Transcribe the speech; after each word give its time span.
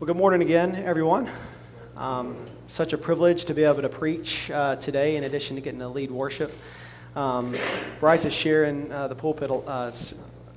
Well, 0.00 0.08
good 0.08 0.16
morning 0.16 0.42
again, 0.42 0.74
everyone. 0.74 1.30
Um, 1.96 2.36
such 2.66 2.92
a 2.92 2.98
privilege 2.98 3.44
to 3.44 3.54
be 3.54 3.62
able 3.62 3.82
to 3.82 3.88
preach 3.88 4.50
uh, 4.50 4.74
today, 4.74 5.14
in 5.14 5.22
addition 5.22 5.54
to 5.54 5.62
getting 5.62 5.78
to 5.78 5.88
lead 5.88 6.10
worship. 6.10 6.52
Um, 7.14 7.54
Bryce 8.00 8.24
is 8.24 8.32
sharing 8.32 8.90
uh, 8.90 9.06
the 9.06 9.14
pulpit 9.14 9.52
uh, 9.52 9.92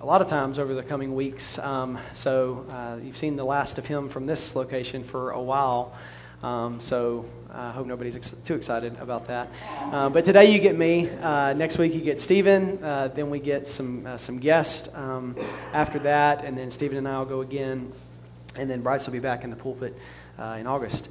a 0.02 0.06
lot 0.06 0.24
of 0.24 0.28
times 0.28 0.58
over 0.58 0.74
the 0.74 0.82
coming 0.82 1.14
weeks, 1.14 1.60
um, 1.60 2.00
so 2.14 2.66
uh, 2.72 3.00
you've 3.00 3.16
seen 3.16 3.36
the 3.36 3.44
last 3.44 3.78
of 3.78 3.86
him 3.86 4.10
from 4.10 4.26
this 4.26 4.56
location 4.56 5.04
for 5.04 5.30
a 5.30 5.42
while. 5.42 5.96
Um, 6.42 6.82
so 6.82 7.24
I 7.54 7.70
hope 7.70 7.86
nobody's 7.86 8.16
ex- 8.16 8.36
too 8.44 8.56
excited 8.56 8.98
about 9.00 9.28
that. 9.28 9.52
Uh, 9.80 10.10
but 10.10 10.26
today 10.26 10.52
you 10.52 10.58
get 10.58 10.76
me. 10.76 11.12
Uh, 11.22 11.54
next 11.54 11.78
week 11.78 11.94
you 11.94 12.02
get 12.02 12.20
Stephen. 12.20 12.82
Then 12.82 13.30
we 13.30 13.40
get 13.40 13.68
some 13.68 14.18
some 14.18 14.40
guests 14.40 14.90
um, 14.96 15.36
after 15.74 16.00
that, 16.00 16.44
and 16.44 16.58
then 16.58 16.72
Stephen 16.72 16.98
and 16.98 17.08
I 17.08 17.20
will 17.20 17.26
go 17.26 17.42
again, 17.42 17.92
and 18.58 18.70
then 18.70 18.82
Bryce 18.82 19.06
will 19.06 19.14
be 19.14 19.20
back 19.20 19.44
in 19.44 19.50
the 19.50 19.56
pulpit 19.56 19.98
uh, 20.38 20.58
in 20.60 20.68
August. 20.68 21.10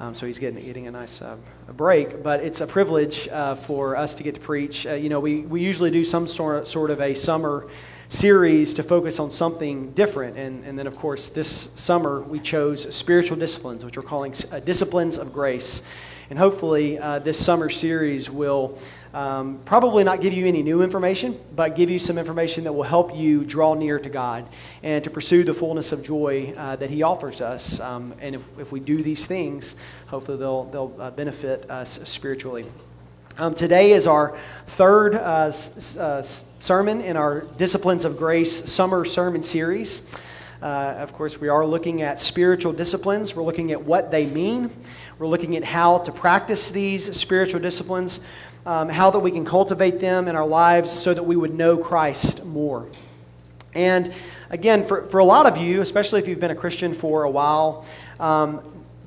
Um, 0.00 0.14
so 0.14 0.26
he's 0.26 0.38
getting 0.38 0.64
getting 0.64 0.86
a 0.86 0.90
nice 0.90 1.22
uh, 1.22 1.36
break. 1.72 2.22
But 2.22 2.40
it's 2.40 2.60
a 2.60 2.66
privilege 2.66 3.28
for 3.62 3.96
us 3.96 4.14
to 4.14 4.22
get 4.22 4.34
to 4.34 4.40
preach. 4.40 4.84
you 4.84 5.08
know, 5.08 5.20
we 5.20 5.40
we 5.40 5.60
usually 5.60 5.90
do 5.90 6.04
some 6.04 6.26
sort 6.26 6.56
of, 6.56 6.68
sort 6.68 6.90
of 6.90 7.00
a 7.00 7.14
summer 7.14 7.68
series 8.08 8.72
to 8.74 8.82
focus 8.82 9.18
on 9.18 9.30
something 9.30 9.92
different. 9.92 10.36
And, 10.36 10.64
and 10.64 10.78
then, 10.78 10.86
of 10.86 10.96
course, 10.96 11.28
this 11.28 11.70
summer 11.74 12.20
we 12.22 12.40
chose 12.40 12.94
spiritual 12.94 13.36
disciplines, 13.36 13.84
which 13.84 13.96
we're 13.96 14.02
calling 14.02 14.34
uh, 14.50 14.60
disciplines 14.60 15.18
of 15.18 15.32
grace. 15.32 15.82
And 16.30 16.38
hopefully, 16.38 16.98
uh, 16.98 17.20
this 17.20 17.42
summer 17.42 17.70
series 17.70 18.30
will 18.30 18.78
um, 19.14 19.60
probably 19.64 20.04
not 20.04 20.20
give 20.20 20.32
you 20.32 20.46
any 20.46 20.62
new 20.62 20.82
information, 20.82 21.38
but 21.56 21.76
give 21.76 21.90
you 21.90 21.98
some 21.98 22.18
information 22.18 22.64
that 22.64 22.72
will 22.72 22.82
help 22.82 23.16
you 23.16 23.44
draw 23.44 23.74
near 23.74 23.98
to 23.98 24.08
God 24.08 24.46
and 24.82 25.02
to 25.04 25.10
pursue 25.10 25.44
the 25.44 25.54
fullness 25.54 25.92
of 25.92 26.02
joy 26.02 26.52
uh, 26.56 26.76
that 26.76 26.90
He 26.90 27.02
offers 27.02 27.40
us. 27.40 27.80
Um, 27.80 28.14
and 28.20 28.34
if, 28.34 28.42
if 28.58 28.72
we 28.72 28.80
do 28.80 28.98
these 28.98 29.26
things, 29.26 29.76
hopefully 30.08 30.38
they'll, 30.38 30.64
they'll 30.64 30.94
uh, 30.98 31.10
benefit 31.10 31.70
us 31.70 32.00
spiritually. 32.04 32.66
Um, 33.38 33.54
today 33.54 33.92
is 33.92 34.06
our 34.08 34.36
third 34.66 35.14
uh, 35.14 35.46
s- 35.48 35.96
uh, 35.96 36.22
sermon 36.22 37.00
in 37.00 37.16
our 37.16 37.42
Disciplines 37.56 38.04
of 38.04 38.16
Grace 38.16 38.70
summer 38.70 39.04
sermon 39.04 39.44
series. 39.44 40.04
Uh, 40.60 40.96
of 40.98 41.12
course, 41.12 41.40
we 41.40 41.46
are 41.48 41.64
looking 41.64 42.02
at 42.02 42.20
spiritual 42.20 42.72
disciplines. 42.72 43.36
We're 43.36 43.44
looking 43.44 43.70
at 43.70 43.80
what 43.80 44.10
they 44.10 44.26
mean. 44.26 44.70
We're 45.20 45.28
looking 45.28 45.56
at 45.56 45.62
how 45.62 45.98
to 45.98 46.10
practice 46.10 46.70
these 46.70 47.16
spiritual 47.16 47.60
disciplines, 47.60 48.18
um, 48.68 48.90
how 48.90 49.10
that 49.10 49.20
we 49.20 49.30
can 49.30 49.46
cultivate 49.46 49.98
them 49.98 50.28
in 50.28 50.36
our 50.36 50.46
lives 50.46 50.92
so 50.92 51.14
that 51.14 51.22
we 51.22 51.34
would 51.34 51.54
know 51.54 51.78
Christ 51.78 52.44
more. 52.44 52.86
And 53.74 54.12
again, 54.50 54.86
for, 54.86 55.04
for 55.06 55.20
a 55.20 55.24
lot 55.24 55.46
of 55.46 55.56
you, 55.56 55.80
especially 55.80 56.20
if 56.20 56.28
you've 56.28 56.38
been 56.38 56.50
a 56.50 56.54
Christian 56.54 56.92
for 56.92 57.22
a 57.22 57.30
while, 57.30 57.86
um, 58.20 58.60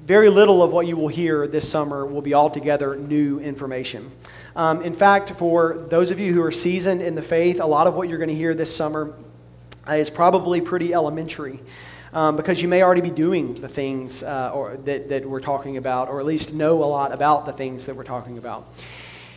very 0.07 0.29
little 0.29 0.63
of 0.63 0.71
what 0.71 0.87
you 0.87 0.97
will 0.97 1.09
hear 1.09 1.45
this 1.45 1.69
summer 1.69 2.07
will 2.07 2.23
be 2.23 2.33
altogether 2.33 2.95
new 2.95 3.39
information. 3.39 4.09
Um, 4.55 4.81
in 4.81 4.95
fact, 4.95 5.29
for 5.29 5.85
those 5.89 6.09
of 6.09 6.19
you 6.19 6.33
who 6.33 6.41
are 6.41 6.51
seasoned 6.51 7.03
in 7.03 7.13
the 7.13 7.21
faith, 7.21 7.61
a 7.61 7.65
lot 7.67 7.85
of 7.85 7.93
what 7.93 8.09
you're 8.09 8.17
going 8.17 8.29
to 8.29 8.35
hear 8.35 8.55
this 8.55 8.75
summer 8.75 9.13
uh, 9.87 9.93
is 9.93 10.09
probably 10.09 10.59
pretty 10.59 10.91
elementary. 10.91 11.59
Um, 12.13 12.35
because 12.35 12.61
you 12.63 12.67
may 12.67 12.81
already 12.81 13.01
be 13.01 13.11
doing 13.11 13.53
the 13.53 13.69
things 13.69 14.23
uh, 14.23 14.51
or, 14.53 14.75
that, 14.85 15.07
that 15.09 15.25
we're 15.25 15.39
talking 15.39 15.77
about, 15.77 16.09
or 16.09 16.19
at 16.19 16.25
least 16.25 16.53
know 16.53 16.83
a 16.83 16.85
lot 16.85 17.13
about 17.13 17.45
the 17.45 17.53
things 17.53 17.85
that 17.85 17.95
we're 17.95 18.03
talking 18.03 18.39
about. 18.39 18.67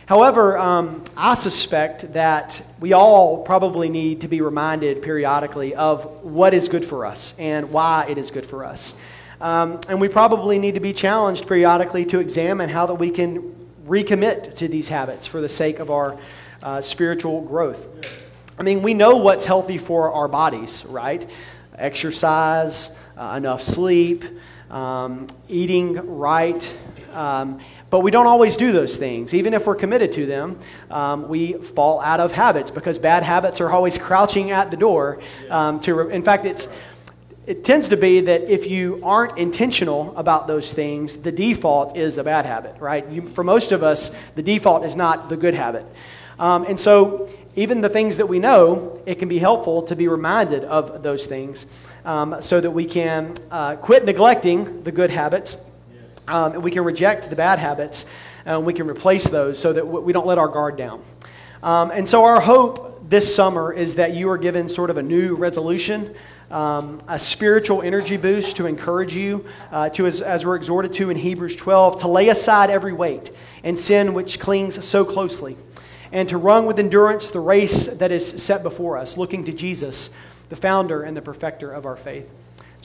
However, 0.07 0.55
um, 0.59 1.03
I 1.17 1.33
suspect 1.33 2.13
that 2.13 2.61
we 2.79 2.93
all 2.93 3.43
probably 3.43 3.89
need 3.89 4.21
to 4.21 4.27
be 4.27 4.39
reminded 4.39 5.01
periodically 5.01 5.73
of 5.73 6.23
what 6.23 6.53
is 6.53 6.67
good 6.67 6.85
for 6.85 7.07
us 7.07 7.33
and 7.39 7.71
why 7.71 8.05
it 8.07 8.19
is 8.19 8.29
good 8.29 8.45
for 8.45 8.63
us. 8.63 8.93
Um, 9.41 9.79
and 9.89 9.99
we 9.99 10.07
probably 10.07 10.59
need 10.59 10.75
to 10.75 10.79
be 10.79 10.93
challenged 10.93 11.47
periodically 11.47 12.05
to 12.05 12.19
examine 12.19 12.69
how 12.69 12.85
that 12.85 12.95
we 12.95 13.09
can 13.09 13.55
recommit 13.87 14.55
to 14.57 14.67
these 14.67 14.87
habits 14.89 15.25
for 15.25 15.41
the 15.41 15.49
sake 15.49 15.79
of 15.79 15.89
our 15.89 16.17
uh, 16.61 16.81
spiritual 16.81 17.41
growth. 17.41 17.87
I 18.59 18.63
mean, 18.63 18.83
we 18.83 18.93
know 18.93 19.17
what's 19.17 19.45
healthy 19.45 19.79
for 19.79 20.13
our 20.13 20.27
bodies, 20.27 20.85
right? 20.85 21.27
Exercise, 21.79 22.91
uh, 23.17 23.33
enough 23.37 23.63
sleep, 23.63 24.23
um, 24.69 25.25
eating 25.49 26.17
right. 26.17 26.77
Um, 27.11 27.59
but 27.95 28.01
we 28.01 28.11
don't 28.11 28.27
always 28.27 28.57
do 28.57 28.73
those 28.73 28.97
things. 28.97 29.33
Even 29.33 29.53
if 29.53 29.65
we're 29.65 29.73
committed 29.73 30.11
to 30.11 30.25
them, 30.25 30.59
um, 30.91 31.29
we 31.29 31.53
fall 31.53 32.01
out 32.01 32.19
of 32.19 32.33
habits 32.33 32.69
because 32.69 32.99
bad 32.99 33.23
habits 33.23 33.61
are 33.61 33.71
always 33.71 33.97
crouching 34.07 34.51
at 34.51 34.69
the 34.69 34.75
door. 34.75 35.21
Um, 35.49 35.79
to 35.79 35.93
re- 35.95 36.13
in 36.13 36.21
fact, 36.21 36.45
it's 36.45 36.67
it 37.47 37.63
tends 37.63 37.87
to 37.87 37.95
be 37.95 38.19
that 38.19 38.41
if 38.51 38.69
you 38.69 38.99
aren't 39.01 39.37
intentional 39.37 40.13
about 40.17 40.45
those 40.45 40.73
things, 40.73 41.21
the 41.21 41.31
default 41.31 41.95
is 41.95 42.17
a 42.17 42.23
bad 42.25 42.45
habit, 42.45 42.75
right? 42.81 43.07
You, 43.07 43.29
for 43.29 43.45
most 43.45 43.71
of 43.71 43.81
us, 43.81 44.11
the 44.35 44.43
default 44.43 44.83
is 44.83 44.97
not 44.97 45.29
the 45.29 45.37
good 45.37 45.53
habit. 45.53 45.85
Um, 46.37 46.65
and 46.65 46.77
so, 46.77 47.29
even 47.55 47.79
the 47.79 47.87
things 47.87 48.17
that 48.17 48.25
we 48.25 48.39
know, 48.39 49.01
it 49.05 49.19
can 49.19 49.29
be 49.29 49.39
helpful 49.39 49.83
to 49.83 49.95
be 49.95 50.09
reminded 50.09 50.65
of 50.65 51.01
those 51.01 51.27
things 51.27 51.65
um, 52.03 52.41
so 52.41 52.59
that 52.59 52.71
we 52.71 52.83
can 52.83 53.35
uh, 53.49 53.77
quit 53.77 54.03
neglecting 54.03 54.83
the 54.83 54.91
good 54.91 55.11
habits 55.11 55.61
um, 56.27 56.53
and 56.53 56.63
we 56.63 56.71
can 56.71 56.83
reject 56.83 57.29
the 57.29 57.35
bad 57.35 57.59
habits 57.59 58.05
and 58.45 58.65
we 58.65 58.73
can 58.73 58.87
replace 58.87 59.25
those 59.25 59.57
so 59.59 59.73
that 59.73 59.85
we 59.85 60.13
don't 60.13 60.27
let 60.27 60.37
our 60.37 60.47
guard 60.47 60.77
down. 60.77 61.03
Um, 61.63 61.91
and 61.91 62.07
so, 62.07 62.25
our 62.25 62.39
hope 62.39 63.09
this 63.09 63.33
summer 63.33 63.73
is 63.73 63.95
that 63.95 64.13
you 64.13 64.29
are 64.29 64.37
given 64.37 64.69
sort 64.69 64.89
of 64.89 64.97
a 64.97 65.03
new 65.03 65.35
resolution 65.35 66.15
um, 66.51 67.01
a 67.07 67.17
spiritual 67.17 67.81
energy 67.81 68.17
boost 68.17 68.57
to 68.57 68.67
encourage 68.67 69.13
you, 69.13 69.45
uh, 69.71 69.89
to 69.89 70.05
as, 70.05 70.21
as 70.21 70.45
we're 70.45 70.55
exhorted 70.55 70.93
to 70.93 71.09
in 71.09 71.17
Hebrews 71.17 71.55
12, 71.55 72.01
to 72.01 72.07
lay 72.07 72.29
aside 72.29 72.69
every 72.69 72.93
weight 72.93 73.31
and 73.63 73.77
sin 73.77 74.13
which 74.13 74.39
clings 74.39 74.83
so 74.85 75.03
closely, 75.03 75.57
and 76.11 76.29
to 76.29 76.37
run 76.37 76.65
with 76.65 76.79
endurance 76.79 77.29
the 77.29 77.39
race 77.39 77.87
that 77.87 78.11
is 78.11 78.43
set 78.43 78.63
before 78.63 78.97
us, 78.97 79.17
looking 79.17 79.43
to 79.45 79.51
Jesus, 79.51 80.11
the 80.49 80.55
founder 80.55 81.01
and 81.03 81.17
the 81.17 81.21
perfecter 81.21 81.71
of 81.71 81.85
our 81.85 81.95
faith. 81.95 82.31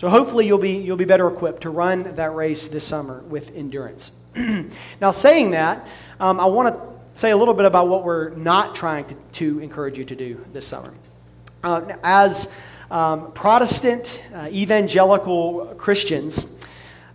So 0.00 0.09
hopefully 0.09 0.47
you'll 0.47 0.56
be, 0.56 0.78
you'll 0.78 0.97
be 0.97 1.05
better 1.05 1.28
equipped 1.28 1.65
to 1.65 1.69
run 1.69 2.15
that 2.15 2.34
race 2.34 2.69
this 2.69 2.87
summer 2.87 3.21
with 3.28 3.55
endurance. 3.55 4.12
now, 4.99 5.11
saying 5.11 5.50
that, 5.50 5.87
um, 6.19 6.41
I 6.41 6.47
want 6.47 6.75
to 6.75 6.81
say 7.12 7.33
a 7.33 7.37
little 7.37 7.53
bit 7.53 7.66
about 7.66 7.88
what 7.88 8.03
we're 8.03 8.31
not 8.31 8.75
trying 8.75 9.05
to, 9.05 9.15
to 9.33 9.59
encourage 9.59 9.99
you 9.99 10.05
to 10.05 10.16
do 10.16 10.43
this 10.55 10.66
summer. 10.66 10.94
Uh, 11.62 11.83
as 12.03 12.49
um, 12.91 13.31
Protestant 13.33 14.22
uh, 14.34 14.49
evangelical 14.50 15.75
Christians, 15.77 16.47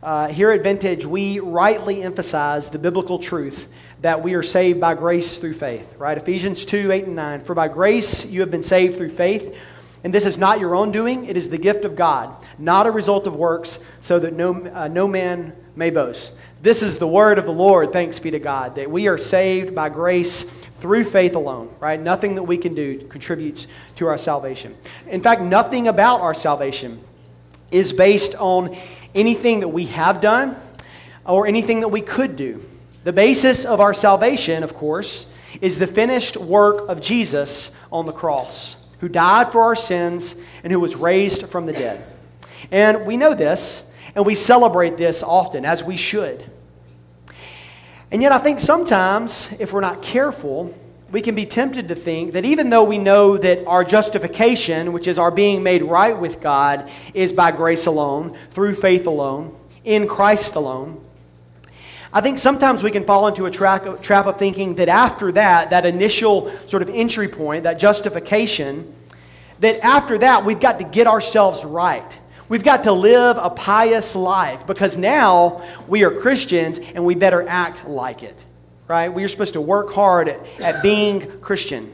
uh, 0.03 0.27
here 0.27 0.51
at 0.51 0.61
Vintage, 0.61 1.07
we 1.07 1.39
rightly 1.39 2.03
emphasize 2.03 2.69
the 2.69 2.77
biblical 2.77 3.17
truth 3.17 3.67
that 4.01 4.21
we 4.21 4.35
are 4.35 4.43
saved 4.43 4.79
by 4.79 4.93
grace 4.93 5.39
through 5.39 5.55
faith, 5.55 5.91
right? 5.97 6.19
Ephesians 6.19 6.65
2 6.65 6.91
8 6.91 7.05
and 7.05 7.15
9. 7.15 7.41
For 7.41 7.55
by 7.55 7.67
grace 7.67 8.27
you 8.27 8.41
have 8.41 8.51
been 8.51 8.61
saved 8.61 8.95
through 8.95 9.09
faith, 9.09 9.57
and 10.05 10.13
this 10.13 10.27
is 10.27 10.37
not 10.37 10.59
your 10.59 10.75
own 10.75 10.91
doing, 10.91 11.25
it 11.25 11.35
is 11.35 11.49
the 11.49 11.57
gift 11.57 11.83
of 11.83 11.95
God, 11.95 12.31
not 12.59 12.85
a 12.85 12.91
result 12.91 13.25
of 13.25 13.35
works, 13.35 13.79
so 14.01 14.19
that 14.19 14.33
no, 14.33 14.63
uh, 14.67 14.87
no 14.87 15.07
man 15.07 15.51
may 15.75 15.89
boast. 15.89 16.31
This 16.61 16.83
is 16.83 16.99
the 16.99 17.07
word 17.07 17.39
of 17.39 17.45
the 17.45 17.51
Lord, 17.51 17.91
thanks 17.91 18.19
be 18.19 18.29
to 18.29 18.37
God, 18.37 18.75
that 18.75 18.91
we 18.91 19.07
are 19.07 19.17
saved 19.17 19.73
by 19.73 19.89
grace 19.89 20.43
through 20.43 21.05
faith 21.05 21.33
alone, 21.33 21.73
right? 21.79 21.99
Nothing 21.99 22.35
that 22.35 22.43
we 22.43 22.55
can 22.55 22.75
do 22.75 22.99
contributes 23.07 23.65
to 23.95 24.05
our 24.05 24.15
salvation. 24.19 24.77
In 25.07 25.21
fact, 25.21 25.41
nothing 25.41 25.87
about 25.87 26.21
our 26.21 26.35
salvation 26.35 27.01
is 27.71 27.91
based 27.91 28.35
on 28.35 28.77
anything 29.15 29.61
that 29.61 29.69
we 29.69 29.85
have 29.87 30.21
done 30.21 30.55
or 31.25 31.47
anything 31.47 31.79
that 31.79 31.87
we 31.87 32.01
could 32.01 32.35
do. 32.35 32.63
The 33.05 33.13
basis 33.13 33.65
of 33.65 33.79
our 33.79 33.95
salvation, 33.95 34.61
of 34.61 34.75
course, 34.75 35.25
is 35.61 35.79
the 35.79 35.87
finished 35.87 36.37
work 36.37 36.87
of 36.89 37.01
Jesus 37.01 37.75
on 37.91 38.05
the 38.05 38.13
cross, 38.13 38.84
who 38.99 39.09
died 39.09 39.51
for 39.51 39.61
our 39.61 39.75
sins 39.75 40.39
and 40.63 40.71
who 40.71 40.79
was 40.79 40.95
raised 40.95 41.47
from 41.47 41.65
the 41.65 41.73
dead. 41.73 42.03
And 42.71 43.05
we 43.05 43.17
know 43.17 43.33
this, 43.33 43.89
and 44.15 44.25
we 44.25 44.35
celebrate 44.35 44.97
this 44.97 45.23
often, 45.23 45.65
as 45.65 45.83
we 45.83 45.97
should. 45.97 46.49
And 48.11 48.21
yet, 48.21 48.31
I 48.31 48.37
think 48.37 48.59
sometimes, 48.59 49.53
if 49.59 49.73
we're 49.73 49.81
not 49.81 50.01
careful, 50.01 50.73
we 51.11 51.21
can 51.21 51.35
be 51.35 51.45
tempted 51.45 51.87
to 51.89 51.95
think 51.95 52.33
that 52.33 52.45
even 52.45 52.69
though 52.69 52.83
we 52.83 52.97
know 52.97 53.37
that 53.37 53.65
our 53.67 53.83
justification, 53.83 54.91
which 54.91 55.07
is 55.07 55.19
our 55.19 55.31
being 55.31 55.63
made 55.63 55.83
right 55.83 56.17
with 56.17 56.41
God, 56.41 56.89
is 57.13 57.31
by 57.31 57.51
grace 57.51 57.85
alone, 57.85 58.37
through 58.51 58.73
faith 58.73 59.05
alone, 59.05 59.55
in 59.83 60.07
Christ 60.07 60.55
alone, 60.55 61.04
I 62.15 62.21
think 62.21 62.37
sometimes 62.37 62.81
we 62.81 62.91
can 62.91 63.03
fall 63.03 63.27
into 63.27 63.45
a 63.45 63.51
trap 63.51 63.85
of 63.85 64.39
thinking 64.39 64.75
that 64.75 64.87
after 64.87 65.33
that, 65.33 65.71
that 65.71 65.85
initial 65.85 66.49
sort 66.65 66.81
of 66.81 66.89
entry 66.89 67.27
point, 67.27 67.63
that 67.63 67.77
justification, 67.77 68.95
that 69.59 69.83
after 69.83 70.17
that 70.19 70.45
we've 70.45 70.61
got 70.61 70.79
to 70.79 70.85
get 70.85 71.07
ourselves 71.07 71.65
right. 71.65 72.17
We've 72.47 72.63
got 72.63 72.85
to 72.85 72.93
live 72.93 73.35
a 73.37 73.49
pious 73.49 74.15
life 74.15 74.65
because 74.65 74.97
now 74.97 75.61
we 75.89 76.05
are 76.05 76.11
Christians 76.21 76.79
and 76.79 77.03
we 77.03 77.15
better 77.15 77.45
act 77.49 77.85
like 77.85 78.23
it, 78.23 78.41
right? 78.87 79.09
We 79.09 79.25
are 79.25 79.27
supposed 79.27 79.53
to 79.53 79.61
work 79.61 79.91
hard 79.91 80.29
at, 80.29 80.61
at 80.61 80.81
being 80.81 81.41
Christian. 81.41 81.93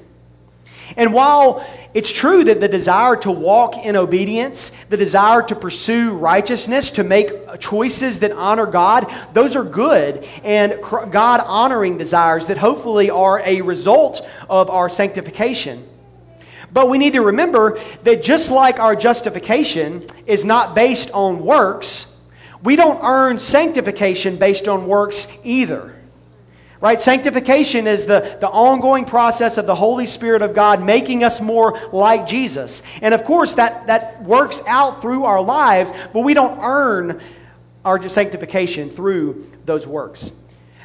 And 0.98 1.14
while 1.14 1.66
it's 1.94 2.12
true 2.12 2.44
that 2.46 2.60
the 2.60 2.68
desire 2.68 3.16
to 3.18 3.32
walk 3.32 3.78
in 3.78 3.96
obedience, 3.96 4.72
the 4.90 4.98
desire 4.98 5.42
to 5.44 5.56
pursue 5.56 6.14
righteousness, 6.14 6.92
to 6.92 7.04
make 7.04 7.60
choices 7.60 8.20
that 8.20 8.32
honor 8.32 8.66
God, 8.66 9.08
those 9.34 9.56
are 9.56 9.64
good 9.64 10.26
and 10.44 10.80
God 10.82 11.42
honoring 11.46 11.98
desires 11.98 12.46
that 12.48 12.58
hopefully 12.58 13.10
are 13.10 13.42
a 13.46 13.62
result 13.62 14.28
of 14.50 14.70
our 14.70 14.90
sanctification. 14.90 15.88
But 16.74 16.90
we 16.90 16.98
need 16.98 17.14
to 17.14 17.22
remember 17.22 17.80
that 18.04 18.24
just 18.24 18.50
like 18.50 18.80
our 18.80 18.96
justification 18.96 20.06
is 20.26 20.46
not 20.46 20.74
based 20.74 21.12
on 21.12 21.44
works, 21.44 22.08
we 22.64 22.76
don't 22.76 23.04
earn 23.04 23.40
sanctification 23.40 24.38
based 24.38 24.68
on 24.68 24.88
works 24.88 25.28
either. 25.44 26.01
Right? 26.82 27.00
Sanctification 27.00 27.86
is 27.86 28.06
the, 28.06 28.38
the 28.42 28.50
ongoing 28.50 29.06
process 29.06 29.60
of 29.60 29.68
the 29.68 29.76
Holy 29.76 30.08
Spirit 30.08 30.42
of 30.42 30.56
God 30.56 30.84
making 30.84 31.24
us 31.24 31.40
more 31.40 31.80
like 31.94 32.26
Jesus. 32.26 32.82
And 33.04 33.14
of 33.14 33.24
course, 33.24 33.54
that, 33.54 33.86
that 33.86 34.24
works 34.24 34.64
out 34.68 35.00
through 35.00 35.26
our 35.26 35.42
lives, 35.42 35.94
but 36.12 36.22
we 36.22 36.34
don't 36.34 36.60
earn 36.64 37.22
our 37.86 38.10
sanctification 38.10 38.90
through 38.90 39.52
those 39.66 39.86
works. 39.86 40.32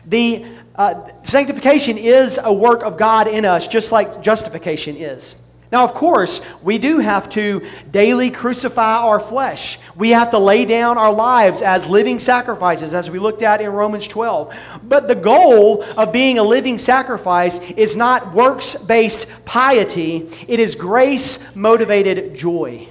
The 0.05 0.45
uh, 0.75 1.11
sanctification 1.23 1.97
is 1.97 2.39
a 2.43 2.53
work 2.53 2.83
of 2.83 2.99
God 2.99 3.27
in 3.27 3.47
us, 3.47 3.67
just 3.67 3.91
like 3.91 4.23
justification 4.23 4.97
is. 4.97 5.35
Now, 5.73 5.83
of 5.83 5.95
course, 5.95 6.41
we 6.63 6.79
do 6.79 7.01
have 7.01 7.29
to 7.31 7.67
daily 7.91 8.31
crucify 8.31 8.99
our 8.99 9.19
flesh. 9.19 9.81
We 9.97 10.11
have 10.11 10.31
to 10.31 10.39
lay 10.39 10.65
down 10.65 10.97
our 10.97 11.13
lives 11.13 11.61
as 11.61 11.87
living 11.87 12.21
sacrifices, 12.21 12.95
as 12.95 13.11
we 13.11 13.19
looked 13.19 13.43
at 13.43 13.61
in 13.61 13.71
Romans 13.71 14.07
12. 14.07 14.81
But 14.85 15.09
the 15.09 15.17
goal 15.17 15.83
of 15.83 16.13
being 16.13 16.39
a 16.39 16.43
living 16.45 16.79
sacrifice 16.79 17.59
is 17.73 17.97
not 17.97 18.33
works 18.33 18.77
based 18.77 19.33
piety, 19.45 20.29
it 20.47 20.61
is 20.61 20.77
grace 20.77 21.45
motivated 21.57 22.37
joy. 22.37 22.89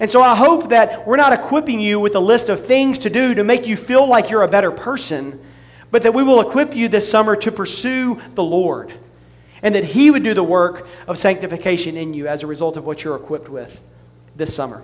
And 0.00 0.10
so 0.10 0.22
I 0.22 0.34
hope 0.34 0.70
that 0.70 1.06
we're 1.06 1.16
not 1.16 1.32
equipping 1.32 1.80
you 1.80 2.00
with 2.00 2.16
a 2.16 2.20
list 2.20 2.48
of 2.48 2.64
things 2.64 2.98
to 3.00 3.10
do 3.10 3.34
to 3.34 3.44
make 3.44 3.66
you 3.66 3.76
feel 3.76 4.06
like 4.06 4.30
you're 4.30 4.42
a 4.42 4.48
better 4.48 4.70
person, 4.70 5.42
but 5.90 6.02
that 6.02 6.12
we 6.12 6.22
will 6.22 6.40
equip 6.40 6.74
you 6.74 6.88
this 6.88 7.08
summer 7.10 7.36
to 7.36 7.52
pursue 7.52 8.20
the 8.34 8.42
Lord 8.42 8.92
and 9.62 9.74
that 9.74 9.84
He 9.84 10.10
would 10.10 10.22
do 10.22 10.34
the 10.34 10.44
work 10.44 10.86
of 11.06 11.18
sanctification 11.18 11.96
in 11.96 12.14
you 12.14 12.28
as 12.28 12.42
a 12.42 12.46
result 12.46 12.76
of 12.76 12.84
what 12.86 13.04
you're 13.04 13.16
equipped 13.16 13.48
with 13.48 13.80
this 14.36 14.54
summer. 14.54 14.82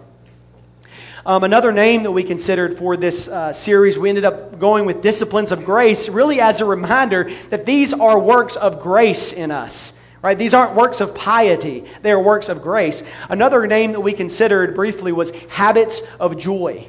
Um, 1.25 1.45
another 1.45 1.71
name 1.71 2.03
that 2.03 2.11
we 2.11 2.25
considered 2.25 2.77
for 2.77 2.97
this 2.97 3.29
uh, 3.29 3.53
series, 3.53 3.97
we 3.97 4.09
ended 4.09 4.25
up 4.25 4.59
going 4.59 4.87
with 4.87 5.03
Disciplines 5.03 5.53
of 5.53 5.65
Grace, 5.65 6.09
really 6.09 6.41
as 6.41 6.61
a 6.61 6.65
reminder 6.65 7.31
that 7.51 7.65
these 7.65 7.93
are 7.93 8.19
works 8.19 8.57
of 8.57 8.81
grace 8.81 9.33
in 9.33 9.53
us. 9.53 9.97
Right? 10.21 10.39
These 10.39 10.55
aren't 10.55 10.77
works 10.77 11.01
of 11.01 11.15
piety, 11.17 11.85
they 12.03 12.13
are 12.13 12.23
works 12.23 12.49
of 12.49 12.63
grace. 12.63 13.03
Another 13.29 13.67
name 13.67 13.93
that 13.93 14.01
we 14.01 14.13
considered 14.13 14.75
briefly 14.75 15.11
was 15.11 15.31
Habits 15.47 16.03
of 16.21 16.39
Joy. 16.39 16.89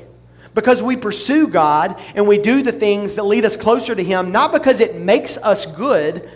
Because 0.53 0.83
we 0.83 0.95
pursue 0.95 1.47
God 1.47 1.99
and 2.13 2.27
we 2.27 2.37
do 2.37 2.61
the 2.61 2.71
things 2.71 3.15
that 3.15 3.23
lead 3.23 3.43
us 3.43 3.57
closer 3.57 3.95
to 3.95 4.03
Him, 4.03 4.31
not 4.31 4.51
because 4.51 4.79
it 4.79 4.95
makes 4.95 5.37
us 5.37 5.65
good, 5.65 6.29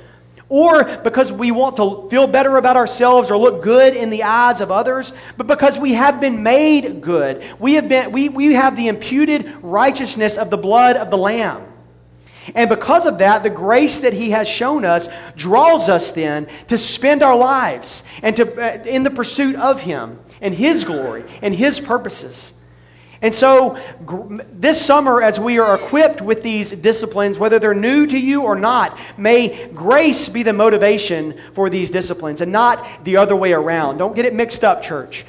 or 0.50 0.86
because 1.04 1.32
we 1.32 1.52
want 1.52 1.76
to 1.78 2.08
feel 2.10 2.28
better 2.28 2.58
about 2.58 2.78
ourselves 2.78 3.30
or 3.30 3.38
look 3.38 3.62
good 3.62 3.96
in 3.96 4.10
the 4.10 4.24
eyes 4.24 4.62
of 4.62 4.72
others, 4.72 5.14
but 5.36 5.48
because 5.48 5.78
we 5.78 5.94
have 5.94 6.22
been 6.22 6.42
made 6.42 7.02
good. 7.02 7.44
We 7.60 7.74
have, 7.74 7.90
been, 7.90 8.12
we, 8.12 8.30
we 8.30 8.54
have 8.54 8.78
the 8.78 8.88
imputed 8.88 9.46
righteousness 9.62 10.38
of 10.38 10.50
the 10.50 10.58
blood 10.58 10.96
of 10.96 11.10
the 11.10 11.18
Lamb. 11.18 11.64
And 12.56 12.70
because 12.70 13.06
of 13.06 13.18
that, 13.18 13.44
the 13.44 13.50
grace 13.50 14.00
that 14.00 14.14
He 14.14 14.32
has 14.32 14.48
shown 14.48 14.86
us 14.86 15.10
draws 15.36 15.90
us 15.90 16.12
then 16.12 16.48
to 16.68 16.78
spend 16.78 17.24
our 17.24 17.36
lives 17.36 18.04
and 18.24 18.36
to, 18.38 18.62
uh, 18.62 18.84
in 18.86 19.04
the 19.04 19.10
pursuit 19.10 19.56
of 19.56 19.82
Him 19.82 20.20
and 20.40 20.54
His 20.54 20.86
glory 20.86 21.26
and 21.42 21.54
His 21.54 21.80
purposes. 21.82 22.54
And 23.22 23.34
so, 23.34 23.80
this 24.52 24.80
summer, 24.80 25.24
as 25.24 25.40
we 25.40 25.58
are 25.58 25.76
equipped 25.76 26.22
with 26.22 26.44
these 26.44 26.72
disciplines, 26.72 27.40
whether 27.40 27.58
they're 27.58 27.74
new 27.74 28.06
to 28.06 28.18
you 28.18 28.44
or 28.44 28.56
not, 28.56 28.98
may 29.18 29.68
grace 29.70 30.30
be 30.30 30.44
the 30.44 30.54
motivation 30.54 31.40
for 31.54 31.70
these 31.70 31.90
disciplines 31.90 32.42
and 32.42 32.52
not 32.52 33.04
the 33.04 33.18
other 33.18 33.36
way 33.36 33.54
around. 33.54 33.98
Don't 33.98 34.16
get 34.16 34.26
it 34.26 34.36
mixed 34.36 34.64
up, 34.64 34.84
church. 34.84 35.26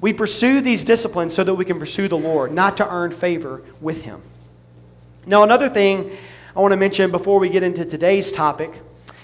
We 0.00 0.12
pursue 0.12 0.60
these 0.60 0.84
disciplines 0.84 1.34
so 1.34 1.44
that 1.44 1.54
we 1.54 1.64
can 1.64 1.78
pursue 1.78 2.08
the 2.08 2.18
Lord, 2.18 2.50
not 2.50 2.76
to 2.78 2.92
earn 2.92 3.12
favor 3.12 3.62
with 3.80 4.02
Him. 4.02 4.20
Now, 5.24 5.44
another 5.44 5.68
thing 5.68 6.16
I 6.56 6.60
want 6.60 6.72
to 6.72 6.76
mention 6.76 7.12
before 7.12 7.38
we 7.38 7.48
get 7.48 7.62
into 7.62 7.84
today's 7.84 8.32
topic 8.32 8.72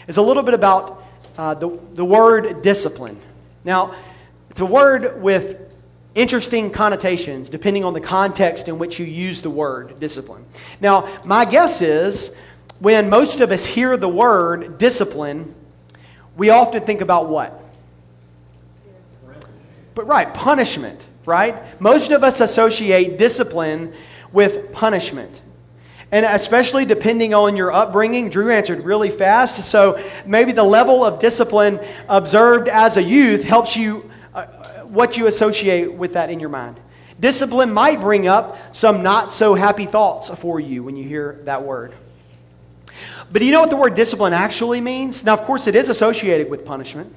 is 0.07 0.19
a 0.19 0.23
little 0.23 0.43
bit 0.43 0.55
about 0.55 1.03
uh, 1.37 1.55
the, 1.55 1.69
the 1.95 2.05
word 2.05 2.63
discipline. 2.63 3.19
Now, 3.65 3.95
it's 4.51 4.61
a 4.61 4.67
word 4.67 5.21
with 5.21 5.74
interesting 6.15 6.71
connotations 6.71 7.51
depending 7.51 7.85
on 7.85 7.95
the 7.95 8.01
context 8.01 8.69
in 8.69 8.79
which 8.79 8.99
you 8.99 9.07
use 9.07 9.41
the 9.41 9.51
word 9.51 9.99
discipline. 10.01 10.45
Now, 10.81 11.09
my 11.25 11.45
guess 11.45 11.83
is 11.83 12.35
when 12.79 13.09
most 13.09 13.41
of 13.41 13.51
us 13.51 13.65
hear 13.65 13.97
the 13.97 14.09
word 14.09 14.79
discipline, 14.79 15.55
we 16.37 16.51
often 16.51 16.83
think 16.83 17.01
about 17.01 17.29
what? 17.29 17.61
But 19.95 20.07
right, 20.07 20.33
punishment, 20.35 21.01
right? 21.25 21.81
Most 21.81 22.11
of 22.11 22.25
us 22.25 22.41
associate 22.41 23.17
discipline 23.17 23.93
with 24.33 24.73
punishment. 24.73 25.41
And 26.11 26.27
especially 26.27 26.85
depending 26.85 27.35
on 27.35 27.57
your 27.57 27.73
upbringing, 27.73 28.29
Drew 28.29 28.51
answered 28.51 28.85
really 28.85 29.11
fast. 29.11 29.65
So 29.65 30.01
maybe 30.27 30.53
the 30.53 30.65
level 30.65 31.05
of 31.05 31.21
discipline 31.21 31.81
observed 32.09 32.69
as 32.69 32.97
a 32.97 33.03
youth 33.03 33.45
helps 33.45 33.77
you 33.77 34.11
what 34.95 35.17
you 35.17 35.27
associate 35.27 35.93
with 35.93 36.15
that 36.15 36.31
in 36.31 36.41
your 36.41 36.49
mind. 36.49 36.81
Discipline 37.21 37.73
might 37.73 38.01
bring 38.01 38.27
up 38.27 38.75
some 38.75 39.03
not 39.03 39.33
so 39.33 39.55
happy 39.55 39.87
thoughts 39.87 40.29
for 40.31 40.59
you 40.59 40.83
when 40.83 40.97
you 40.97 41.05
hear 41.05 41.41
that 41.45 41.63
word. 41.63 41.93
But 43.31 43.41
do 43.41 43.45
you 43.45 43.53
know 43.53 43.61
what 43.61 43.71
the 43.71 43.77
word 43.77 43.95
discipline 43.95 44.33
actually 44.33 44.81
means? 44.81 45.25
Now, 45.25 45.35
of 45.35 45.43
course, 45.43 45.67
it 45.67 45.75
is 45.75 45.89
associated 45.89 46.51
with 46.51 46.65
punishment, 46.65 47.15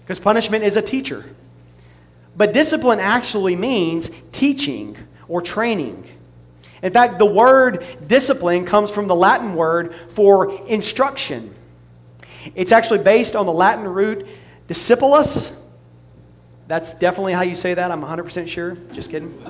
because 0.00 0.18
punishment 0.18 0.64
is 0.64 0.76
a 0.76 0.82
teacher. 0.82 1.24
But 2.36 2.52
discipline 2.52 3.00
actually 3.00 3.56
means 3.56 4.10
teaching 4.32 4.96
or 5.28 5.40
training. 5.40 6.08
In 6.82 6.92
fact, 6.92 7.18
the 7.18 7.26
word 7.26 7.86
discipline 8.06 8.66
comes 8.66 8.90
from 8.90 9.06
the 9.06 9.14
Latin 9.14 9.54
word 9.54 9.94
for 9.94 10.66
instruction. 10.66 11.54
It's 12.54 12.72
actually 12.72 12.98
based 12.98 13.36
on 13.36 13.46
the 13.46 13.52
Latin 13.52 13.86
root 13.86 14.26
discipulus, 14.68 15.56
that's 16.66 16.94
definitely 16.94 17.34
how 17.34 17.42
you 17.42 17.54
say 17.54 17.74
that. 17.74 17.90
I'm 17.90 18.02
100% 18.02 18.48
sure. 18.48 18.76
Just 18.92 19.10
kidding. 19.10 19.44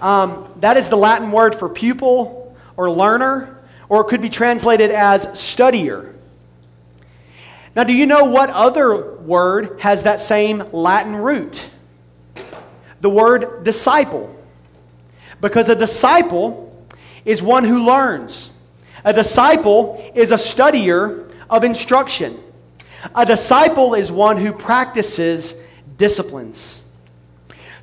Um, 0.00 0.50
that 0.56 0.76
is 0.76 0.88
the 0.88 0.96
Latin 0.96 1.30
word 1.30 1.54
for 1.54 1.68
pupil 1.68 2.56
or 2.76 2.90
learner, 2.90 3.58
or 3.88 4.02
it 4.02 4.04
could 4.04 4.22
be 4.22 4.30
translated 4.30 4.90
as 4.90 5.26
studier. 5.26 6.14
Now, 7.74 7.84
do 7.84 7.92
you 7.92 8.06
know 8.06 8.24
what 8.24 8.48
other 8.50 9.16
word 9.16 9.80
has 9.80 10.04
that 10.04 10.20
same 10.20 10.64
Latin 10.72 11.14
root? 11.14 11.68
The 13.02 13.10
word 13.10 13.64
disciple. 13.64 14.34
Because 15.40 15.68
a 15.68 15.74
disciple 15.74 16.86
is 17.26 17.42
one 17.42 17.64
who 17.64 17.84
learns, 17.84 18.50
a 19.04 19.12
disciple 19.12 20.02
is 20.14 20.32
a 20.32 20.36
studier 20.36 21.30
of 21.50 21.64
instruction. 21.64 22.40
A 23.14 23.26
disciple 23.26 23.94
is 23.94 24.10
one 24.10 24.38
who 24.38 24.52
practices 24.52 25.60
disciplines. 25.98 26.82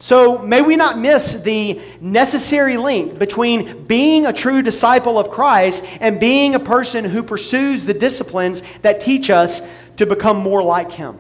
So 0.03 0.37
may 0.39 0.61
we 0.61 0.75
not 0.75 0.99
miss 0.99 1.35
the 1.35 1.81
necessary 2.01 2.75
link 2.75 3.17
between 3.17 3.85
being 3.85 4.25
a 4.25 4.33
true 4.33 4.61
disciple 4.61 5.17
of 5.17 5.29
Christ 5.29 5.85
and 6.01 6.19
being 6.19 6.55
a 6.55 6.59
person 6.59 7.05
who 7.05 7.23
pursues 7.23 7.85
the 7.85 7.93
disciplines 7.93 8.63
that 8.81 8.99
teach 8.99 9.29
us 9.29 9.65
to 9.95 10.05
become 10.05 10.35
more 10.35 10.61
like 10.61 10.91
Him. 10.91 11.17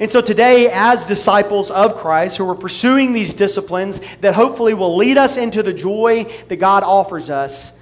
And 0.00 0.10
so 0.10 0.20
today, 0.20 0.68
as 0.70 1.04
disciples 1.04 1.70
of 1.70 1.96
Christ 1.96 2.38
who 2.38 2.50
are 2.50 2.56
pursuing 2.56 3.12
these 3.12 3.34
disciplines 3.34 4.00
that 4.16 4.34
hopefully 4.34 4.74
will 4.74 4.96
lead 4.96 5.16
us 5.16 5.36
into 5.36 5.62
the 5.62 5.72
joy 5.72 6.24
that 6.48 6.56
God 6.56 6.82
offers 6.82 7.30
us, 7.30 7.72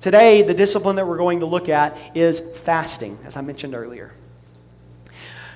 today 0.00 0.42
the 0.42 0.52
discipline 0.52 0.96
that 0.96 1.06
we're 1.06 1.16
going 1.16 1.40
to 1.40 1.46
look 1.46 1.70
at 1.70 1.96
is 2.14 2.38
fasting, 2.38 3.18
as 3.24 3.36
I 3.36 3.40
mentioned 3.40 3.74
earlier. 3.74 4.12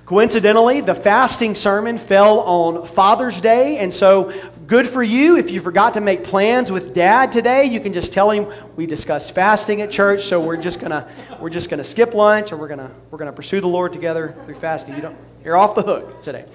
Coincidentally, 0.08 0.80
the 0.80 0.94
fasting 0.94 1.54
sermon 1.54 1.98
fell 1.98 2.40
on 2.40 2.86
Father's 2.86 3.42
Day, 3.42 3.76
and 3.76 3.92
so 3.92 4.32
good 4.66 4.88
for 4.88 5.02
you. 5.02 5.36
If 5.36 5.50
you 5.50 5.60
forgot 5.60 5.92
to 5.92 6.00
make 6.00 6.24
plans 6.24 6.72
with 6.72 6.94
Dad 6.94 7.30
today, 7.30 7.66
you 7.66 7.78
can 7.78 7.92
just 7.92 8.10
tell 8.10 8.30
him 8.30 8.50
we 8.74 8.86
discussed 8.86 9.34
fasting 9.34 9.82
at 9.82 9.90
church, 9.90 10.22
so 10.22 10.40
we're 10.40 10.56
just 10.56 10.80
gonna 10.80 11.06
we're 11.38 11.50
just 11.50 11.68
gonna 11.68 11.84
skip 11.84 12.14
lunch, 12.14 12.52
or 12.52 12.56
we're 12.56 12.68
gonna 12.68 12.90
we're 13.10 13.18
gonna 13.18 13.34
pursue 13.34 13.60
the 13.60 13.68
Lord 13.68 13.92
together 13.92 14.34
through 14.46 14.54
fasting. 14.54 14.94
You 14.94 15.02
don't 15.02 15.16
you're 15.44 15.58
off 15.58 15.74
the 15.74 15.82
hook 15.82 16.22
today. 16.22 16.46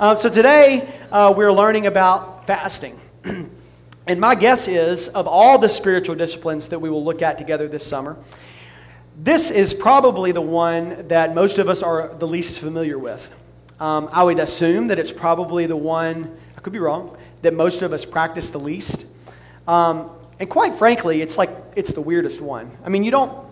Um, 0.00 0.18
so 0.18 0.28
today 0.28 0.92
uh, 1.12 1.32
we're 1.36 1.52
learning 1.52 1.86
about 1.86 2.48
fasting. 2.48 2.98
and 3.24 4.20
my 4.20 4.34
guess 4.34 4.66
is, 4.66 5.06
of 5.06 5.28
all 5.28 5.60
the 5.60 5.68
spiritual 5.68 6.16
disciplines 6.16 6.70
that 6.70 6.80
we 6.80 6.90
will 6.90 7.04
look 7.04 7.22
at 7.22 7.38
together 7.38 7.68
this 7.68 7.86
summer, 7.86 8.16
this 9.16 9.50
is 9.50 9.72
probably 9.72 10.32
the 10.32 10.42
one 10.42 11.08
that 11.08 11.34
most 11.34 11.58
of 11.58 11.68
us 11.68 11.82
are 11.82 12.14
the 12.18 12.26
least 12.26 12.60
familiar 12.60 12.98
with. 12.98 13.30
Um, 13.80 14.08
I 14.12 14.22
would 14.22 14.38
assume 14.38 14.88
that 14.88 14.98
it's 14.98 15.12
probably 15.12 15.66
the 15.66 15.76
one, 15.76 16.36
I 16.56 16.60
could 16.60 16.72
be 16.72 16.78
wrong, 16.78 17.16
that 17.42 17.54
most 17.54 17.82
of 17.82 17.92
us 17.92 18.04
practice 18.04 18.50
the 18.50 18.60
least. 18.60 19.06
Um, 19.66 20.10
and 20.38 20.50
quite 20.50 20.74
frankly, 20.74 21.22
it's 21.22 21.38
like 21.38 21.50
it's 21.76 21.92
the 21.92 22.00
weirdest 22.00 22.42
one. 22.42 22.70
I 22.84 22.90
mean, 22.90 23.04
you 23.04 23.10
don't 23.10 23.46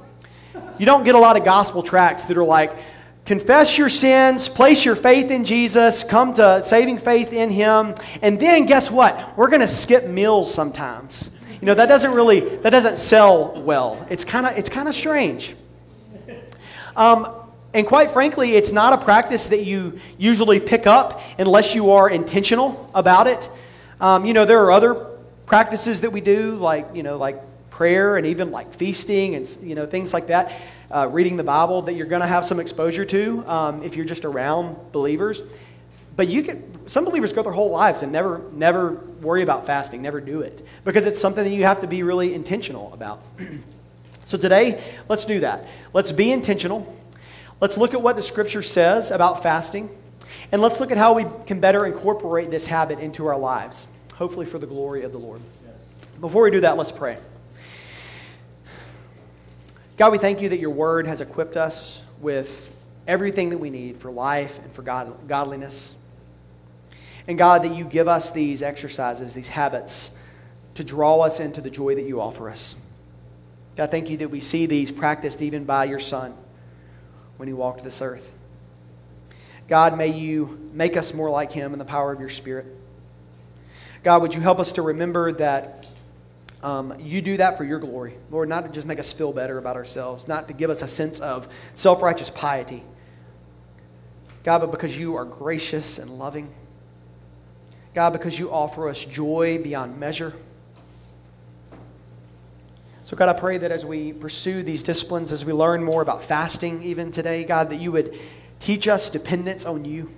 you 0.78 0.86
don't 0.86 1.04
get 1.04 1.14
a 1.14 1.18
lot 1.18 1.36
of 1.36 1.44
gospel 1.44 1.82
tracts 1.82 2.24
that 2.24 2.36
are 2.36 2.44
like 2.44 2.76
confess 3.24 3.78
your 3.78 3.88
sins, 3.88 4.48
place 4.48 4.84
your 4.84 4.96
faith 4.96 5.30
in 5.30 5.46
Jesus, 5.46 6.04
come 6.04 6.34
to 6.34 6.62
saving 6.62 6.98
faith 6.98 7.32
in 7.32 7.50
him, 7.50 7.94
and 8.20 8.38
then 8.38 8.66
guess 8.66 8.90
what? 8.90 9.36
We're 9.36 9.48
going 9.48 9.60
to 9.60 9.68
skip 9.68 10.06
meals 10.06 10.52
sometimes. 10.52 11.30
You 11.64 11.68
know, 11.68 11.76
that 11.76 11.86
doesn't 11.86 12.12
really 12.12 12.40
that 12.58 12.68
doesn't 12.68 12.98
sell 12.98 13.58
well. 13.62 14.06
It's 14.10 14.22
kind 14.22 14.44
of 14.44 14.58
it's 14.58 14.68
kind 14.68 14.86
of 14.86 14.94
strange. 14.94 15.56
Um, 16.94 17.26
and 17.72 17.86
quite 17.86 18.10
frankly, 18.10 18.52
it's 18.52 18.70
not 18.70 18.92
a 18.92 19.02
practice 19.02 19.46
that 19.46 19.64
you 19.64 19.98
usually 20.18 20.60
pick 20.60 20.86
up 20.86 21.22
unless 21.38 21.74
you 21.74 21.92
are 21.92 22.10
intentional 22.10 22.90
about 22.94 23.28
it. 23.28 23.48
Um, 23.98 24.26
you 24.26 24.34
know, 24.34 24.44
there 24.44 24.62
are 24.64 24.72
other 24.72 25.06
practices 25.46 26.02
that 26.02 26.12
we 26.12 26.20
do, 26.20 26.56
like, 26.56 26.86
you 26.92 27.02
know, 27.02 27.16
like 27.16 27.40
prayer 27.70 28.18
and 28.18 28.26
even 28.26 28.50
like 28.50 28.74
feasting 28.74 29.34
and, 29.34 29.48
you 29.62 29.74
know, 29.74 29.86
things 29.86 30.12
like 30.12 30.26
that, 30.26 30.52
uh, 30.90 31.08
reading 31.10 31.38
the 31.38 31.44
Bible 31.44 31.80
that 31.80 31.94
you're 31.94 32.06
going 32.06 32.20
to 32.20 32.26
have 32.26 32.44
some 32.44 32.60
exposure 32.60 33.06
to 33.06 33.42
um, 33.46 33.82
if 33.82 33.96
you're 33.96 34.04
just 34.04 34.26
around 34.26 34.76
believers. 34.92 35.40
But 36.14 36.28
you 36.28 36.42
can, 36.42 36.73
some 36.86 37.04
believers 37.04 37.32
go 37.32 37.42
their 37.42 37.52
whole 37.52 37.70
lives 37.70 38.02
and 38.02 38.12
never, 38.12 38.42
never 38.52 38.92
worry 39.20 39.42
about 39.42 39.66
fasting, 39.66 40.02
never 40.02 40.20
do 40.20 40.40
it, 40.42 40.66
because 40.84 41.06
it's 41.06 41.20
something 41.20 41.44
that 41.44 41.50
you 41.50 41.64
have 41.64 41.80
to 41.80 41.86
be 41.86 42.02
really 42.02 42.34
intentional 42.34 42.92
about. 42.92 43.22
so 44.24 44.36
today, 44.36 44.82
let's 45.08 45.24
do 45.24 45.40
that. 45.40 45.66
Let's 45.92 46.12
be 46.12 46.30
intentional. 46.30 46.94
Let's 47.60 47.78
look 47.78 47.94
at 47.94 48.02
what 48.02 48.16
the 48.16 48.22
scripture 48.22 48.62
says 48.62 49.10
about 49.10 49.42
fasting, 49.42 49.88
and 50.52 50.60
let's 50.60 50.80
look 50.80 50.90
at 50.90 50.98
how 50.98 51.14
we 51.14 51.24
can 51.46 51.60
better 51.60 51.86
incorporate 51.86 52.50
this 52.50 52.66
habit 52.66 52.98
into 52.98 53.26
our 53.26 53.38
lives, 53.38 53.86
hopefully 54.14 54.46
for 54.46 54.58
the 54.58 54.66
glory 54.66 55.04
of 55.04 55.12
the 55.12 55.18
Lord. 55.18 55.40
Before 56.20 56.44
we 56.44 56.50
do 56.50 56.60
that, 56.60 56.76
let's 56.76 56.92
pray. 56.92 57.16
God, 59.96 60.12
we 60.12 60.18
thank 60.18 60.40
you 60.40 60.48
that 60.48 60.58
your 60.58 60.70
word 60.70 61.06
has 61.06 61.20
equipped 61.20 61.56
us 61.56 62.02
with 62.20 62.74
everything 63.06 63.50
that 63.50 63.58
we 63.58 63.70
need 63.70 63.98
for 63.98 64.10
life 64.10 64.58
and 64.58 64.72
for 64.72 64.82
God, 64.82 65.28
godliness. 65.28 65.94
And 67.26 67.38
God, 67.38 67.62
that 67.64 67.74
you 67.74 67.84
give 67.84 68.08
us 68.08 68.30
these 68.30 68.62
exercises, 68.62 69.34
these 69.34 69.48
habits, 69.48 70.10
to 70.74 70.84
draw 70.84 71.20
us 71.20 71.40
into 71.40 71.60
the 71.60 71.70
joy 71.70 71.94
that 71.94 72.06
you 72.06 72.20
offer 72.20 72.50
us. 72.50 72.74
God, 73.76 73.90
thank 73.90 74.10
you 74.10 74.18
that 74.18 74.30
we 74.30 74.40
see 74.40 74.66
these 74.66 74.92
practiced 74.92 75.42
even 75.42 75.64
by 75.64 75.84
your 75.84 75.98
Son 75.98 76.34
when 77.36 77.48
he 77.48 77.52
walked 77.52 77.82
this 77.82 78.02
earth. 78.02 78.34
God, 79.68 79.96
may 79.96 80.08
you 80.08 80.70
make 80.72 80.96
us 80.96 81.14
more 81.14 81.30
like 81.30 81.50
him 81.50 81.72
in 81.72 81.78
the 81.78 81.84
power 81.84 82.12
of 82.12 82.20
your 82.20 82.28
Spirit. 82.28 82.66
God, 84.02 84.20
would 84.20 84.34
you 84.34 84.40
help 84.40 84.58
us 84.58 84.72
to 84.72 84.82
remember 84.82 85.32
that 85.32 85.88
um, 86.64 86.94
you 86.98 87.20
do 87.20 87.36
that 87.36 87.58
for 87.58 87.64
your 87.64 87.78
glory. 87.78 88.14
Lord, 88.30 88.48
not 88.48 88.64
to 88.64 88.72
just 88.72 88.86
make 88.86 88.98
us 88.98 89.12
feel 89.12 89.32
better 89.32 89.58
about 89.58 89.76
ourselves, 89.76 90.26
not 90.26 90.48
to 90.48 90.54
give 90.54 90.70
us 90.70 90.80
a 90.80 90.88
sense 90.88 91.20
of 91.20 91.46
self 91.74 92.00
righteous 92.00 92.30
piety. 92.30 92.82
God, 94.44 94.60
but 94.60 94.70
because 94.70 94.98
you 94.98 95.16
are 95.16 95.26
gracious 95.26 95.98
and 95.98 96.18
loving. 96.18 96.52
God, 97.94 98.12
because 98.12 98.38
you 98.38 98.50
offer 98.50 98.88
us 98.88 99.04
joy 99.04 99.60
beyond 99.62 99.98
measure. 99.98 100.34
So, 103.04 103.16
God, 103.16 103.28
I 103.28 103.38
pray 103.38 103.58
that 103.58 103.70
as 103.70 103.86
we 103.86 104.12
pursue 104.12 104.62
these 104.62 104.82
disciplines, 104.82 105.30
as 105.30 105.44
we 105.44 105.52
learn 105.52 105.84
more 105.84 106.02
about 106.02 106.24
fasting 106.24 106.82
even 106.82 107.12
today, 107.12 107.44
God, 107.44 107.70
that 107.70 107.80
you 107.80 107.92
would 107.92 108.18
teach 108.58 108.88
us 108.88 109.10
dependence 109.10 109.64
on 109.64 109.84
you. 109.84 110.10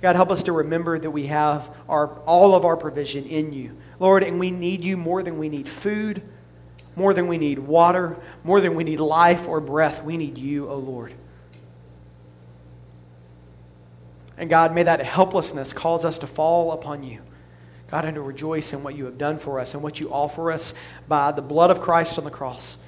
God, 0.00 0.16
help 0.16 0.30
us 0.30 0.44
to 0.44 0.52
remember 0.52 0.98
that 0.98 1.10
we 1.10 1.26
have 1.26 1.74
our, 1.88 2.08
all 2.20 2.54
of 2.54 2.64
our 2.64 2.76
provision 2.76 3.24
in 3.26 3.52
you. 3.52 3.76
Lord, 4.00 4.22
and 4.22 4.40
we 4.40 4.50
need 4.50 4.82
you 4.82 4.96
more 4.96 5.22
than 5.22 5.38
we 5.38 5.48
need 5.48 5.68
food, 5.68 6.22
more 6.96 7.12
than 7.12 7.28
we 7.28 7.38
need 7.38 7.58
water, 7.58 8.16
more 8.42 8.60
than 8.60 8.74
we 8.74 8.84
need 8.84 9.00
life 9.00 9.46
or 9.46 9.60
breath. 9.60 10.02
We 10.02 10.16
need 10.16 10.38
you, 10.38 10.68
O 10.68 10.72
oh 10.72 10.78
Lord. 10.78 11.12
And 14.42 14.50
God, 14.50 14.74
may 14.74 14.82
that 14.82 14.98
helplessness 15.06 15.72
cause 15.72 16.04
us 16.04 16.18
to 16.18 16.26
fall 16.26 16.72
upon 16.72 17.04
you. 17.04 17.20
God, 17.92 18.04
and 18.04 18.16
to 18.16 18.20
rejoice 18.20 18.72
in 18.72 18.82
what 18.82 18.96
you 18.96 19.04
have 19.04 19.16
done 19.16 19.38
for 19.38 19.60
us 19.60 19.74
and 19.74 19.84
what 19.84 20.00
you 20.00 20.12
offer 20.12 20.50
us 20.50 20.74
by 21.06 21.30
the 21.30 21.40
blood 21.40 21.70
of 21.70 21.80
Christ 21.80 22.18
on 22.18 22.24
the 22.24 22.30
cross 22.30 22.78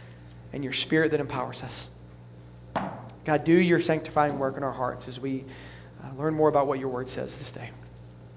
and 0.53 0.65
your 0.65 0.73
spirit 0.73 1.13
that 1.13 1.21
empowers 1.21 1.63
us. 1.63 1.87
God, 3.25 3.45
do 3.45 3.53
your 3.53 3.79
sanctifying 3.79 4.37
work 4.37 4.57
in 4.57 4.65
our 4.65 4.73
hearts 4.73 5.07
as 5.07 5.21
we 5.21 5.45
uh, 6.03 6.09
learn 6.19 6.35
more 6.35 6.49
about 6.49 6.67
what 6.67 6.81
your 6.81 6.89
word 6.89 7.09
says 7.09 7.37
this 7.37 7.53
day. 7.53 7.71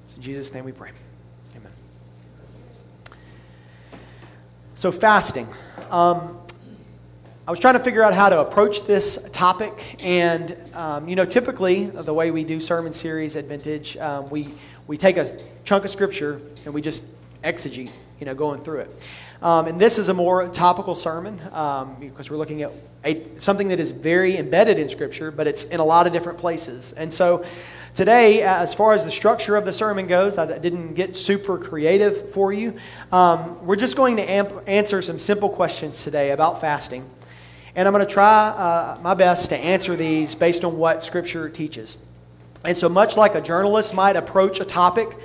It's 0.03 0.13
in 0.13 0.21
Jesus' 0.21 0.53
name 0.53 0.63
we 0.63 0.71
pray. 0.71 0.91
Amen. 1.55 1.71
So, 4.75 4.91
fasting. 4.91 5.47
Um, 5.89 6.38
I 7.48 7.50
was 7.50 7.62
trying 7.62 7.75
to 7.75 7.80
figure 7.80 8.04
out 8.04 8.13
how 8.13 8.27
to 8.27 8.42
approach 8.42 8.84
this 8.84 9.25
topic, 9.32 9.96
and 10.04 10.58
um, 10.74 11.08
you 11.08 11.16
know, 11.16 11.24
typically 11.24 11.86
the 11.86 12.13
way 12.13 12.30
we 12.30 12.44
do 12.44 12.60
sermon 12.60 12.92
series 12.92 13.38
at 13.38 13.46
Vintage, 13.46 13.96
um, 13.96 14.30
we 14.30 14.50
we 14.86 14.98
take 14.98 15.16
a 15.16 15.39
chunk 15.63 15.86
of 15.86 15.89
scripture 15.89 16.42
and 16.66 16.74
we 16.74 16.82
just 16.82 17.08
exegete, 17.46 17.92
you 18.20 18.25
know, 18.25 18.36
going 18.36 18.60
through 18.60 18.80
it. 18.80 19.08
Um, 19.42 19.68
and 19.68 19.80
this 19.80 19.98
is 19.98 20.10
a 20.10 20.13
more 20.13 20.46
topical 20.50 20.94
sermon 20.94 21.39
um, 21.54 21.96
because 22.01 22.30
we're 22.30 22.36
looking 22.36 22.63
at 22.63 22.72
a, 23.06 23.25
something 23.38 23.70
that 23.70 23.80
is 23.80 23.92
very 23.92 24.36
embedded 24.36 24.77
in 24.77 24.89
Scripture, 24.89 25.32
but 25.32 25.48
it's 25.48 25.63
in 25.66 25.80
a 25.80 25.86
lot 25.86 26.06
of 26.06 26.12
different 26.12 26.39
places. 26.39 26.92
And 26.94 27.13
so 27.13 27.46
today, 27.96 28.42
as 28.42 28.74
far 28.74 28.92
as 28.92 29.06
the 29.06 29.12
structure 29.12 29.56
of 29.56 29.63
the 29.63 29.72
sermon 29.72 30.08
goes, 30.08 30.38
I 30.38 30.58
didn't 30.58 30.96
get 30.96 31.16
super 31.16 31.58
creative 31.58 32.32
for 32.32 32.51
you. 32.51 32.77
Um, 33.12 33.66
we're 33.66 33.77
just 33.77 33.96
going 33.96 34.18
to 34.18 34.30
amp- 34.30 34.63
answer 34.68 35.01
some 35.01 35.18
simple 35.18 35.50
questions 35.50 36.04
today 36.04 36.32
about 36.32 36.60
fasting. 36.60 37.10
And 37.77 37.88
I'm 37.88 37.93
going 37.93 38.05
to 38.05 38.12
try 38.12 38.48
uh, 38.48 38.98
my 39.03 39.13
best 39.13 39.50
to 39.50 39.55
answer 39.55 39.96
these 39.96 40.34
based 40.34 40.65
on 40.65 40.79
what 40.79 41.03
Scripture 41.03 41.48
teaches. 41.48 42.00
And 42.65 42.75
so, 42.75 42.89
much 42.89 43.15
like 43.15 43.36
a 43.36 43.41
journalist 43.41 43.93
might 43.93 44.15
approach 44.15 44.60
a 44.60 44.65
topic, 44.65 45.15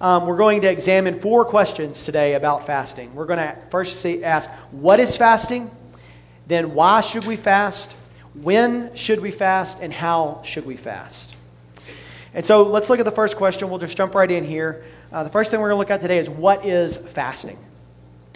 um, 0.00 0.26
we're 0.26 0.38
going 0.38 0.62
to 0.62 0.70
examine 0.70 1.20
four 1.20 1.44
questions 1.44 2.06
today 2.06 2.32
about 2.32 2.64
fasting. 2.64 3.14
We're 3.14 3.26
going 3.26 3.40
to 3.40 3.54
first 3.68 4.00
see, 4.00 4.24
ask, 4.24 4.50
what 4.70 5.00
is 5.00 5.18
fasting? 5.18 5.70
Then, 6.46 6.72
why 6.72 7.02
should 7.02 7.26
we 7.26 7.36
fast? 7.36 7.94
When 8.32 8.94
should 8.94 9.20
we 9.20 9.30
fast? 9.30 9.80
And 9.82 9.92
how 9.92 10.40
should 10.44 10.64
we 10.64 10.78
fast? 10.78 11.36
And 12.32 12.46
so, 12.46 12.62
let's 12.62 12.88
look 12.88 13.00
at 13.00 13.04
the 13.04 13.10
first 13.10 13.36
question. 13.36 13.68
We'll 13.68 13.80
just 13.80 13.98
jump 13.98 14.14
right 14.14 14.30
in 14.30 14.44
here. 14.44 14.82
Uh, 15.12 15.24
the 15.24 15.30
first 15.30 15.50
thing 15.50 15.60
we're 15.60 15.68
going 15.68 15.76
to 15.76 15.80
look 15.80 15.90
at 15.90 16.00
today 16.00 16.16
is 16.16 16.30
what 16.30 16.64
is 16.64 16.96
fasting? 16.96 17.58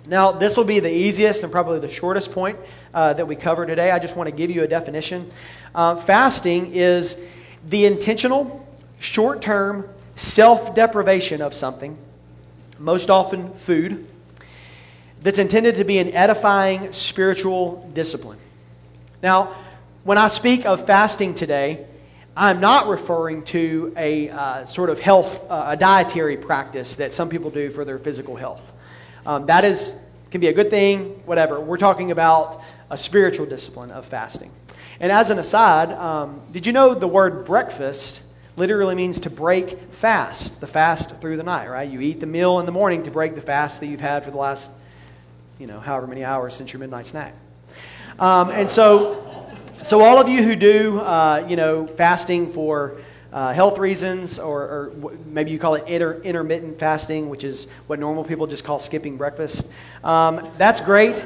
Now, 0.07 0.33
this 0.33 0.57
will 0.57 0.65
be 0.65 0.81
the 0.81 0.95
easiest 0.95 1.43
and 1.43 1.51
probably 1.51 1.79
the 1.79 1.89
shortest 1.89 2.33
point 2.33 2.59
uh, 2.95 3.13
that 3.15 3.27
we 3.27 3.37
cover 3.37 3.67
today. 3.67 3.91
I 3.91 3.99
just 3.99 4.17
want 4.17 4.29
to 4.29 4.35
give 4.35 4.51
you 4.51 4.63
a 4.63 4.69
definition. 4.69 5.31
Uh, 5.75 5.97
fasting 5.97 6.75
is 6.75 7.21
the 7.69 7.87
intentional, 7.87 8.67
short 8.99 9.43
term 9.43 9.89
self 10.17 10.75
deprivation 10.75 11.41
of 11.43 11.55
something, 11.55 11.97
most 12.79 13.11
often 13.11 13.53
food, 13.53 14.07
that's 15.23 15.39
intended 15.39 15.77
to 15.77 15.85
be 15.85 15.99
an 15.99 16.13
edifying 16.15 16.93
spiritual 16.93 17.89
discipline. 17.95 18.39
Now, 19.23 19.55
when 20.05 20.19
I 20.19 20.29
speak 20.29 20.67
of 20.67 20.85
fasting 20.85 21.35
today, 21.35 21.87
I'm 22.37 22.61
not 22.61 22.89
referring 22.89 23.45
to 23.45 23.93
a 23.97 24.31
uh, 24.31 24.65
sort 24.65 24.91
of 24.91 24.99
health, 24.99 25.49
uh, 25.51 25.67
a 25.69 25.77
dietary 25.77 26.37
practice 26.37 26.97
that 26.97 27.13
some 27.13 27.29
people 27.29 27.51
do 27.51 27.71
for 27.71 27.85
their 27.85 27.99
physical 27.99 28.37
health. 28.37 28.73
Um, 29.25 29.47
that 29.47 29.65
is, 29.65 29.97
can 30.31 30.41
be 30.41 30.49
a 30.49 30.53
good 30.53 30.71
thing, 30.71 31.21
whatever. 31.27 31.61
We're 31.61 31.77
talking 31.77 32.11
about 32.11 32.61
a 32.93 32.97
spiritual 32.99 33.47
discipline 33.47 33.91
of 33.91 34.05
fasting. 34.05 34.51
And 35.01 35.11
as 35.11 35.31
an 35.31 35.39
aside, 35.39 35.91
um, 35.93 36.43
did 36.53 36.67
you 36.67 36.75
know 36.75 36.95
the 36.95 37.09
word 37.09 37.47
breakfast 37.47 38.23
literally 38.55 38.95
means 38.95 39.19
to 39.21 39.31
break 39.31 39.81
fast, 39.95 40.61
the 40.61 40.67
fast 40.67 41.11
through 41.17 41.39
the 41.39 41.43
night, 41.43 41.69
right? 41.69 41.89
You 41.89 42.03
eat 42.03 42.21
the 42.21 42.27
meal 42.27 42.61
in 42.61 42.67
the 42.67 42.73
morning 42.73 43.03
to 43.05 43.11
break 43.11 43.35
the 43.35 43.41
fast 43.41 43.81
that 43.81 43.87
you've 43.87 44.03
had 44.03 44.25
for 44.25 44.31
the 44.31 44.37
last, 44.37 44.71
you 45.59 45.67
know, 45.67 45.81
however 45.81 46.07
many 46.07 46.23
hours 46.23 46.53
since 46.53 46.71
your 46.71 46.81
midnight 46.81 47.07
snack. 47.07 47.33
Um, 48.19 48.51
and 48.51 48.71
so, 48.71 49.51
so 49.81 50.03
all 50.03 50.21
of 50.21 50.29
you 50.29 50.43
who 50.43 50.55
do, 50.55 51.01
uh, 51.01 51.47
you 51.49 51.57
know, 51.57 51.87
fasting 51.87 52.53
for 52.53 53.01
uh, 53.33 53.55
health 53.55 53.79
reasons, 53.79 54.39
or, 54.39 54.61
or, 54.61 54.93
maybe 55.25 55.51
you 55.51 55.59
call 55.59 55.77
it 55.77 55.89
inter- 55.89 56.21
intermittent 56.21 56.79
fasting, 56.79 57.31
which 57.31 57.45
is 57.45 57.69
what 57.87 57.99
normal 57.99 58.23
people 58.23 58.47
just 58.47 58.63
call 58.63 58.79
skipping 58.79 59.17
breakfast. 59.17 59.71
Um, 60.05 60.47
that's 60.59 60.83
great. 60.83 61.25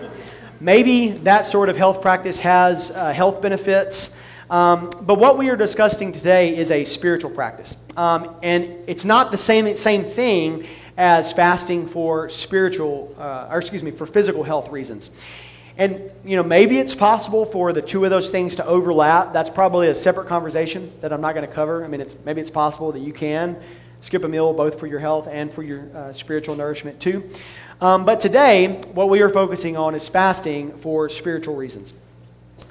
Maybe 0.61 1.09
that 1.09 1.45
sort 1.45 1.69
of 1.69 1.77
health 1.77 2.01
practice 2.01 2.41
has 2.41 2.91
uh, 2.91 3.13
health 3.13 3.43
benefits. 3.43 4.15
Um, 4.49 4.91
but 5.03 5.19
what 5.19 5.37
we 5.37 5.51
are 5.51 5.57
discussing 5.57 6.13
today 6.13 6.57
is 6.57 6.71
a 6.71 6.85
spiritual 6.85 7.31
practice. 7.31 7.77
Um, 7.97 8.37
and 8.43 8.65
it's 8.87 9.05
not 9.05 9.33
the 9.33 9.39
same, 9.39 9.75
same 9.77 10.03
thing 10.03 10.67
as 10.97 11.31
fasting 11.33 11.87
for 11.87 12.31
spiritual, 12.31 13.15
uh, 13.19 13.49
or 13.51 13.59
excuse 13.59 13.83
me, 13.83 13.91
for 13.91 14.07
physical 14.07 14.45
health 14.45 14.71
reasons. 14.71 15.11
And, 15.77 16.11
you 16.25 16.37
know, 16.37 16.43
maybe 16.43 16.79
it's 16.79 16.95
possible 16.95 17.45
for 17.45 17.75
the 17.75 17.83
two 17.83 18.05
of 18.05 18.11
those 18.11 18.31
things 18.31 18.57
to 18.57 18.65
overlap. 18.65 19.35
That's 19.35 19.51
probably 19.51 19.89
a 19.89 19.95
separate 19.95 20.27
conversation 20.27 20.91
that 21.03 21.13
I'm 21.13 21.21
not 21.21 21.35
going 21.35 21.47
to 21.47 21.53
cover. 21.53 21.85
I 21.85 21.89
mean, 21.89 22.01
it's, 22.01 22.17
maybe 22.25 22.41
it's 22.41 22.51
possible 22.51 22.93
that 22.93 23.01
you 23.01 23.13
can 23.13 23.59
skip 24.01 24.25
a 24.25 24.29
meal 24.29 24.55
both 24.55 24.81
for 24.81 24.87
your 24.87 25.01
health 25.01 25.29
and 25.31 25.53
for 25.53 25.63
your 25.63 25.85
uh, 25.95 26.13
spiritual 26.15 26.57
nourishment 26.57 26.99
too. 26.99 27.23
Um, 27.81 28.07
but 28.07 28.21
today, 28.21 28.81
what 28.95 29.11
we 29.11 29.21
are 29.21 29.29
focusing 29.29 29.77
on 29.77 29.95
is 29.95 30.09
fasting 30.09 30.73
for 30.79 31.11
spiritual 31.11 31.57
reasons. 31.57 31.93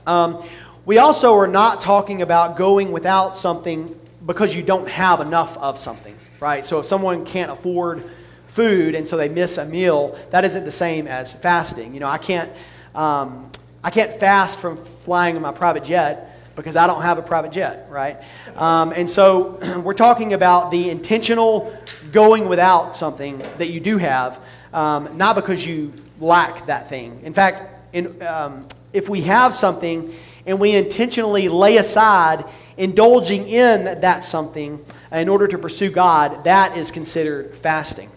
Um, 0.07 0.43
we 0.85 0.97
also 0.97 1.35
are 1.35 1.47
not 1.47 1.79
talking 1.79 2.23
about 2.23 2.57
going 2.57 2.91
without 2.91 3.37
something 3.37 3.99
because 4.25 4.55
you 4.55 4.63
don't 4.63 4.89
have 4.89 5.21
enough 5.21 5.57
of 5.57 5.77
something, 5.77 6.17
right? 6.39 6.65
So 6.65 6.79
if 6.79 6.87
someone 6.87 7.23
can't 7.23 7.51
afford 7.51 8.03
food 8.47 8.95
and 8.95 9.07
so 9.07 9.15
they 9.15 9.29
miss 9.29 9.59
a 9.59 9.65
meal, 9.65 10.17
that 10.31 10.43
isn't 10.43 10.65
the 10.65 10.71
same 10.71 11.07
as 11.07 11.31
fasting. 11.31 11.93
You 11.93 11.99
know, 11.99 12.07
I 12.07 12.17
can't 12.17 12.51
um, 12.95 13.51
I 13.83 13.91
can't 13.91 14.11
fast 14.11 14.59
from 14.59 14.77
flying 14.77 15.35
in 15.35 15.41
my 15.43 15.51
private 15.51 15.83
jet 15.83 16.35
because 16.55 16.75
I 16.75 16.87
don't 16.87 17.03
have 17.03 17.19
a 17.19 17.21
private 17.21 17.51
jet, 17.51 17.87
right? 17.91 18.17
Um, 18.55 18.91
and 18.91 19.07
so 19.07 19.59
we're 19.83 19.93
talking 19.93 20.33
about 20.33 20.71
the 20.71 20.89
intentional 20.89 21.77
going 22.11 22.47
without 22.47 22.95
something 22.95 23.37
that 23.57 23.69
you 23.69 23.79
do 23.79 23.97
have, 23.97 24.39
um, 24.75 25.17
not 25.17 25.35
because 25.35 25.65
you 25.65 25.93
lack 26.19 26.65
that 26.67 26.89
thing. 26.89 27.21
In 27.23 27.33
fact, 27.33 27.63
in, 27.93 28.21
um, 28.21 28.67
if 28.91 29.07
we 29.07 29.21
have 29.21 29.55
something 29.55 30.13
and 30.45 30.59
we 30.59 30.75
intentionally 30.75 31.47
lay 31.47 31.77
aside 31.77 32.43
indulging 32.77 33.47
in 33.47 33.85
that 34.01 34.23
something 34.25 34.83
in 35.13 35.29
order 35.29 35.47
to 35.47 35.57
pursue 35.57 35.89
God, 35.89 36.43
that 36.43 36.77
is 36.77 36.91
considered 36.91 37.55
fasting. 37.55 38.11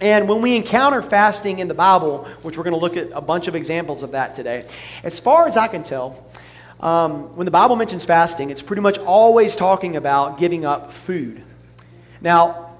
And 0.00 0.28
when 0.28 0.42
we 0.42 0.56
encounter 0.56 1.00
fasting 1.00 1.60
in 1.60 1.68
the 1.68 1.74
Bible, 1.74 2.24
which 2.42 2.58
we're 2.58 2.64
going 2.64 2.74
to 2.74 2.80
look 2.80 2.96
at 2.96 3.08
a 3.14 3.20
bunch 3.20 3.46
of 3.46 3.54
examples 3.54 4.02
of 4.02 4.10
that 4.10 4.34
today, 4.34 4.66
as 5.04 5.20
far 5.20 5.46
as 5.46 5.56
I 5.56 5.68
can 5.68 5.84
tell, 5.84 6.26
um, 6.80 7.34
when 7.36 7.44
the 7.44 7.50
Bible 7.52 7.76
mentions 7.76 8.04
fasting, 8.04 8.50
it's 8.50 8.60
pretty 8.60 8.82
much 8.82 8.98
always 8.98 9.54
talking 9.54 9.96
about 9.96 10.38
giving 10.38 10.66
up 10.66 10.92
food. 10.92 11.42
Now, 12.20 12.72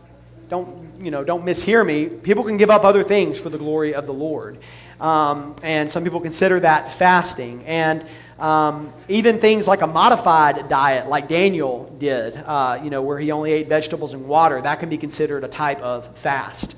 don't 0.51 0.86
you 1.01 1.11
know? 1.11 1.25
Don't 1.25 1.45
mishear 1.45 1.85
me. 1.85 2.07
People 2.07 2.45
can 2.45 2.57
give 2.57 2.71
up 2.71 2.85
other 2.85 3.03
things 3.03 3.39
for 3.39 3.51
the 3.51 3.59
glory 3.59 3.95
of 3.95 4.07
the 4.07 4.15
Lord, 4.15 4.59
um, 5.01 5.57
and 5.63 5.91
some 5.91 6.05
people 6.05 6.21
consider 6.21 6.61
that 6.61 6.93
fasting. 6.93 7.65
And 7.65 8.07
um, 8.39 8.93
even 9.09 9.39
things 9.39 9.67
like 9.67 9.81
a 9.81 9.87
modified 9.87 10.69
diet, 10.69 11.09
like 11.09 11.29
Daniel 11.29 11.85
did, 11.99 12.37
uh, 12.37 12.81
you 12.83 12.91
know, 12.91 13.03
where 13.03 13.19
he 13.19 13.33
only 13.33 13.53
ate 13.53 13.69
vegetables 13.69 14.13
and 14.13 14.27
water, 14.27 14.61
that 14.61 14.79
can 14.79 14.89
be 14.89 14.99
considered 14.99 15.43
a 15.43 15.49
type 15.49 15.81
of 15.81 16.19
fast. 16.19 16.77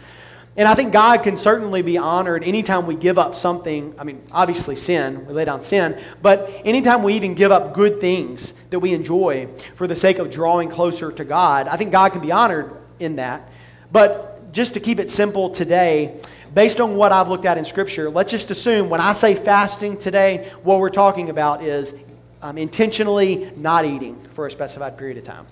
And 0.56 0.66
I 0.66 0.74
think 0.74 0.92
God 0.92 1.22
can 1.22 1.36
certainly 1.36 1.82
be 1.82 1.98
honored 1.98 2.42
anytime 2.42 2.86
we 2.86 2.96
give 2.96 3.16
up 3.16 3.36
something. 3.36 3.94
I 3.96 4.02
mean, 4.02 4.22
obviously, 4.32 4.74
sin, 4.74 5.24
we 5.26 5.32
lay 5.32 5.44
down 5.44 5.62
sin, 5.62 5.96
but 6.20 6.50
anytime 6.64 7.04
we 7.04 7.14
even 7.14 7.34
give 7.34 7.52
up 7.52 7.74
good 7.74 8.00
things 8.00 8.54
that 8.70 8.80
we 8.80 8.92
enjoy 8.92 9.48
for 9.76 9.86
the 9.86 9.94
sake 9.94 10.18
of 10.18 10.30
drawing 10.30 10.68
closer 10.68 11.12
to 11.12 11.24
God, 11.24 11.68
I 11.68 11.76
think 11.76 11.92
God 11.92 12.10
can 12.10 12.20
be 12.20 12.32
honored 12.32 12.72
in 12.98 13.16
that. 13.16 13.48
But 13.90 14.52
just 14.52 14.74
to 14.74 14.80
keep 14.80 14.98
it 14.98 15.10
simple 15.10 15.50
today, 15.50 16.20
based 16.54 16.80
on 16.80 16.96
what 16.96 17.12
I've 17.12 17.28
looked 17.28 17.44
at 17.44 17.58
in 17.58 17.64
Scripture, 17.64 18.10
let's 18.10 18.30
just 18.30 18.50
assume 18.50 18.90
when 18.90 19.00
I 19.00 19.12
say 19.12 19.34
fasting 19.34 19.96
today, 19.96 20.50
what 20.62 20.78
we're 20.78 20.90
talking 20.90 21.30
about 21.30 21.62
is 21.62 21.94
um, 22.42 22.58
intentionally 22.58 23.50
not 23.56 23.84
eating 23.84 24.20
for 24.32 24.46
a 24.46 24.50
specified 24.50 24.96
period 24.96 25.18
of 25.18 25.24
time. 25.24 25.46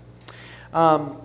Um, 0.73 1.21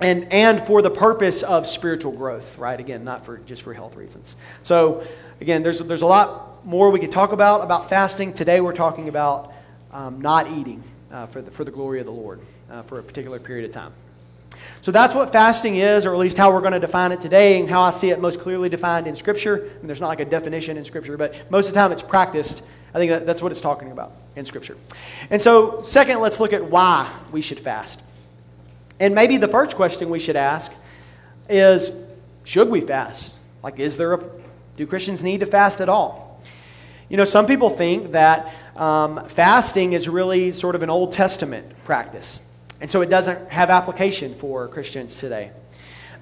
and, 0.00 0.32
and 0.32 0.60
for 0.62 0.80
the 0.80 0.90
purpose 0.90 1.42
of 1.42 1.66
spiritual 1.66 2.12
growth, 2.12 2.58
right? 2.58 2.78
Again, 2.78 3.04
not 3.04 3.24
for 3.24 3.38
just 3.38 3.62
for 3.62 3.74
health 3.74 3.96
reasons. 3.96 4.36
So, 4.62 5.06
again, 5.40 5.62
there's, 5.62 5.78
there's 5.80 6.02
a 6.02 6.06
lot 6.06 6.64
more 6.64 6.90
we 6.90 7.00
could 7.00 7.12
talk 7.12 7.32
about 7.32 7.62
about 7.62 7.90
fasting. 7.90 8.32
Today, 8.32 8.60
we're 8.60 8.72
talking 8.72 9.08
about 9.08 9.52
um, 9.92 10.20
not 10.20 10.50
eating 10.50 10.82
uh, 11.12 11.26
for, 11.26 11.42
the, 11.42 11.50
for 11.50 11.64
the 11.64 11.70
glory 11.70 12.00
of 12.00 12.06
the 12.06 12.12
Lord 12.12 12.40
uh, 12.70 12.82
for 12.82 12.98
a 12.98 13.02
particular 13.02 13.38
period 13.38 13.66
of 13.66 13.72
time. 13.72 13.92
So 14.82 14.92
that's 14.92 15.14
what 15.14 15.30
fasting 15.30 15.76
is, 15.76 16.06
or 16.06 16.14
at 16.14 16.18
least 16.18 16.38
how 16.38 16.52
we're 16.52 16.60
going 16.60 16.72
to 16.72 16.80
define 16.80 17.12
it 17.12 17.20
today, 17.20 17.60
and 17.60 17.68
how 17.68 17.82
I 17.82 17.90
see 17.90 18.10
it 18.10 18.20
most 18.20 18.40
clearly 18.40 18.68
defined 18.68 19.06
in 19.06 19.14
Scripture. 19.14 19.70
And 19.80 19.88
there's 19.88 20.00
not 20.00 20.08
like 20.08 20.20
a 20.20 20.24
definition 20.24 20.76
in 20.76 20.84
Scripture, 20.84 21.16
but 21.16 21.50
most 21.50 21.68
of 21.68 21.74
the 21.74 21.80
time 21.80 21.92
it's 21.92 22.02
practiced. 22.02 22.62
I 22.94 22.98
think 22.98 23.10
that, 23.10 23.26
that's 23.26 23.42
what 23.42 23.52
it's 23.52 23.60
talking 23.60 23.92
about 23.92 24.12
in 24.36 24.44
Scripture. 24.44 24.76
And 25.28 25.40
so, 25.40 25.82
second, 25.82 26.20
let's 26.20 26.40
look 26.40 26.52
at 26.52 26.64
why 26.64 27.10
we 27.30 27.42
should 27.42 27.60
fast. 27.60 28.02
And 28.98 29.14
maybe 29.14 29.36
the 29.36 29.48
first 29.48 29.76
question 29.76 30.10
we 30.10 30.18
should 30.18 30.36
ask 30.36 30.74
is 31.48 31.94
should 32.44 32.68
we 32.68 32.80
fast? 32.80 33.34
Like, 33.62 33.78
is 33.78 33.96
there 33.96 34.14
a, 34.14 34.24
do 34.76 34.86
Christians 34.86 35.22
need 35.22 35.40
to 35.40 35.46
fast 35.46 35.80
at 35.80 35.88
all? 35.88 36.42
You 37.08 37.16
know, 37.16 37.24
some 37.24 37.46
people 37.46 37.70
think 37.70 38.12
that 38.12 38.54
um, 38.76 39.24
fasting 39.24 39.92
is 39.92 40.08
really 40.08 40.52
sort 40.52 40.74
of 40.74 40.82
an 40.82 40.90
Old 40.90 41.12
Testament 41.12 41.66
practice, 41.84 42.40
and 42.80 42.90
so 42.90 43.02
it 43.02 43.10
doesn't 43.10 43.50
have 43.50 43.70
application 43.70 44.34
for 44.34 44.68
Christians 44.68 45.18
today. 45.18 45.50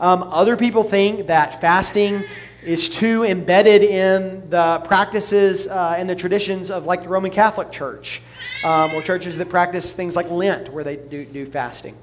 Um, 0.01 0.25
other 0.25 0.57
people 0.57 0.85
think 0.85 1.27
that 1.27 1.61
fasting 1.61 2.23
is 2.63 2.91
too 2.91 3.25
embedded 3.25 3.83
in 3.83 4.49
the 4.51 4.81
practices 4.85 5.69
uh, 5.69 5.95
and 5.97 6.11
the 6.11 6.15
traditions 6.15 6.71
of 6.71 6.87
like 6.87 7.03
the 7.03 7.09
Roman 7.09 7.31
Catholic 7.31 7.71
Church 7.71 8.21
um, 8.65 8.93
or 8.95 9.03
churches 9.03 9.39
that 9.39 9.49
practice 9.49 9.93
things 9.93 10.17
like 10.17 10.31
Lent 10.31 10.73
where 10.73 10.85
they 10.85 10.97
do, 10.97 11.25
do 11.25 11.47
fasting. 11.47 11.97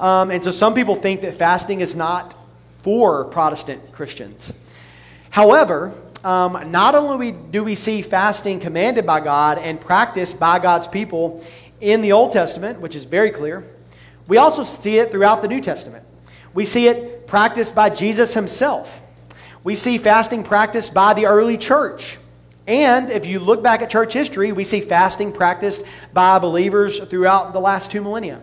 Um, 0.00 0.30
and 0.30 0.42
so 0.42 0.50
some 0.50 0.74
people 0.74 0.94
think 0.94 1.20
that 1.22 1.34
fasting 1.34 1.80
is 1.80 1.96
not 1.96 2.34
for 2.82 3.24
Protestant 3.24 3.92
Christians. 3.92 4.52
However, 5.30 5.92
um, 6.24 6.70
not 6.70 6.94
only 6.94 7.32
do 7.32 7.62
we 7.64 7.74
see 7.74 8.02
fasting 8.02 8.60
commanded 8.60 9.06
by 9.06 9.20
God 9.20 9.58
and 9.58 9.80
practiced 9.80 10.40
by 10.40 10.58
God's 10.58 10.88
people 10.88 11.44
in 11.80 12.02
the 12.02 12.12
Old 12.12 12.32
Testament, 12.32 12.80
which 12.80 12.96
is 12.96 13.04
very 13.04 13.30
clear, 13.30 13.64
we 14.26 14.36
also 14.36 14.64
see 14.64 14.98
it 14.98 15.10
throughout 15.10 15.42
the 15.42 15.48
New 15.48 15.60
Testament. 15.60 16.04
We 16.54 16.64
see 16.64 16.88
it 16.88 17.26
practiced 17.26 17.74
by 17.74 17.90
Jesus 17.90 18.34
himself. 18.34 19.00
We 19.64 19.74
see 19.74 19.98
fasting 19.98 20.44
practiced 20.44 20.94
by 20.94 21.14
the 21.14 21.26
early 21.26 21.56
church. 21.56 22.18
And 22.66 23.10
if 23.10 23.24
you 23.24 23.40
look 23.40 23.62
back 23.62 23.80
at 23.80 23.90
church 23.90 24.12
history, 24.12 24.52
we 24.52 24.64
see 24.64 24.80
fasting 24.80 25.32
practiced 25.32 25.84
by 26.12 26.38
believers 26.38 26.98
throughout 26.98 27.52
the 27.52 27.60
last 27.60 27.90
two 27.90 28.02
millennia. 28.02 28.42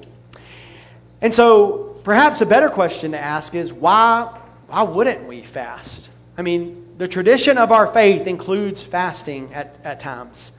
And 1.21 1.33
so, 1.33 1.99
perhaps 2.03 2.41
a 2.41 2.45
better 2.45 2.69
question 2.69 3.11
to 3.11 3.19
ask 3.19 3.53
is 3.53 3.71
why, 3.71 4.39
why 4.67 4.83
wouldn't 4.83 5.27
we 5.27 5.41
fast? 5.41 6.15
I 6.37 6.41
mean, 6.41 6.95
the 6.97 7.07
tradition 7.07 7.57
of 7.57 7.71
our 7.71 7.87
faith 7.87 8.25
includes 8.25 8.81
fasting 8.81 9.53
at, 9.53 9.79
at 9.83 9.99
times. 9.99 10.53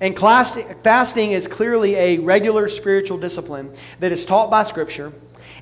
And 0.00 0.18
fasting 0.18 1.32
is 1.32 1.48
clearly 1.48 1.94
a 1.94 2.18
regular 2.18 2.68
spiritual 2.68 3.16
discipline 3.16 3.74
that 4.00 4.12
is 4.12 4.26
taught 4.26 4.50
by 4.50 4.62
Scripture, 4.62 5.12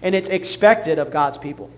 and 0.03 0.15
it's 0.15 0.29
expected 0.29 0.99
of 0.99 1.13
God's 1.13 1.39
people. 1.39 1.71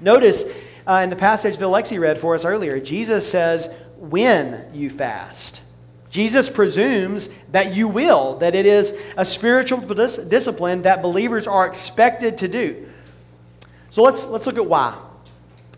Notice 0.00 0.44
uh, 0.86 1.00
in 1.02 1.10
the 1.10 1.16
passage 1.16 1.58
that 1.58 1.64
Alexi 1.64 1.98
read 1.98 2.18
for 2.18 2.34
us 2.34 2.44
earlier, 2.44 2.78
Jesus 2.78 3.28
says, 3.28 3.72
when 3.98 4.64
you 4.72 4.90
fast. 4.90 5.62
Jesus 6.10 6.48
presumes 6.48 7.30
that 7.50 7.74
you 7.74 7.88
will, 7.88 8.38
that 8.38 8.54
it 8.54 8.66
is 8.66 8.96
a 9.16 9.24
spiritual 9.24 9.80
dis- 9.80 10.18
discipline 10.18 10.82
that 10.82 11.02
believers 11.02 11.48
are 11.48 11.66
expected 11.66 12.38
to 12.38 12.46
do. 12.46 12.88
So 13.90 14.02
let's, 14.02 14.26
let's 14.28 14.46
look 14.46 14.58
at 14.58 14.66
why. 14.66 14.96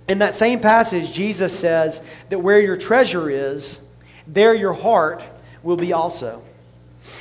In 0.08 0.18
that 0.18 0.34
same 0.34 0.60
passage, 0.60 1.10
Jesus 1.10 1.58
says 1.58 2.06
that 2.28 2.38
where 2.38 2.60
your 2.60 2.76
treasure 2.76 3.30
is, 3.30 3.80
there 4.26 4.54
your 4.54 4.74
heart 4.74 5.22
will 5.62 5.76
be 5.76 5.92
also. 5.92 6.42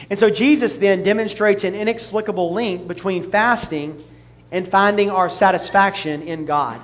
And 0.10 0.18
so 0.18 0.30
Jesus 0.30 0.76
then 0.78 1.04
demonstrates 1.04 1.64
an 1.64 1.76
inexplicable 1.76 2.54
link 2.54 2.88
between 2.88 3.24
fasting 3.30 4.04
and 4.52 4.68
finding 4.68 5.10
our 5.10 5.30
satisfaction 5.30 6.24
in 6.24 6.46
God. 6.46 6.82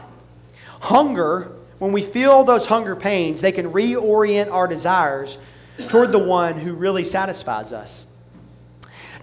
Hunger, 0.81 1.51
when 1.79 1.91
we 1.91 2.01
feel 2.01 2.43
those 2.43 2.65
hunger 2.65 2.95
pains, 2.95 3.41
they 3.41 3.51
can 3.51 3.71
reorient 3.71 4.51
our 4.51 4.67
desires 4.67 5.37
toward 5.89 6.11
the 6.11 6.19
one 6.19 6.55
who 6.59 6.73
really 6.73 7.03
satisfies 7.03 7.73
us. 7.73 8.05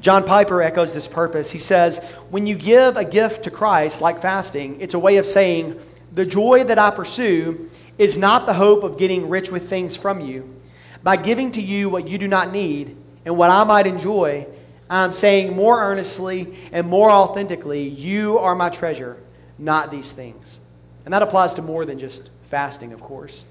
John 0.00 0.24
Piper 0.24 0.62
echoes 0.62 0.92
this 0.92 1.08
purpose. 1.08 1.50
He 1.50 1.58
says, 1.58 2.04
When 2.30 2.46
you 2.46 2.54
give 2.54 2.96
a 2.96 3.04
gift 3.04 3.44
to 3.44 3.50
Christ, 3.50 4.00
like 4.00 4.22
fasting, 4.22 4.80
it's 4.80 4.94
a 4.94 4.98
way 4.98 5.16
of 5.16 5.26
saying, 5.26 5.78
The 6.12 6.24
joy 6.24 6.64
that 6.64 6.78
I 6.78 6.90
pursue 6.90 7.68
is 7.96 8.16
not 8.16 8.46
the 8.46 8.54
hope 8.54 8.84
of 8.84 8.96
getting 8.96 9.28
rich 9.28 9.50
with 9.50 9.68
things 9.68 9.96
from 9.96 10.20
you. 10.20 10.57
By 11.02 11.16
giving 11.16 11.52
to 11.52 11.62
you 11.62 11.88
what 11.88 12.08
you 12.08 12.18
do 12.18 12.28
not 12.28 12.52
need 12.52 12.96
and 13.24 13.36
what 13.36 13.50
I 13.50 13.64
might 13.64 13.86
enjoy, 13.86 14.46
I'm 14.90 15.12
saying 15.12 15.54
more 15.54 15.80
earnestly 15.82 16.54
and 16.72 16.86
more 16.86 17.10
authentically, 17.10 17.88
You 17.88 18.38
are 18.38 18.54
my 18.54 18.70
treasure, 18.70 19.16
not 19.58 19.90
these 19.90 20.10
things. 20.10 20.60
And 21.04 21.14
that 21.14 21.22
applies 21.22 21.54
to 21.54 21.62
more 21.62 21.84
than 21.84 21.98
just 21.98 22.30
fasting, 22.42 22.92
of 22.92 23.00
course. 23.00 23.44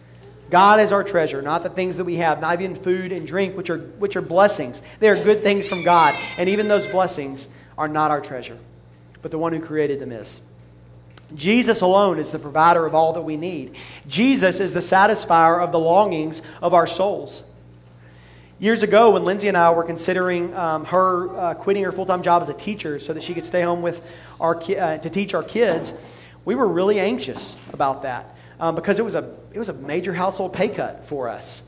God 0.50 0.80
is 0.80 0.92
our 0.92 1.04
treasure, 1.04 1.42
not 1.42 1.64
the 1.64 1.70
things 1.70 1.98
that 1.98 2.06
we 2.06 2.18
have, 2.18 2.40
not 2.40 2.62
even 2.62 2.76
food 2.76 3.12
and 3.12 3.28
drink, 3.28 3.58
which 3.58 3.70
are, 3.70 3.80
which 4.00 4.16
are 4.16 4.22
blessings. 4.22 4.82
They 5.00 5.10
are 5.10 5.22
good 5.22 5.44
things 5.44 5.68
from 5.68 5.84
God. 5.84 6.16
And 6.38 6.48
even 6.48 6.68
those 6.68 6.88
blessings 6.88 7.50
are 7.78 7.88
not 7.88 8.12
our 8.12 8.22
treasure, 8.22 8.58
but 9.22 9.32
the 9.32 9.38
one 9.38 9.54
who 9.54 9.60
created 9.60 10.00
them 10.00 10.12
is. 10.12 10.42
Jesus 11.36 11.82
alone 11.82 12.20
is 12.20 12.32
the 12.32 12.40
provider 12.40 12.86
of 12.86 12.96
all 12.96 13.14
that 13.14 13.22
we 13.22 13.38
need. 13.38 13.76
Jesus 14.08 14.60
is 14.60 14.74
the 14.74 14.80
satisfier 14.80 15.62
of 15.62 15.72
the 15.72 15.80
longings 15.80 16.42
of 16.62 16.74
our 16.74 16.88
souls. 16.88 17.44
Years 18.60 18.82
ago, 18.82 19.12
when 19.12 19.24
Lindsay 19.24 19.50
and 19.50 19.58
I 19.58 19.72
were 19.72 19.84
considering 19.84 20.56
um, 20.56 20.86
her 20.86 21.38
uh, 21.38 21.54
quitting 21.54 21.84
her 21.84 21.92
full 21.92 22.08
time 22.08 22.24
job 22.24 22.42
as 22.42 22.50
a 22.50 22.54
teacher 22.56 22.98
so 22.98 23.14
that 23.14 23.22
she 23.22 23.34
could 23.34 23.44
stay 23.44 23.62
home 23.62 23.82
with 23.82 24.02
our 24.40 24.56
ki- 24.56 24.78
uh, 24.78 24.98
to 24.98 25.10
teach 25.10 25.36
our 25.36 25.44
kids, 25.44 25.94
we 26.44 26.56
were 26.56 26.68
really 26.68 27.00
anxious 27.00 27.56
about 27.72 28.02
that 28.02 28.36
um, 28.60 28.74
because 28.74 28.98
it 28.98 29.06
was 29.06 29.16
a 29.16 29.36
it 29.54 29.60
was 29.60 29.70
a 29.70 29.74
major 29.74 30.14
household 30.14 30.54
pay 30.54 30.70
cut 30.70 31.06
for 31.06 31.30
us. 31.30 31.62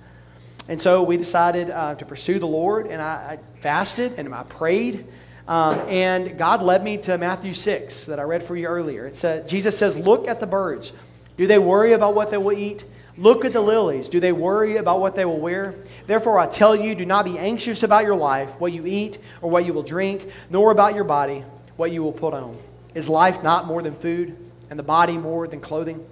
And 0.67 0.79
so 0.79 1.03
we 1.03 1.17
decided 1.17 1.69
uh, 1.69 1.95
to 1.95 2.05
pursue 2.05 2.39
the 2.39 2.47
Lord, 2.47 2.87
and 2.87 3.01
I, 3.01 3.37
I 3.37 3.59
fasted 3.59 4.13
and 4.17 4.33
I 4.33 4.43
prayed. 4.43 5.05
Um, 5.49 5.79
and 5.89 6.37
God 6.37 6.61
led 6.61 6.83
me 6.83 6.97
to 6.99 7.17
Matthew 7.17 7.55
6 7.55 8.05
that 8.05 8.19
I 8.19 8.21
read 8.21 8.43
for 8.43 8.55
you 8.55 8.67
earlier. 8.67 9.07
It 9.07 9.15
said, 9.15 9.49
Jesus 9.49 9.75
says, 9.75 9.97
Look 9.97 10.27
at 10.27 10.39
the 10.39 10.45
birds. 10.45 10.93
Do 11.37 11.47
they 11.47 11.57
worry 11.57 11.93
about 11.93 12.13
what 12.13 12.29
they 12.29 12.37
will 12.37 12.55
eat? 12.55 12.85
Look 13.17 13.43
at 13.43 13.51
the 13.51 13.59
lilies. 13.59 14.09
Do 14.09 14.19
they 14.19 14.31
worry 14.31 14.77
about 14.77 14.99
what 14.99 15.15
they 15.15 15.25
will 15.25 15.39
wear? 15.39 15.73
Therefore, 16.05 16.37
I 16.37 16.45
tell 16.45 16.75
you, 16.75 16.93
do 16.93 17.03
not 17.03 17.25
be 17.25 17.39
anxious 17.39 17.81
about 17.81 18.03
your 18.03 18.15
life, 18.15 18.51
what 18.59 18.71
you 18.73 18.85
eat 18.85 19.17
or 19.41 19.49
what 19.49 19.65
you 19.65 19.73
will 19.73 19.81
drink, 19.81 20.29
nor 20.51 20.69
about 20.69 20.93
your 20.93 21.03
body, 21.03 21.43
what 21.77 21.91
you 21.91 22.03
will 22.03 22.13
put 22.13 22.35
on. 22.35 22.55
Is 22.93 23.09
life 23.09 23.41
not 23.41 23.65
more 23.65 23.81
than 23.81 23.95
food, 23.95 24.37
and 24.69 24.77
the 24.77 24.83
body 24.83 25.17
more 25.17 25.47
than 25.47 25.61
clothing? 25.61 26.05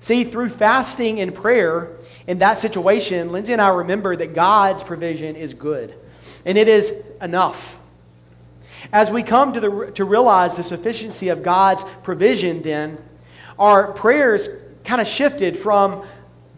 See, 0.00 0.24
through 0.24 0.48
fasting 0.48 1.20
and 1.20 1.32
prayer 1.32 1.92
in 2.26 2.38
that 2.38 2.58
situation, 2.58 3.30
Lindsay 3.30 3.52
and 3.52 3.62
I 3.62 3.68
remember 3.68 4.16
that 4.16 4.34
God's 4.34 4.82
provision 4.82 5.36
is 5.36 5.54
good, 5.54 5.94
and 6.44 6.58
it 6.58 6.66
is 6.66 7.04
enough. 7.22 7.77
As 8.92 9.10
we 9.10 9.22
come 9.22 9.52
to, 9.52 9.60
the, 9.60 9.92
to 9.96 10.04
realize 10.04 10.54
the 10.54 10.62
sufficiency 10.62 11.28
of 11.28 11.42
God's 11.42 11.84
provision, 12.02 12.62
then, 12.62 12.98
our 13.58 13.92
prayers 13.92 14.48
kind 14.84 15.00
of 15.00 15.06
shifted 15.06 15.58
from 15.58 16.04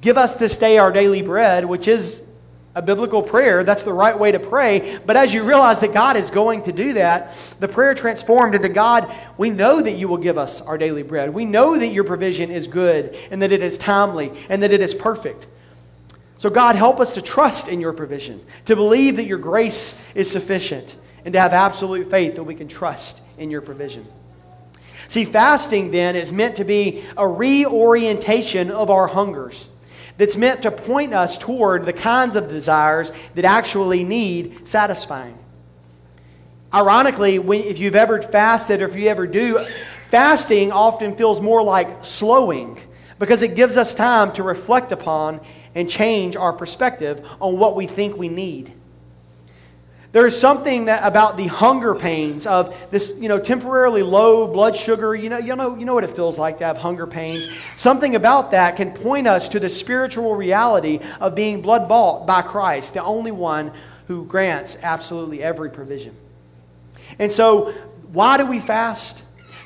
Give 0.01 0.17
us 0.17 0.35
this 0.35 0.57
day 0.57 0.79
our 0.79 0.93
daily 0.93 1.23
bread, 1.23 1.65
which 1.65 1.87
is 1.87 2.27
a 2.75 2.81
biblical 2.81 3.23
prayer. 3.23 3.65
That's 3.65 3.83
the 3.83 3.93
right 3.93 4.19
way 4.19 4.33
to 4.33 4.39
pray. 4.39 4.99
But 5.05 5.17
as 5.17 5.35
you 5.35 5.43
realize 5.43 5.81
that 5.81 5.93
God 5.93 6.17
is 6.17 6.31
going 6.31 6.63
to 6.63 6.73
do 6.73 6.95
that, 6.95 7.37
the 7.61 7.69
prayer 7.69 7.95
transformed 7.95 8.55
into 8.55 8.69
God, 8.69 9.13
we 9.37 9.51
know 9.51 9.83
that 9.83 9.93
you 9.93 10.09
will 10.09 10.17
give 10.17 10.39
us 10.39 10.63
our 10.63 10.79
daily 10.79 11.03
bread. 11.03 11.35
We 11.35 11.45
know 11.45 11.79
that 11.79 11.89
your 11.89 12.05
provision 12.05 12.51
is 12.51 12.67
good 12.67 13.15
and 13.31 13.43
that 13.43 13.53
it 13.53 13.63
is 13.63 13.77
timely 13.77 14.33
and 14.49 14.63
that 14.63 14.73
it 14.73 14.81
is 14.81 14.95
perfect. 14.95 15.47
So, 16.39 16.49
God, 16.49 16.77
help 16.77 17.01
us 17.01 17.13
to 17.15 17.23
trust 17.23 17.69
in 17.69 17.81
your 17.81 17.93
provision, 17.93 18.41
to 18.65 18.75
believe 18.75 19.17
that 19.17 19.27
your 19.27 19.37
grace 19.37 20.01
is 20.15 20.31
sufficient, 20.31 20.97
and 21.25 21.33
to 21.35 21.41
have 21.41 21.53
absolute 21.53 22.11
faith 22.11 22.37
that 22.37 22.45
we 22.45 22.55
can 22.55 22.69
trust 22.69 23.23
in 23.39 23.51
your 23.51 23.61
provision. 23.61 24.07
See, 25.09 25.25
fasting 25.25 25.91
then 25.91 26.15
is 26.15 26.33
meant 26.33 26.57
to 26.57 26.65
be 26.65 27.05
a 27.17 27.27
reorientation 27.27 28.71
of 28.71 28.91
our 28.91 29.09
hungers 29.09 29.69
that's 30.17 30.37
meant 30.37 30.63
to 30.63 30.71
point 30.71 31.15
us 31.15 31.39
toward 31.39 31.85
the 31.85 31.93
kinds 31.93 32.37
of 32.37 32.49
desires 32.49 33.13
that 33.35 33.45
actually 33.45 34.05
need 34.05 34.69
satisfying. 34.69 35.37
Ironically, 36.73 37.37
if 37.37 37.79
you've 37.79 37.97
ever 37.97 38.23
fasted 38.23 38.83
or 38.83 38.87
if 38.87 38.95
you 38.95 39.09
ever 39.09 39.27
do, 39.27 39.59
fasting 40.09 40.71
often 40.71 41.17
feels 41.17 41.41
more 41.41 41.63
like 41.63 42.05
slowing 42.05 42.79
because 43.19 43.43
it 43.43 43.57
gives 43.57 43.77
us 43.77 43.95
time 43.95 44.33
to 44.35 44.43
reflect 44.43 44.93
upon 44.93 45.41
and 45.75 45.91
change 45.91 46.37
our 46.37 46.53
perspective 46.53 47.27
on 47.41 47.59
what 47.59 47.75
we 47.75 47.87
think 47.87 48.17
we 48.17 48.29
need. 48.29 48.73
There 50.13 50.27
is 50.27 50.39
something 50.39 50.87
that 50.87 51.05
about 51.05 51.37
the 51.37 51.47
hunger 51.47 51.95
pains 51.95 52.45
of 52.45 52.91
this, 52.91 53.17
you 53.21 53.29
know, 53.29 53.39
temporarily 53.39 54.03
low 54.03 54.49
blood 54.49 54.75
sugar. 54.75 55.15
You 55.15 55.29
know, 55.29 55.39
you 55.39 55.55
know, 55.55 55.77
you 55.77 55.85
know 55.85 55.95
what 55.95 56.03
it 56.03 56.11
feels 56.11 56.37
like 56.37 56.59
to 56.59 56.65
have 56.65 56.79
hunger 56.79 57.07
pains. 57.07 57.49
Something 57.77 58.17
about 58.17 58.51
that 58.51 58.77
can 58.77 58.91
point 58.91 59.29
us 59.29 59.49
to 59.51 59.61
the 59.61 59.69
spiritual 59.69 60.35
reality 60.35 60.99
of 61.21 61.37
being 61.37 61.63
blood 61.63 61.89
bought 61.89 62.27
by 62.27 62.43
Christ, 62.43 62.95
the 62.95 63.05
only 63.05 63.31
one 63.31 63.73
who 64.09 64.25
grants 64.25 64.77
absolutely 64.83 65.45
every 65.45 65.71
provision. 65.71 66.17
And 67.21 67.31
so, 67.31 67.73
why 68.13 68.37
do 68.37 68.47
we 68.47 68.59
fast? 68.59 69.23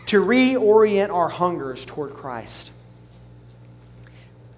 To 0.08 0.22
reorient 0.22 1.08
our 1.08 1.30
hungers 1.30 1.86
toward 1.86 2.12
Christ. 2.12 2.70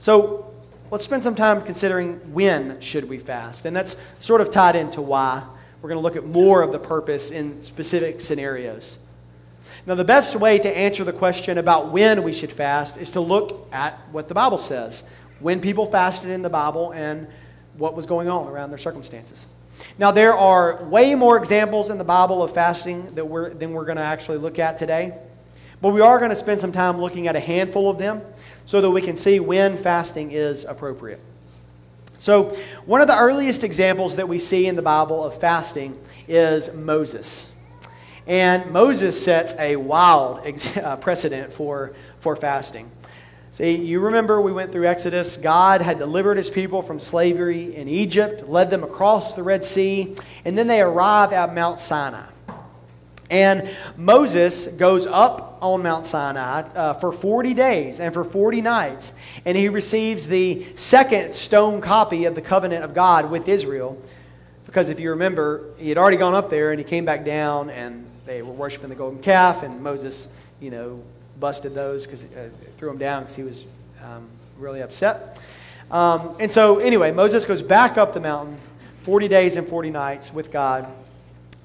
So, 0.01 0.53
let's 0.91 1.05
spend 1.05 1.23
some 1.23 1.37
time 1.37 1.63
considering 1.63 2.15
when 2.33 2.81
should 2.81 3.09
we 3.09 3.19
fast, 3.19 3.67
and 3.67 3.77
that's 3.77 3.95
sort 4.19 4.41
of 4.41 4.51
tied 4.51 4.75
into 4.75 5.01
why. 5.01 5.45
We're 5.87 5.91
going 5.91 6.03
to 6.03 6.03
look 6.03 6.17
at 6.17 6.29
more 6.29 6.63
of 6.63 6.73
the 6.73 6.81
purpose 6.81 7.31
in 7.31 7.63
specific 7.63 8.21
scenarios. 8.21 8.99
Now, 9.87 9.95
the 9.95 10.03
best 10.03 10.35
way 10.35 10.59
to 10.59 10.77
answer 10.77 11.05
the 11.05 11.13
question 11.13 11.59
about 11.59 11.93
when 11.93 12.25
we 12.25 12.33
should 12.33 12.51
fast 12.51 12.97
is 12.97 13.13
to 13.13 13.21
look 13.21 13.69
at 13.71 13.97
what 14.11 14.27
the 14.27 14.35
Bible 14.35 14.59
says, 14.59 15.05
when 15.39 15.61
people 15.61 15.87
fasted 15.87 16.31
in 16.31 16.43
the 16.43 16.51
Bible, 16.51 16.91
and 16.91 17.29
what 17.77 17.95
was 17.95 18.05
going 18.05 18.29
on 18.29 18.49
around 18.49 18.71
their 18.71 18.79
circumstances. 18.79 19.47
Now, 19.97 20.11
there 20.11 20.35
are 20.35 20.83
way 20.87 21.15
more 21.15 21.37
examples 21.37 21.89
in 21.89 21.99
the 21.99 22.05
Bible 22.05 22.43
of 22.43 22.53
fasting 22.53 23.07
that 23.15 23.25
we're, 23.25 23.55
than 23.55 23.73
we're 23.73 23.85
going 23.85 23.99
to 23.99 24.03
actually 24.03 24.39
look 24.39 24.59
at 24.59 24.79
today. 24.79 25.17
But 25.81 25.91
we 25.91 26.01
are 26.01 26.19
going 26.19 26.31
to 26.31 26.37
spend 26.37 26.61
some 26.61 26.73
time 26.73 27.01
looking 27.01 27.29
at 27.29 27.37
a 27.37 27.41
handful 27.41 27.89
of 27.89 27.97
them 27.97 28.23
so 28.65 28.81
that 28.81 28.91
we 28.91 29.03
can 29.03 29.15
see 29.15 29.39
when 29.39 29.77
fasting 29.77 30.33
is 30.33 30.65
appropriate. 30.65 31.21
So, 32.19 32.57
one 32.87 33.01
of 33.01 33.09
the 33.09 33.17
earliest 33.17 33.63
examples 33.63 34.17
that 34.17 34.29
we 34.29 34.39
see 34.39 34.67
in 34.67 34.77
the 34.77 34.83
Bible 34.83 35.25
of 35.25 35.39
fasting 35.39 35.99
is 36.29 36.73
Moses. 36.75 37.53
And 38.27 38.71
Moses 38.73 39.23
sets 39.23 39.55
a 39.59 39.77
wild 39.77 40.43
ex- 40.45 40.77
uh, 40.77 40.97
precedent 40.97 41.53
for, 41.53 41.95
for 42.21 42.37
fasting. 42.37 42.91
See, 43.53 43.77
you 43.77 44.01
remember 44.01 44.41
we 44.41 44.53
went 44.53 44.71
through 44.71 44.87
Exodus. 44.87 45.39
God 45.39 45.81
had 45.81 45.97
delivered 45.97 46.37
his 46.37 46.51
people 46.51 46.83
from 46.83 47.01
slavery 47.01 47.75
in 47.75 47.89
Egypt, 47.89 48.49
led 48.49 48.71
them 48.71 48.85
across 48.85 49.35
the 49.35 49.43
Red 49.43 49.65
Sea, 49.65 50.15
and 50.45 50.59
then 50.59 50.67
they 50.67 50.83
arrive 50.83 51.33
at 51.33 51.55
Mount 51.55 51.81
Sinai. 51.81 52.27
And 53.31 53.69
Moses 53.97 54.69
goes 54.69 55.07
up 55.07 55.59
on 55.61 55.83
Mount 55.83 56.07
Sinai 56.07 56.61
uh, 56.61 56.93
for 56.95 57.13
40 57.13 57.55
days 57.55 58.01
and 58.01 58.15
for 58.15 58.25
40 58.25 58.61
nights, 58.61 59.15
and 59.45 59.57
he 59.57 59.69
receives 59.69 60.27
the 60.27 60.67
second 60.77 61.35
stone 61.35 61.81
copy 61.81 62.27
of 62.27 62.35
the 62.35 62.43
covenant 62.43 62.85
of 62.85 62.95
God 62.95 63.31
with 63.31 63.49
Israel. 63.49 64.01
Because 64.65 64.89
if 64.89 65.01
you 65.01 65.11
remember, 65.11 65.65
he 65.79 65.89
had 65.89 65.99
already 65.99 66.17
gone 66.17 66.35
up 66.35 66.51
there 66.51 66.71
and 66.71 66.79
he 66.79 66.85
came 66.85 67.05
back 67.05 67.25
down, 67.25 67.71
and 67.71 68.07
they 68.27 68.43
were 68.43 68.53
worshiping 68.53 68.89
the 68.89 68.95
golden 68.95 69.23
calf, 69.23 69.63
and 69.63 69.83
Moses, 69.83 70.29
you 70.61 70.71
know, 70.71 71.03
busted 71.41 71.75
those 71.75 72.07
because 72.07 72.25
uh, 72.25 72.49
threw 72.77 72.89
them 72.89 72.99
down 72.99 73.23
because 73.23 73.37
he 73.37 73.43
was 73.43 73.67
um, 74.03 74.29
really 74.59 74.83
upset. 74.83 75.41
Um, 75.91 76.37
and 76.41 76.51
so, 76.51 76.79
anyway, 76.79 77.13
Moses 77.13 77.45
goes 77.45 77.63
back 77.63 77.97
up 77.97 78.13
the 78.13 78.21
mountain, 78.21 78.57
40 79.03 79.29
days 79.29 79.57
and 79.57 79.67
40 79.67 79.91
nights 79.91 80.33
with 80.33 80.51
God. 80.51 80.91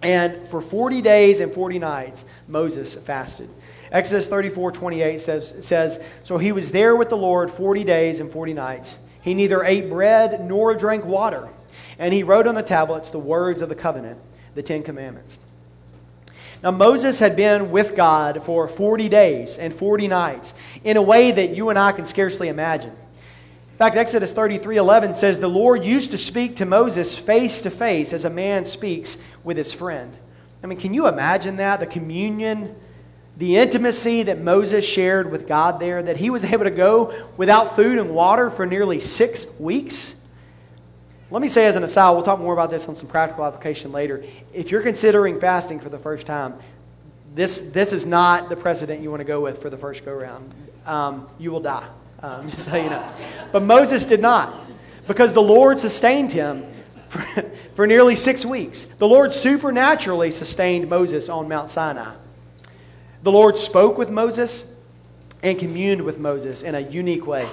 And 0.02 0.48
for 0.48 0.62
40 0.62 1.02
days 1.02 1.40
and 1.40 1.52
40 1.52 1.80
nights, 1.80 2.26
Moses 2.48 2.96
fasted. 2.96 3.50
Exodus 3.92 4.28
34 4.28 4.72
28 4.72 5.20
says, 5.20 5.66
says, 5.66 6.04
So 6.24 6.38
he 6.38 6.52
was 6.52 6.72
there 6.72 6.96
with 6.96 7.10
the 7.10 7.18
Lord 7.18 7.52
40 7.52 7.84
days 7.84 8.20
and 8.20 8.32
40 8.32 8.54
nights. 8.54 8.98
He 9.22 9.34
neither 9.34 9.64
ate 9.64 9.90
bread 9.90 10.44
nor 10.44 10.74
drank 10.74 11.06
water. 11.06 11.50
And 12.00 12.14
he 12.14 12.24
wrote 12.24 12.48
on 12.48 12.56
the 12.56 12.64
tablets 12.64 13.10
the 13.10 13.20
words 13.20 13.62
of 13.62 13.70
the 13.70 13.76
covenant, 13.76 14.20
the 14.56 14.64
Ten 14.64 14.82
Commandments. 14.82 15.40
Now, 16.64 16.72
Moses 16.72 17.20
had 17.20 17.36
been 17.36 17.72
with 17.72 17.96
God 17.96 18.44
for 18.44 18.68
40 18.68 19.10
days 19.10 19.58
and 19.58 19.74
40 19.74 20.08
nights 20.08 20.54
in 20.84 20.96
a 20.96 21.02
way 21.02 21.32
that 21.32 21.56
you 21.56 21.70
and 21.70 21.78
I 21.78 21.92
can 21.92 22.06
scarcely 22.06 22.48
imagine. 22.50 22.96
Fact, 23.82 23.96
Exodus 23.96 24.32
33 24.32 24.78
11 24.78 25.16
says, 25.16 25.40
The 25.40 25.48
Lord 25.48 25.84
used 25.84 26.12
to 26.12 26.18
speak 26.20 26.58
to 26.58 26.68
Moses 26.68 27.18
face 27.18 27.64
to 27.64 27.72
face 27.72 28.14
as 28.14 28.26
a 28.26 28.30
man 28.30 28.64
speaks 28.64 29.20
with 29.44 29.58
his 29.58 29.74
friend. 29.74 30.16
I 30.64 30.68
mean, 30.68 30.78
can 30.78 30.94
you 30.94 31.08
imagine 31.08 31.56
that? 31.56 31.80
The 31.80 31.88
communion, 31.88 32.76
the 33.38 33.58
intimacy 33.58 34.22
that 34.22 34.40
Moses 34.40 34.86
shared 34.86 35.32
with 35.32 35.48
God 35.48 35.80
there, 35.80 36.04
that 36.04 36.18
he 36.18 36.30
was 36.30 36.46
able 36.54 36.66
to 36.66 36.70
go 36.70 37.28
without 37.38 37.76
food 37.76 37.98
and 37.98 38.12
water 38.12 38.52
for 38.52 38.68
nearly 38.68 39.00
six 39.00 39.48
weeks. 39.60 40.16
Let 41.32 41.42
me 41.42 41.48
say 41.48 41.66
as 41.66 41.76
an 41.76 41.84
aside, 41.84 42.12
we'll 42.12 42.22
talk 42.22 42.40
more 42.40 42.54
about 42.54 42.70
this 42.70 42.88
on 42.88 42.96
some 42.96 43.08
practical 43.10 43.44
application 43.48 43.92
later. 43.92 44.24
If 44.54 44.70
you're 44.70 44.84
considering 44.84 45.40
fasting 45.40 45.80
for 45.80 45.90
the 45.90 45.98
first 45.98 46.28
time, 46.28 46.54
this, 47.34 47.62
this 47.62 47.94
is 47.94 48.06
not 48.06 48.48
the 48.48 48.56
precedent 48.56 49.02
you 49.02 49.10
want 49.10 49.22
to 49.22 49.26
go 49.26 49.42
with 49.42 49.60
for 49.60 49.72
the 49.72 49.78
first 49.78 50.06
go 50.06 50.14
round. 50.14 50.54
Um, 50.86 51.28
you 51.40 51.50
will 51.52 51.62
die, 51.62 51.88
um, 52.24 52.50
just 52.50 52.66
so 52.66 52.76
you 52.76 52.90
know. 52.90 53.08
But 53.52 53.64
Moses 53.64 54.06
did 54.06 54.22
not, 54.22 54.54
because 55.08 55.34
the 55.34 55.42
Lord 55.42 55.80
sustained 55.80 56.32
him 56.32 56.66
for, 57.10 57.20
for 57.76 57.88
nearly 57.88 58.16
six 58.16 58.46
weeks. 58.46 58.86
The 58.86 59.08
Lord 59.08 59.34
supernaturally 59.34 60.32
sustained 60.32 60.90
Moses 60.90 61.30
on 61.30 61.48
Mount 61.48 61.72
Sinai. 61.72 62.14
The 63.24 63.32
Lord 63.32 63.58
spoke 63.58 63.98
with 63.98 64.10
Moses 64.10 64.74
and 65.44 65.58
communed 65.60 66.04
with 66.04 66.18
Moses 66.18 66.64
in 66.64 66.76
a 66.76 66.80
unique 66.80 67.28
way. 67.28 67.48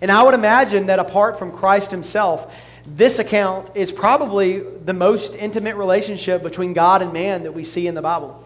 And 0.00 0.12
I 0.12 0.22
would 0.22 0.34
imagine 0.34 0.86
that 0.86 0.98
apart 0.98 1.38
from 1.38 1.52
Christ 1.52 1.90
himself, 1.90 2.54
this 2.86 3.18
account 3.18 3.70
is 3.74 3.90
probably 3.90 4.60
the 4.60 4.92
most 4.92 5.34
intimate 5.34 5.76
relationship 5.76 6.42
between 6.42 6.72
God 6.72 7.02
and 7.02 7.12
man 7.12 7.42
that 7.44 7.52
we 7.52 7.64
see 7.64 7.86
in 7.86 7.94
the 7.94 8.02
Bible. 8.02 8.44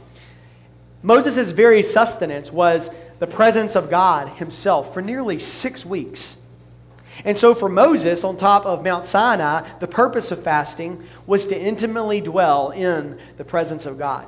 Moses' 1.03 1.51
very 1.51 1.83
sustenance 1.83 2.53
was 2.53 2.91
the 3.21 3.27
presence 3.27 3.77
of 3.77 3.89
God 3.89 4.39
himself 4.39 4.93
for 4.93 5.01
nearly 5.01 5.39
six 5.39 5.87
weeks. 5.87 6.39
And 7.25 7.37
so, 7.37 7.55
for 7.55 7.69
Moses 7.69 8.25
on 8.25 8.39
top 8.39 8.65
of 8.65 8.83
Mount 8.83 9.05
Sinai, 9.05 9.69
the 9.79 9.87
purpose 9.87 10.33
of 10.33 10.43
fasting 10.43 11.07
was 11.27 11.47
to 11.47 11.61
intimately 11.61 12.23
dwell 12.23 12.71
in 12.71 13.21
the 13.37 13.45
presence 13.45 13.85
of 13.85 13.99
God. 13.99 14.27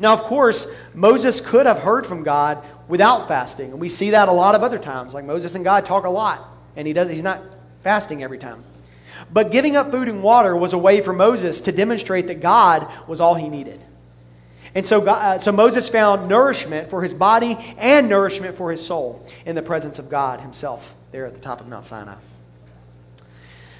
Now, 0.00 0.12
of 0.12 0.22
course, 0.22 0.66
Moses 0.92 1.40
could 1.40 1.66
have 1.66 1.78
heard 1.78 2.04
from 2.04 2.24
God 2.24 2.64
without 2.88 3.28
fasting. 3.28 3.70
And 3.70 3.80
we 3.80 3.88
see 3.88 4.10
that 4.10 4.28
a 4.28 4.32
lot 4.32 4.56
of 4.56 4.64
other 4.64 4.80
times. 4.80 5.14
Like 5.14 5.24
Moses 5.24 5.54
and 5.54 5.64
God 5.64 5.86
talk 5.86 6.04
a 6.04 6.10
lot, 6.10 6.48
and 6.74 6.88
he 6.88 6.92
does, 6.92 7.08
he's 7.08 7.22
not 7.22 7.40
fasting 7.84 8.24
every 8.24 8.38
time. 8.38 8.64
But 9.32 9.52
giving 9.52 9.76
up 9.76 9.92
food 9.92 10.08
and 10.08 10.24
water 10.24 10.56
was 10.56 10.72
a 10.72 10.78
way 10.78 11.00
for 11.00 11.12
Moses 11.12 11.60
to 11.62 11.72
demonstrate 11.72 12.26
that 12.26 12.40
God 12.40 12.90
was 13.06 13.20
all 13.20 13.36
he 13.36 13.48
needed. 13.48 13.80
And 14.74 14.84
so, 14.84 15.00
God, 15.00 15.36
uh, 15.36 15.38
so 15.38 15.52
Moses 15.52 15.88
found 15.88 16.28
nourishment 16.28 16.88
for 16.88 17.02
his 17.02 17.14
body 17.14 17.56
and 17.78 18.08
nourishment 18.08 18.56
for 18.56 18.70
his 18.70 18.84
soul 18.84 19.24
in 19.46 19.54
the 19.54 19.62
presence 19.62 19.98
of 19.98 20.08
God 20.08 20.40
himself 20.40 20.96
there 21.12 21.26
at 21.26 21.34
the 21.34 21.40
top 21.40 21.60
of 21.60 21.68
Mount 21.68 21.84
Sinai. 21.84 22.16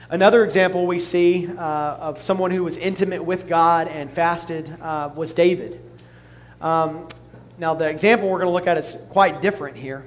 Another 0.09 0.45
example 0.45 0.87
we 0.87 1.01
see 1.01 1.49
uh, 1.49 1.61
of 1.61 2.23
someone 2.23 2.53
who 2.53 2.63
was 2.63 2.77
intimate 2.77 3.25
with 3.25 3.49
God 3.49 3.89
and 3.89 4.09
fasted 4.09 4.71
uh, 4.81 5.11
was 5.15 5.33
David. 5.33 5.81
Um, 6.61 7.09
now, 7.59 7.75
the 7.75 7.89
example 7.89 8.29
we're 8.29 8.39
going 8.39 8.49
to 8.49 8.53
look 8.53 8.67
at 8.69 8.77
is 8.77 9.01
quite 9.11 9.43
different 9.43 9.77
here. 9.77 10.05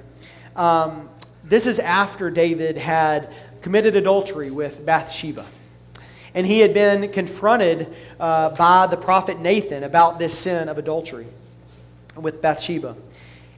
Um, 0.56 1.10
this 1.44 1.66
is 1.66 1.78
after 1.78 2.30
David 2.30 2.76
had 2.78 3.32
committed 3.60 3.96
adultery 3.96 4.50
with 4.50 4.86
Bathsheba. 4.86 5.44
And 6.34 6.46
he 6.46 6.60
had 6.60 6.74
been 6.74 7.10
confronted 7.12 7.96
uh, 8.20 8.50
by 8.50 8.86
the 8.86 8.96
prophet 8.96 9.38
Nathan 9.38 9.84
about 9.84 10.18
this 10.18 10.36
sin 10.38 10.68
of 10.68 10.78
adultery 10.78 11.26
with 12.16 12.42
Bathsheba. 12.42 12.96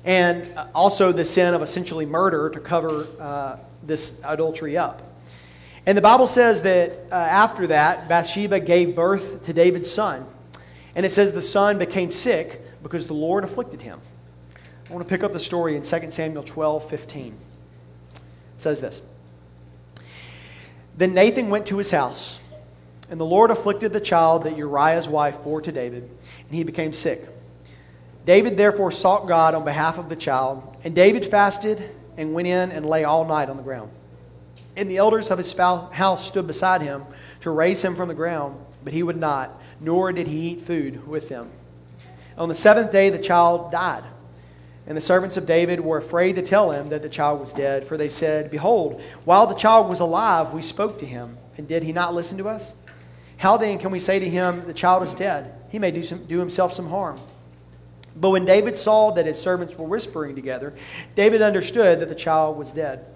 And 0.05 0.51
also 0.75 1.13
the 1.13 1.25
sin 1.25 1.55
of 1.55 1.63
essentially 1.63 2.07
murder 2.07 2.51
to 2.51 2.61
cover 2.61 3.07
uh, 3.19 3.57
this 3.83 4.19
adultery 4.25 4.77
up. 4.77 5.03
And 5.87 5.97
the 5.97 6.03
Bible 6.03 6.27
says 6.27 6.63
that 6.63 6.93
uh, 7.11 7.15
after 7.15 7.67
that, 7.69 8.09
Bathsheba 8.09 8.61
gave 8.61 8.95
birth 8.95 9.45
to 9.45 9.53
David's 9.53 9.91
son. 9.91 10.27
And 10.95 11.07
it 11.07 11.11
says 11.11 11.33
the 11.33 11.41
son 11.41 11.79
became 11.79 12.11
sick 12.11 12.61
because 12.83 13.07
the 13.07 13.15
Lord 13.15 13.45
afflicted 13.45 13.83
him. 13.83 14.01
I 14.89 14.93
want 14.93 15.07
to 15.07 15.09
pick 15.09 15.23
up 15.23 15.33
the 15.33 15.39
story 15.39 15.77
in 15.77 15.83
2 15.83 16.11
Samuel 16.11 16.43
12 16.43 16.89
15. 16.89 17.33
It 17.33 18.21
says 18.59 18.81
this 18.81 19.03
Then 20.97 21.15
Nathan 21.15 21.49
went 21.49 21.67
to 21.67 21.79
his 21.79 21.93
house, 21.93 22.40
and 23.11 23.21
the 23.21 23.27
Lord 23.27 23.51
afflicted 23.51 23.93
the 23.93 24.01
child 24.01 24.45
that 24.45 24.57
Uriah's 24.57 25.09
wife 25.09 25.43
bore 25.43 25.61
to 25.61 25.73
David, 25.73 26.05
and 26.05 26.55
he 26.55 26.63
became 26.63 26.93
sick. 26.93 27.29
David 28.25 28.57
therefore 28.57 28.93
sought 28.93 29.27
God 29.27 29.55
on 29.55 29.65
behalf 29.65 29.99
of 29.99 30.09
the 30.09 30.17
child, 30.17 30.77
and 30.85 30.95
David 30.95 31.27
fasted 31.27 31.83
and 32.17 32.33
went 32.33 32.47
in 32.47 32.71
and 32.71 32.87
lay 32.87 33.03
all 33.03 33.25
night 33.25 33.49
on 33.49 33.57
the 33.57 33.63
ground. 33.63 33.91
And 34.77 34.89
the 34.89 34.99
elders 34.99 35.31
of 35.31 35.39
his 35.39 35.53
house 35.57 36.27
stood 36.27 36.47
beside 36.47 36.83
him 36.83 37.05
to 37.41 37.51
raise 37.51 37.85
him 37.85 37.97
from 37.97 38.09
the 38.09 38.15
ground, 38.15 38.57
but 38.85 38.93
he 38.93 39.03
would 39.03 39.17
not, 39.17 39.61
nor 39.81 40.13
did 40.13 40.29
he 40.29 40.51
eat 40.51 40.63
food 40.63 41.07
with 41.09 41.29
them. 41.29 41.51
On 42.39 42.49
the 42.49 42.55
seventh 42.55 42.93
day, 42.93 43.11
the 43.11 43.19
child 43.19 43.73
died. 43.73 44.05
And 44.87 44.97
the 44.97 45.01
servants 45.01 45.37
of 45.37 45.47
David 45.47 45.81
were 45.81 45.99
afraid 45.99 46.37
to 46.37 46.43
tell 46.43 46.71
him 46.71 46.89
that 46.91 47.03
the 47.03 47.09
child 47.09 47.41
was 47.41 47.53
dead, 47.53 47.87
for 47.87 47.97
they 47.97 48.09
said, 48.09 48.51
Behold, 48.51 49.01
while 49.25 49.47
the 49.47 49.55
child 49.55 49.89
was 49.89 50.01
alive, 50.01 50.53
we 50.53 50.63
spoke 50.63 50.99
to 50.99 51.07
him, 51.07 51.37
and 51.57 51.69
did 51.69 51.83
he 51.83 51.93
not 51.93 52.15
listen 52.15 52.39
to 52.39 52.49
us? 52.49 52.75
How 53.41 53.57
then 53.57 53.79
can 53.79 53.91
we 53.91 54.01
say 54.01 54.19
to 54.19 54.29
him, 54.29 54.67
The 54.67 54.75
child 54.75 55.03
is 55.03 55.15
dead? 55.15 55.55
He 55.71 55.79
may 55.79 55.91
do, 55.91 56.03
some, 56.03 56.27
do 56.27 56.39
himself 56.39 56.75
some 56.75 56.91
harm. 56.91 57.19
But 58.15 58.31
when 58.31 58.45
David 58.45 58.77
saw 58.77 59.13
that 59.13 59.25
his 59.25 59.41
servants 59.41 59.79
were 59.79 59.87
whispering 59.87 60.35
together, 60.35 60.75
David 61.15 61.41
understood 61.41 62.01
that 62.01 62.11
the 62.11 62.15
child 62.15 62.59
was 62.59 62.71
dead. 62.71 63.07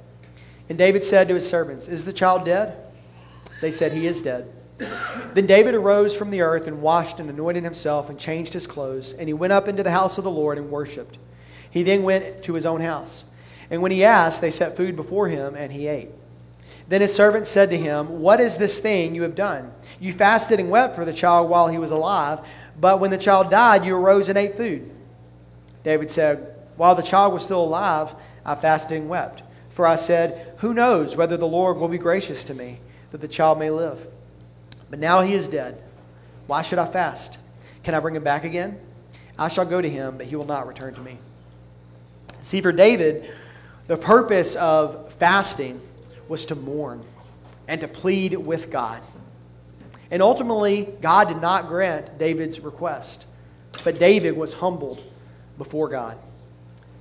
And 0.71 0.79
David 0.79 1.05
said 1.05 1.29
to 1.29 1.35
his 1.35 1.47
servants, 1.47 1.89
Is 1.89 2.05
the 2.05 2.13
child 2.13 2.47
dead? 2.47 2.75
They 3.61 3.71
said, 3.71 3.93
He 3.93 4.07
is 4.07 4.23
dead. 4.23 4.51
Then 5.35 5.45
David 5.45 5.75
arose 5.75 6.17
from 6.17 6.31
the 6.31 6.41
earth 6.41 6.69
and 6.69 6.81
washed 6.81 7.21
and 7.21 7.29
anointed 7.29 7.63
himself 7.63 8.09
and 8.09 8.19
changed 8.19 8.55
his 8.55 8.67
clothes, 8.67 9.13
and 9.13 9.29
he 9.29 9.35
went 9.35 9.53
up 9.53 9.69
into 9.69 9.83
the 9.83 9.91
house 9.91 10.17
of 10.17 10.25
the 10.25 10.31
Lord 10.31 10.57
and 10.57 10.71
worshipped. 10.71 11.19
He 11.71 11.83
then 11.83 12.03
went 12.03 12.43
to 12.45 12.55
his 12.55 12.65
own 12.65 12.81
house. 12.81 13.25
And 13.71 13.83
when 13.83 13.93
he 13.93 14.05
asked, 14.05 14.41
they 14.41 14.49
set 14.49 14.75
food 14.75 14.97
before 14.97 15.29
him, 15.29 15.55
and 15.55 15.71
he 15.71 15.87
ate. 15.87 16.09
Then 16.89 17.01
his 17.01 17.15
servants 17.15 17.51
said 17.51 17.69
to 17.71 17.77
him, 17.77 18.21
What 18.21 18.41
is 18.41 18.57
this 18.57 18.79
thing 18.79 19.15
you 19.15 19.23
have 19.23 19.35
done? 19.35 19.73
You 20.01 20.13
fasted 20.13 20.61
and 20.61 20.71
wept 20.71 20.95
for 20.95 21.05
the 21.05 21.13
child 21.13 21.49
while 21.49 21.69
he 21.69 21.79
was 21.79 21.91
alive, 21.91 22.41
but 22.81 23.01
when 23.01 23.11
the 23.11 23.19
child 23.19 23.51
died, 23.51 23.85
you 23.85 23.97
arose 23.97 24.29
and 24.29 24.39
ate 24.39 24.57
food. 24.57 24.91
David 25.85 26.11
said, 26.11 26.55
While 26.77 26.95
the 26.95 27.03
child 27.03 27.33
was 27.33 27.43
still 27.43 27.63
alive, 27.63 28.15
I 28.45 28.55
fasted 28.55 28.99
and 28.99 29.09
wept. 29.09 29.43
For 29.71 29.87
I 29.87 29.97
said, 29.97 30.55
Who 30.59 30.75
knows 30.75 31.17
whether 31.17 31.37
the 31.37 31.47
Lord 31.47 31.77
will 31.77 31.89
be 31.89 31.99
gracious 31.99 32.45
to 32.45 32.55
me, 32.55 32.81
that 33.13 33.21
the 33.21 33.29
child 33.29 33.59
may 33.59 33.71
live? 33.71 34.07
But 34.91 34.99
now 34.99 35.21
he 35.21 35.35
is 35.35 35.49
dead. 35.49 35.83
Why 36.47 36.63
should 36.63 36.79
I 36.79 36.87
fast? 36.87 37.39
Can 37.83 37.95
I 37.95 38.01
bring 38.01 38.17
him 38.17 38.25
back 38.25 38.45
again? 38.45 38.79
I 39.39 39.49
shall 39.49 39.65
go 39.65 39.81
to 39.81 39.89
him, 39.89 40.17
but 40.17 40.27
he 40.27 40.37
will 40.37 40.47
not 40.47 40.67
return 40.67 40.95
to 40.95 41.01
me. 41.01 41.19
See, 42.41 42.61
for 42.61 42.73
David, 42.73 43.33
the 43.87 43.97
purpose 43.97 44.55
of 44.57 45.13
fasting 45.15 45.81
was 46.29 46.47
to 46.47 46.55
mourn 46.55 47.01
and 47.69 47.81
to 47.81 47.89
plead 47.89 48.35
with 48.35 48.71
God. 48.71 49.03
And 50.15 50.23
ultimately, 50.23 50.89
God 51.01 51.27
did 51.27 51.41
not 51.41 51.67
grant 51.67 52.19
David's 52.19 52.61
request, 52.61 53.27
but 53.83 53.99
David 53.99 54.37
was 54.37 54.53
humbled 54.55 55.03
before 55.59 55.89
God. 55.89 56.17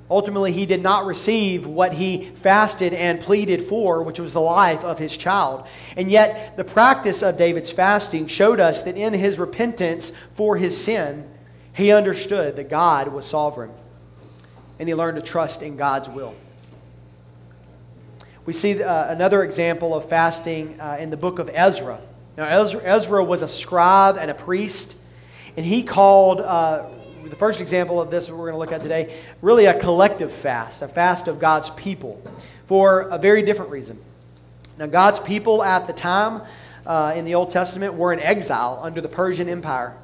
Ultimately, 0.09 0.51
he 0.51 0.65
did 0.65 0.81
not 0.81 1.05
receive 1.05 1.67
what 1.67 1.93
he 1.93 2.31
fasted 2.33 2.91
and 2.91 3.21
pleaded 3.21 3.61
for, 3.61 4.01
which 4.01 4.19
was 4.19 4.33
the 4.33 4.41
life 4.41 4.83
of 4.83 4.97
his 4.97 5.15
child. 5.15 5.67
And 5.95 6.09
yet, 6.09 6.57
the 6.57 6.63
practice 6.63 7.21
of 7.21 7.37
David's 7.37 7.69
fasting 7.69 8.25
showed 8.25 8.59
us 8.59 8.81
that 8.81 8.97
in 8.97 9.13
his 9.13 9.37
repentance 9.37 10.11
for 10.33 10.57
his 10.57 10.75
sin, 10.75 11.29
he 11.73 11.91
understood 11.91 12.55
that 12.55 12.67
God 12.67 13.09
was 13.09 13.27
sovereign. 13.27 13.69
And 14.79 14.89
he 14.89 14.95
learned 14.95 15.19
to 15.19 15.23
trust 15.23 15.61
in 15.61 15.77
God's 15.77 16.09
will. 16.09 16.33
We 18.47 18.53
see 18.53 18.81
uh, 18.81 19.11
another 19.11 19.43
example 19.43 19.93
of 19.93 20.09
fasting 20.09 20.81
uh, 20.81 20.97
in 20.99 21.11
the 21.11 21.17
book 21.17 21.37
of 21.37 21.51
Ezra. 21.53 22.01
Now, 22.35 22.47
Ezra, 22.47 23.23
was 23.23 23.41
a 23.41 23.47
scribe 23.47 24.17
and 24.17 24.31
a 24.31 24.33
priest, 24.33 24.97
and 25.55 25.65
he 25.65 25.83
called. 25.83 26.41
Uh, 26.41 26.85
the 27.29 27.39
first 27.39 27.61
example 27.61 28.01
of 28.01 28.11
this 28.11 28.29
we're 28.29 28.37
going 28.37 28.51
to 28.51 28.57
look 28.57 28.71
at 28.71 28.81
today, 28.81 29.23
really 29.41 29.65
a 29.65 29.79
collective 29.79 30.31
fast, 30.31 30.81
a 30.81 30.87
fast 30.87 31.27
of 31.27 31.39
God's 31.39 31.69
people 31.71 32.21
for 32.65 33.01
a 33.01 33.17
very 33.17 33.41
different 33.41 33.71
reason. 33.71 33.97
Now, 34.77 34.87
God's 34.87 35.19
people 35.19 35.63
at 35.63 35.87
the 35.87 35.93
time 35.93 36.41
uh, 36.85 37.13
in 37.15 37.25
the 37.25 37.35
Old 37.35 37.51
Testament 37.51 37.93
were 37.93 38.13
in 38.13 38.19
exile 38.19 38.79
under 38.81 39.01
the 39.01 39.07
Persian 39.07 39.47
Empire. 39.47 39.95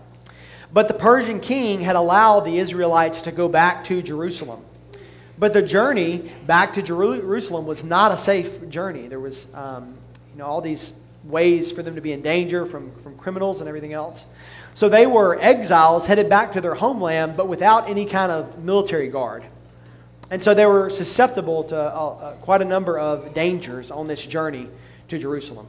But 0.71 0.87
the 0.87 0.93
Persian 0.93 1.39
king 1.39 1.81
had 1.81 1.95
allowed 1.95 2.41
the 2.41 2.59
Israelites 2.59 3.23
to 3.23 3.31
go 3.31 3.49
back 3.49 3.83
to 3.85 4.01
Jerusalem. 4.01 4.63
But 5.37 5.53
the 5.53 5.61
journey 5.61 6.31
back 6.45 6.73
to 6.73 6.81
Jerusalem 6.81 7.65
was 7.65 7.83
not 7.83 8.11
a 8.11 8.17
safe 8.17 8.69
journey. 8.69 9.07
There 9.07 9.19
was, 9.19 9.53
um, 9.55 9.95
you 10.31 10.39
know, 10.39 10.45
all 10.45 10.61
these 10.61 10.93
ways 11.23 11.71
for 11.71 11.83
them 11.83 11.95
to 11.95 12.01
be 12.01 12.11
in 12.11 12.21
danger 12.21 12.65
from, 12.65 12.91
from 13.01 13.17
criminals 13.17 13.59
and 13.59 13.67
everything 13.67 13.93
else. 13.93 14.25
So 14.73 14.87
they 14.87 15.07
were 15.07 15.39
exiles 15.41 16.05
headed 16.05 16.29
back 16.29 16.53
to 16.53 16.61
their 16.61 16.75
homeland, 16.75 17.35
but 17.35 17.47
without 17.47 17.89
any 17.89 18.05
kind 18.05 18.31
of 18.31 18.63
military 18.63 19.09
guard. 19.09 19.43
And 20.31 20.41
so 20.41 20.53
they 20.53 20.65
were 20.65 20.89
susceptible 20.89 21.63
to 21.65 21.77
uh, 21.77 21.79
uh, 21.79 22.35
quite 22.37 22.61
a 22.61 22.65
number 22.65 22.99
of 22.99 23.33
dangers 23.33 23.89
on 23.91 24.07
this 24.07 24.25
journey 24.25 24.67
to 25.07 25.17
Jerusalem. 25.17 25.67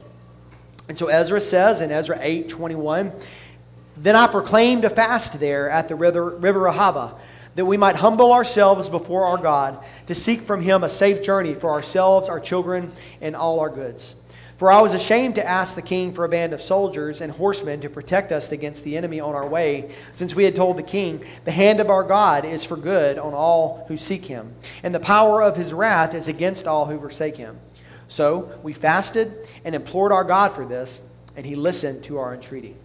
And 0.87 0.97
so 0.97 1.07
Ezra 1.07 1.41
says 1.41 1.81
in 1.81 1.91
Ezra 1.91 2.17
8 2.21 2.49
21, 2.49 3.11
Then 3.97 4.15
I 4.15 4.27
proclaimed 4.27 4.85
a 4.85 4.89
fast 4.89 5.39
there 5.39 5.69
at 5.69 5.87
the 5.87 5.95
river, 5.95 6.29
river 6.29 6.61
Ahava, 6.61 7.17
that 7.55 7.65
we 7.65 7.77
might 7.77 7.95
humble 7.95 8.31
ourselves 8.31 8.87
before 8.87 9.25
our 9.25 9.37
God, 9.37 9.83
to 10.07 10.13
seek 10.13 10.41
from 10.41 10.61
him 10.61 10.83
a 10.83 10.89
safe 10.89 11.23
journey 11.23 11.53
for 11.53 11.71
ourselves, 11.71 12.29
our 12.29 12.39
children, 12.39 12.91
and 13.19 13.35
all 13.35 13.59
our 13.59 13.69
goods. 13.69 14.15
For 14.61 14.71
I 14.71 14.79
was 14.79 14.93
ashamed 14.93 15.33
to 15.35 15.47
ask 15.47 15.73
the 15.73 15.81
king 15.81 16.13
for 16.13 16.23
a 16.23 16.29
band 16.29 16.53
of 16.53 16.61
soldiers 16.61 17.19
and 17.19 17.31
horsemen 17.31 17.81
to 17.81 17.89
protect 17.89 18.31
us 18.31 18.51
against 18.51 18.83
the 18.83 18.95
enemy 18.95 19.19
on 19.19 19.33
our 19.33 19.47
way, 19.47 19.89
since 20.13 20.35
we 20.35 20.43
had 20.43 20.55
told 20.55 20.77
the 20.77 20.83
king, 20.83 21.25
The 21.45 21.51
hand 21.51 21.79
of 21.79 21.89
our 21.89 22.03
God 22.03 22.45
is 22.45 22.63
for 22.63 22.77
good 22.77 23.17
on 23.17 23.33
all 23.33 23.85
who 23.87 23.97
seek 23.97 24.25
him, 24.25 24.53
and 24.83 24.93
the 24.93 24.99
power 24.99 25.41
of 25.41 25.55
his 25.55 25.73
wrath 25.73 26.13
is 26.13 26.27
against 26.27 26.67
all 26.67 26.85
who 26.85 26.99
forsake 26.99 27.37
him. 27.37 27.57
So 28.07 28.55
we 28.61 28.71
fasted 28.71 29.33
and 29.65 29.73
implored 29.73 30.11
our 30.11 30.23
God 30.23 30.53
for 30.53 30.63
this, 30.63 31.01
and 31.35 31.43
he 31.43 31.55
listened 31.55 32.03
to 32.03 32.19
our 32.19 32.31
entreaty. 32.31 32.75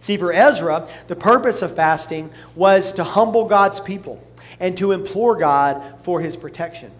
See, 0.00 0.16
for 0.16 0.32
Ezra, 0.32 0.88
the 1.06 1.16
purpose 1.16 1.60
of 1.60 1.76
fasting 1.76 2.30
was 2.54 2.94
to 2.94 3.04
humble 3.04 3.46
God's 3.46 3.80
people 3.80 4.26
and 4.58 4.74
to 4.78 4.92
implore 4.92 5.36
God 5.36 6.00
for 6.00 6.22
his 6.22 6.34
protection. 6.34 6.92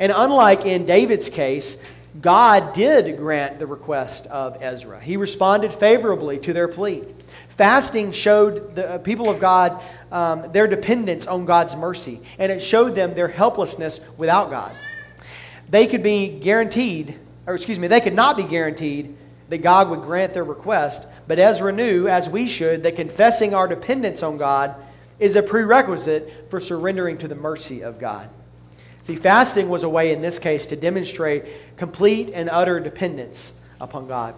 And 0.00 0.10
unlike 0.12 0.66
in 0.66 0.86
David's 0.86 1.30
case, 1.30 1.80
God 2.20 2.72
did 2.74 3.16
grant 3.16 3.58
the 3.58 3.66
request 3.66 4.26
of 4.28 4.62
Ezra. 4.62 5.00
He 5.00 5.16
responded 5.16 5.72
favorably 5.72 6.38
to 6.40 6.52
their 6.52 6.68
plea. 6.68 7.02
Fasting 7.48 8.12
showed 8.12 8.74
the 8.74 8.94
uh, 8.94 8.98
people 8.98 9.28
of 9.28 9.40
God 9.40 9.82
um, 10.12 10.50
their 10.52 10.66
dependence 10.66 11.26
on 11.26 11.44
God's 11.44 11.76
mercy, 11.76 12.20
and 12.38 12.50
it 12.50 12.60
showed 12.60 12.94
them 12.94 13.14
their 13.14 13.28
helplessness 13.28 14.00
without 14.16 14.50
God. 14.50 14.72
They 15.68 15.86
could 15.86 16.02
be 16.02 16.28
guaranteed, 16.28 17.18
or 17.46 17.54
excuse 17.54 17.78
me, 17.78 17.88
they 17.88 18.00
could 18.00 18.14
not 18.14 18.36
be 18.36 18.44
guaranteed 18.44 19.16
that 19.48 19.58
God 19.58 19.90
would 19.90 20.02
grant 20.02 20.34
their 20.34 20.44
request, 20.44 21.06
but 21.26 21.38
Ezra 21.38 21.72
knew, 21.72 22.08
as 22.08 22.28
we 22.28 22.46
should, 22.46 22.82
that 22.84 22.96
confessing 22.96 23.54
our 23.54 23.66
dependence 23.66 24.22
on 24.22 24.36
God 24.36 24.74
is 25.18 25.36
a 25.36 25.42
prerequisite 25.42 26.50
for 26.50 26.60
surrendering 26.60 27.18
to 27.18 27.28
the 27.28 27.34
mercy 27.34 27.82
of 27.82 27.98
God. 27.98 28.28
See, 29.02 29.16
fasting 29.16 29.68
was 29.68 29.82
a 29.82 29.88
way 29.88 30.12
in 30.12 30.22
this 30.22 30.38
case 30.38 30.66
to 30.66 30.76
demonstrate 30.76 31.44
complete 31.76 32.30
and 32.32 32.48
utter 32.48 32.80
dependence 32.80 33.54
upon 33.80 34.06
God. 34.08 34.34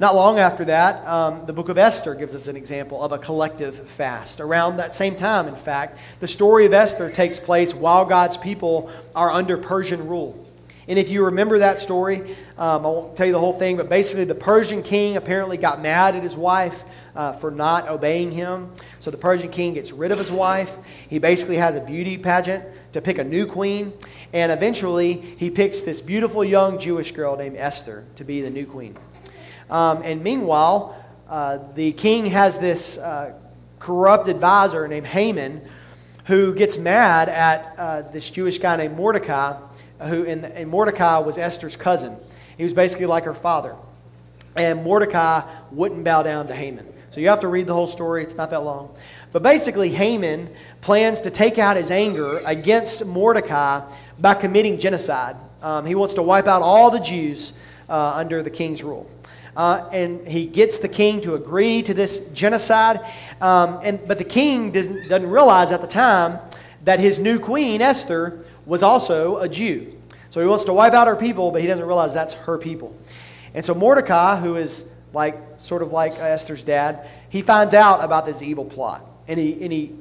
Not 0.00 0.14
long 0.14 0.38
after 0.38 0.64
that, 0.66 1.04
um, 1.08 1.44
the 1.46 1.52
book 1.52 1.68
of 1.68 1.76
Esther 1.76 2.14
gives 2.14 2.32
us 2.32 2.46
an 2.46 2.56
example 2.56 3.02
of 3.02 3.10
a 3.10 3.18
collective 3.18 3.88
fast. 3.88 4.40
Around 4.40 4.76
that 4.76 4.94
same 4.94 5.16
time, 5.16 5.48
in 5.48 5.56
fact, 5.56 5.98
the 6.20 6.28
story 6.28 6.66
of 6.66 6.72
Esther 6.72 7.10
takes 7.10 7.40
place 7.40 7.74
while 7.74 8.04
God's 8.04 8.36
people 8.36 8.92
are 9.16 9.30
under 9.30 9.56
Persian 9.56 10.06
rule. 10.06 10.44
And 10.86 11.00
if 11.00 11.10
you 11.10 11.24
remember 11.24 11.58
that 11.58 11.80
story, 11.80 12.36
um, 12.56 12.86
I 12.86 12.88
won't 12.88 13.16
tell 13.16 13.26
you 13.26 13.32
the 13.32 13.40
whole 13.40 13.52
thing, 13.52 13.76
but 13.76 13.88
basically, 13.88 14.24
the 14.24 14.36
Persian 14.36 14.84
king 14.84 15.16
apparently 15.16 15.56
got 15.56 15.82
mad 15.82 16.14
at 16.14 16.22
his 16.22 16.36
wife 16.36 16.84
uh, 17.16 17.32
for 17.32 17.50
not 17.50 17.88
obeying 17.88 18.30
him. 18.30 18.70
So 19.00 19.10
the 19.10 19.18
Persian 19.18 19.50
king 19.50 19.74
gets 19.74 19.90
rid 19.90 20.12
of 20.12 20.18
his 20.18 20.30
wife. 20.30 20.74
He 21.10 21.18
basically 21.18 21.56
has 21.56 21.74
a 21.74 21.80
beauty 21.80 22.16
pageant 22.16 22.64
to 22.92 23.00
pick 23.00 23.18
a 23.18 23.24
new 23.24 23.46
queen. 23.46 23.92
And 24.32 24.52
eventually, 24.52 25.12
he 25.12 25.50
picks 25.50 25.82
this 25.82 26.00
beautiful 26.00 26.44
young 26.44 26.78
Jewish 26.78 27.12
girl 27.12 27.36
named 27.36 27.56
Esther 27.56 28.04
to 28.16 28.24
be 28.24 28.40
the 28.40 28.50
new 28.50 28.66
queen. 28.66 28.96
Um, 29.70 30.02
and 30.02 30.22
meanwhile, 30.22 31.04
uh, 31.28 31.58
the 31.74 31.92
king 31.92 32.26
has 32.26 32.58
this 32.58 32.98
uh, 32.98 33.34
corrupt 33.78 34.28
advisor 34.28 34.88
named 34.88 35.06
Haman 35.06 35.60
who 36.24 36.54
gets 36.54 36.76
mad 36.76 37.28
at 37.28 37.74
uh, 37.78 38.02
this 38.02 38.28
Jewish 38.28 38.58
guy 38.58 38.76
named 38.76 38.96
Mordecai, 38.96 39.58
who, 40.00 40.26
and, 40.26 40.44
and 40.44 40.68
Mordecai 40.68 41.18
was 41.18 41.38
Esther's 41.38 41.76
cousin. 41.76 42.16
He 42.58 42.64
was 42.64 42.74
basically 42.74 43.06
like 43.06 43.24
her 43.24 43.34
father. 43.34 43.76
And 44.54 44.82
Mordecai 44.82 45.42
wouldn't 45.70 46.04
bow 46.04 46.22
down 46.22 46.48
to 46.48 46.54
Haman. 46.54 46.86
So 47.10 47.20
you 47.20 47.28
have 47.28 47.40
to 47.40 47.48
read 47.48 47.66
the 47.66 47.72
whole 47.72 47.86
story, 47.86 48.22
it's 48.22 48.34
not 48.34 48.50
that 48.50 48.62
long. 48.62 48.94
But 49.32 49.42
basically, 49.42 49.88
Haman 49.88 50.50
plans 50.80 51.20
to 51.22 51.30
take 51.30 51.58
out 51.58 51.76
his 51.76 51.90
anger 51.90 52.40
against 52.44 53.04
Mordecai 53.04 53.82
by 54.18 54.34
committing 54.34 54.78
genocide. 54.78 55.36
Um, 55.62 55.86
he 55.86 55.94
wants 55.94 56.14
to 56.14 56.22
wipe 56.22 56.46
out 56.46 56.62
all 56.62 56.90
the 56.90 57.00
Jews 57.00 57.52
uh, 57.88 58.12
under 58.14 58.42
the 58.42 58.50
king's 58.50 58.82
rule. 58.82 59.10
Uh, 59.56 59.88
and 59.92 60.26
he 60.26 60.46
gets 60.46 60.78
the 60.78 60.88
king 60.88 61.20
to 61.22 61.34
agree 61.34 61.82
to 61.82 61.92
this 61.92 62.20
genocide. 62.26 63.00
Um, 63.40 63.80
and, 63.82 64.06
but 64.06 64.18
the 64.18 64.24
king 64.24 64.70
doesn't, 64.70 65.08
doesn't 65.08 65.28
realize 65.28 65.72
at 65.72 65.80
the 65.80 65.88
time 65.88 66.38
that 66.84 67.00
his 67.00 67.18
new 67.18 67.40
queen, 67.40 67.82
Esther, 67.82 68.44
was 68.66 68.84
also 68.84 69.38
a 69.38 69.48
Jew. 69.48 69.92
So 70.30 70.40
he 70.40 70.46
wants 70.46 70.64
to 70.66 70.72
wipe 70.72 70.92
out 70.92 71.08
her 71.08 71.16
people, 71.16 71.50
but 71.50 71.60
he 71.60 71.66
doesn't 71.66 71.84
realize 71.84 72.14
that's 72.14 72.34
her 72.34 72.56
people. 72.56 72.96
And 73.52 73.64
so 73.64 73.74
Mordecai, 73.74 74.38
who 74.38 74.56
is 74.56 74.88
like 75.12 75.36
sort 75.58 75.82
of 75.82 75.90
like 75.90 76.12
Esther's 76.12 76.62
dad, 76.62 77.08
he 77.28 77.42
finds 77.42 77.74
out 77.74 78.04
about 78.04 78.26
this 78.26 78.42
evil 78.42 78.64
plot. 78.64 79.04
And 79.26 79.40
he, 79.40 79.60
and 79.60 79.72
he 79.72 79.96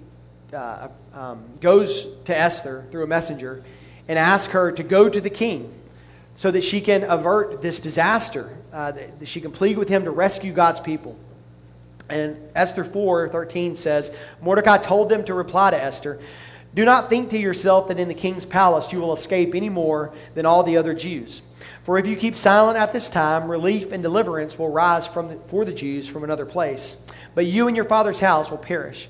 uh, 0.54 0.88
um, 1.14 1.44
goes 1.60 2.08
to 2.26 2.38
Esther 2.38 2.86
through 2.92 3.04
a 3.04 3.08
messenger 3.08 3.64
and 4.08 4.18
asks 4.18 4.54
her 4.54 4.72
to 4.72 4.84
go 4.84 5.10
to 5.10 5.20
the 5.20 5.30
king 5.30 5.74
so 6.36 6.52
that 6.52 6.64
she 6.64 6.82
can 6.82 7.04
avert 7.04 7.62
this 7.62 7.80
disaster, 7.80 8.56
uh, 8.72 8.92
that 8.92 9.28
she 9.28 9.42
can 9.42 9.52
plead 9.52 9.78
with 9.78 9.90
him 9.90 10.04
to 10.04 10.12
rescue 10.12 10.54
God's 10.54 10.80
people. 10.80 11.18
And 12.10 12.38
Esther 12.56 12.84
4 12.84 13.30
13 13.30 13.76
says, 13.76 14.16
Mordecai 14.42 14.78
told 14.78 15.10
them 15.10 15.24
to 15.26 15.34
reply 15.34 15.72
to 15.72 15.82
Esther, 15.82 16.20
Do 16.74 16.86
not 16.86 17.10
think 17.10 17.32
to 17.32 17.38
yourself 17.38 17.90
that 17.90 18.00
in 18.00 18.08
the 18.08 18.14
king's 18.14 18.46
palace 18.46 18.94
you 18.94 19.00
will 19.00 19.14
escape 19.14 19.56
any 19.56 19.70
more 19.70 20.14
than 20.36 20.46
all 20.46 20.64
the 20.64 20.78
other 20.78 20.94
Jews. 20.94 21.42
For 21.84 21.98
if 21.98 22.08
you 22.08 22.16
keep 22.16 22.36
silent 22.36 22.78
at 22.78 22.94
this 22.94 23.10
time, 23.10 23.50
relief 23.50 23.92
and 23.92 24.04
deliverance 24.04 24.60
will 24.60 24.70
rise 24.70 25.08
from 25.08 25.30
the, 25.30 25.36
for 25.48 25.66
the 25.66 25.74
Jews 25.74 26.08
from 26.08 26.24
another 26.24 26.46
place. 26.46 26.98
But 27.34 27.46
you 27.46 27.68
and 27.68 27.76
your 27.76 27.86
father's 27.86 28.20
house 28.20 28.52
will 28.52 28.58
perish. 28.58 29.10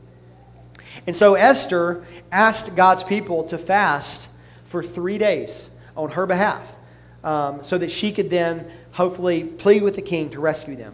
And 1.07 1.15
so 1.15 1.35
Esther 1.35 2.05
asked 2.31 2.75
God's 2.75 3.03
people 3.03 3.43
to 3.45 3.57
fast 3.57 4.29
for 4.65 4.83
three 4.83 5.17
days 5.17 5.69
on 5.95 6.11
her 6.11 6.25
behalf 6.25 6.75
um, 7.23 7.63
so 7.63 7.77
that 7.77 7.91
she 7.91 8.11
could 8.11 8.29
then 8.29 8.69
hopefully 8.91 9.43
plead 9.43 9.83
with 9.83 9.95
the 9.95 10.01
king 10.01 10.29
to 10.31 10.39
rescue 10.39 10.75
them. 10.75 10.93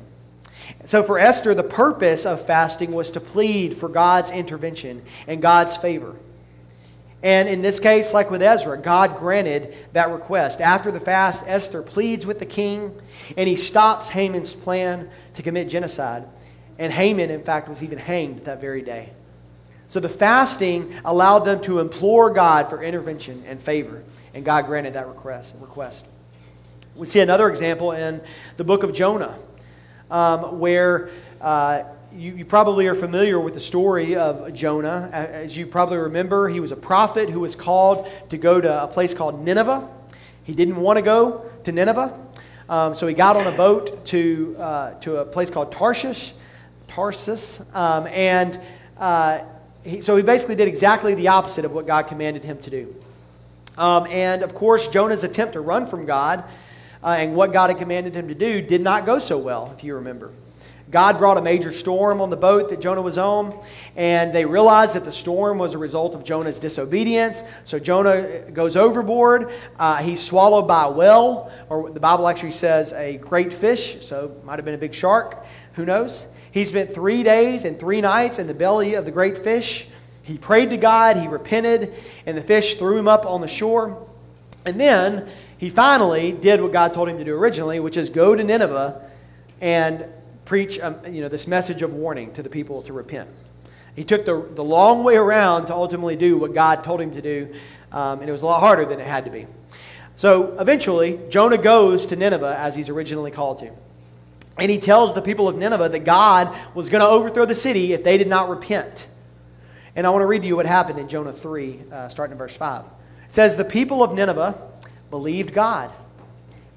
So 0.85 1.03
for 1.03 1.17
Esther, 1.17 1.53
the 1.53 1.63
purpose 1.63 2.25
of 2.25 2.45
fasting 2.45 2.91
was 2.91 3.11
to 3.11 3.19
plead 3.19 3.75
for 3.75 3.89
God's 3.89 4.31
intervention 4.31 5.01
and 5.27 5.41
God's 5.41 5.77
favor. 5.77 6.15
And 7.23 7.49
in 7.49 7.61
this 7.61 7.79
case, 7.79 8.13
like 8.13 8.29
with 8.29 8.41
Ezra, 8.41 8.77
God 8.77 9.17
granted 9.17 9.75
that 9.93 10.11
request. 10.11 10.61
After 10.61 10.91
the 10.91 10.99
fast, 10.99 11.43
Esther 11.47 11.81
pleads 11.81 12.27
with 12.27 12.39
the 12.39 12.45
king, 12.45 12.93
and 13.35 13.49
he 13.49 13.55
stops 13.55 14.09
Haman's 14.09 14.53
plan 14.53 15.09
to 15.33 15.41
commit 15.41 15.67
genocide. 15.67 16.27
And 16.77 16.93
Haman, 16.93 17.31
in 17.31 17.41
fact, 17.41 17.69
was 17.69 17.83
even 17.83 17.97
hanged 17.97 18.45
that 18.45 18.61
very 18.61 18.83
day. 18.83 19.09
So 19.87 20.01
the 20.01 20.09
fasting 20.09 20.93
allowed 21.05 21.39
them 21.39 21.61
to 21.61 21.79
implore 21.79 22.29
God 22.29 22.69
for 22.69 22.83
intervention 22.83 23.43
and 23.47 23.61
favor, 23.61 24.03
and 24.33 24.43
God 24.43 24.65
granted 24.65 24.93
that 24.93 25.07
request. 25.07 25.55
request. 25.59 26.05
We 26.95 27.05
see 27.05 27.21
another 27.21 27.47
example 27.49 27.93
in 27.93 28.21
the 28.57 28.63
book 28.63 28.83
of 28.83 28.91
Jonah, 28.91 29.37
um, 30.11 30.59
where 30.59 31.09
uh, 31.39 31.83
you, 32.11 32.33
you, 32.35 32.45
probably 32.45 32.87
are 32.87 32.95
familiar 32.95 33.39
with 33.39 33.53
the 33.53 33.59
story 33.59 34.15
of 34.15 34.53
Jonah. 34.53 35.09
As 35.13 35.55
you 35.55 35.65
probably 35.67 35.97
remember, 35.97 36.49
he 36.49 36.59
was 36.59 36.71
a 36.71 36.75
prophet 36.77 37.29
who 37.29 37.39
was 37.39 37.55
called 37.55 38.09
to 38.29 38.37
go 38.37 38.59
to 38.59 38.83
a 38.83 38.87
place 38.87 39.13
called 39.13 39.43
Nineveh. 39.43 39.87
He 40.43 40.53
didn't 40.53 40.77
want 40.77 40.97
to 40.97 41.03
go 41.03 41.49
to 41.63 41.71
Nineveh, 41.71 42.19
um, 42.67 42.93
so 42.93 43.07
he 43.07 43.13
got 43.13 43.37
on 43.37 43.47
a 43.47 43.55
boat 43.55 44.03
to, 44.07 44.55
uh, 44.59 44.93
to 45.01 45.17
a 45.17 45.25
place 45.25 45.49
called 45.49 45.71
Tarshish, 45.71 46.33
Tarsus, 46.87 47.63
um, 47.73 48.07
and 48.07 48.59
uh, 48.97 49.39
he, 49.87 50.01
so 50.01 50.15
he 50.15 50.23
basically 50.23 50.55
did 50.55 50.67
exactly 50.67 51.15
the 51.15 51.29
opposite 51.29 51.65
of 51.65 51.71
what 51.71 51.87
God 51.87 52.03
commanded 52.03 52.43
him 52.43 52.57
to 52.59 52.69
do. 52.69 52.95
Um, 53.77 54.07
and 54.09 54.41
of 54.43 54.55
course, 54.55 54.87
Jonah's 54.87 55.23
attempt 55.23 55.53
to 55.53 55.61
run 55.61 55.87
from 55.87 56.05
God 56.05 56.43
uh, 57.03 57.15
and 57.19 57.35
what 57.35 57.53
God 57.53 57.69
had 57.69 57.79
commanded 57.79 58.15
him 58.15 58.27
to 58.27 58.35
do 58.35 58.61
did 58.61 58.81
not 58.81 59.05
go 59.05 59.19
so 59.19 59.37
well, 59.37 59.73
if 59.77 59.83
you 59.83 59.95
remember. 59.95 60.31
God 60.89 61.17
brought 61.17 61.37
a 61.37 61.41
major 61.41 61.73
storm 61.73 62.21
on 62.21 62.29
the 62.29 62.37
boat 62.37 62.69
that 62.69 62.79
Jonah 62.79 63.01
was 63.01 63.17
on, 63.17 63.57
and 63.97 64.33
they 64.33 64.45
realized 64.45 64.95
that 64.95 65.03
the 65.03 65.11
storm 65.11 65.57
was 65.57 65.73
a 65.73 65.77
result 65.77 66.15
of 66.15 66.23
Jonah's 66.23 66.59
disobedience. 66.59 67.43
So 67.65 67.77
Jonah 67.77 68.49
goes 68.53 68.77
overboard. 68.77 69.51
Uh, 69.77 69.97
he's 69.97 70.23
swallowed 70.23 70.65
by 70.65 70.85
a 70.85 70.91
whale, 70.91 71.51
or 71.67 71.89
the 71.91 71.99
Bible 71.99 72.27
actually 72.27 72.51
says 72.51 72.93
a 72.93 73.17
great 73.17 73.51
fish, 73.51 74.05
so 74.05 74.33
might 74.45 74.59
have 74.59 74.65
been 74.65 74.75
a 74.75 74.77
big 74.77 74.93
shark. 74.93 75.45
Who 75.73 75.85
knows? 75.85 76.27
He 76.57 76.65
spent 76.65 76.91
three 76.91 77.21
days 77.21 77.65
and 77.65 77.79
three 77.79 78.01
nights 78.01 78.39
in 78.39 78.47
the 78.47 78.53
belly 78.55 78.95
of 78.95 79.05
the 79.05 79.11
great 79.11 79.37
fish. 79.37 79.87
He 80.23 80.39
prayed 80.39 80.71
to 80.71 80.77
God, 80.77 81.15
he 81.15 81.27
repented, 81.27 81.93
and 82.25 82.35
the 82.35 82.41
fish 82.41 82.79
threw 82.79 82.97
him 82.97 83.07
up 83.07 83.27
on 83.27 83.41
the 83.41 83.47
shore. 83.47 84.07
And 84.65 84.79
then 84.79 85.29
he 85.59 85.69
finally 85.69 86.31
did 86.31 86.59
what 86.59 86.71
God 86.71 86.93
told 86.93 87.09
him 87.09 87.19
to 87.19 87.23
do 87.23 87.35
originally, 87.35 87.79
which 87.79 87.95
is 87.95 88.09
go 88.09 88.35
to 88.35 88.43
Nineveh 88.43 89.07
and 89.61 90.05
preach 90.45 90.79
um, 90.79 90.97
you 91.07 91.21
know, 91.21 91.29
this 91.29 91.45
message 91.45 91.83
of 91.83 91.93
warning 91.93 92.33
to 92.33 92.41
the 92.41 92.49
people 92.49 92.81
to 92.81 92.91
repent. 92.91 93.29
He 93.95 94.03
took 94.03 94.25
the, 94.25 94.43
the 94.55 94.63
long 94.63 95.03
way 95.03 95.15
around 95.15 95.67
to 95.67 95.75
ultimately 95.75 96.15
do 96.15 96.39
what 96.39 96.55
God 96.55 96.83
told 96.83 96.99
him 96.99 97.11
to 97.11 97.21
do, 97.21 97.53
um, 97.91 98.21
and 98.21 98.27
it 98.27 98.31
was 98.31 98.41
a 98.41 98.47
lot 98.47 98.61
harder 98.61 98.83
than 98.83 98.99
it 98.99 99.05
had 99.05 99.25
to 99.25 99.31
be. 99.31 99.45
So 100.15 100.59
eventually, 100.59 101.19
Jonah 101.29 101.59
goes 101.59 102.07
to 102.07 102.15
Nineveh 102.15 102.57
as 102.57 102.75
he's 102.75 102.89
originally 102.89 103.29
called 103.29 103.59
to. 103.59 103.69
And 104.57 104.71
he 104.71 104.79
tells 104.79 105.13
the 105.13 105.21
people 105.21 105.47
of 105.47 105.55
Nineveh 105.55 105.89
that 105.89 106.05
God 106.05 106.55
was 106.73 106.89
going 106.89 107.01
to 107.01 107.07
overthrow 107.07 107.45
the 107.45 107.53
city 107.53 107.93
if 107.93 108.03
they 108.03 108.17
did 108.17 108.27
not 108.27 108.49
repent. 108.49 109.07
And 109.95 110.05
I 110.05 110.09
want 110.09 110.21
to 110.21 110.27
read 110.27 110.41
to 110.43 110.47
you 110.47 110.55
what 110.55 110.65
happened 110.65 110.99
in 110.99 111.07
Jonah 111.07 111.33
3, 111.33 111.79
uh, 111.91 112.09
starting 112.09 112.33
in 112.33 112.37
verse 112.37 112.55
5. 112.55 112.83
It 112.83 112.91
says, 113.29 113.55
The 113.55 113.65
people 113.65 114.03
of 114.03 114.13
Nineveh 114.13 114.59
believed 115.09 115.53
God. 115.53 115.91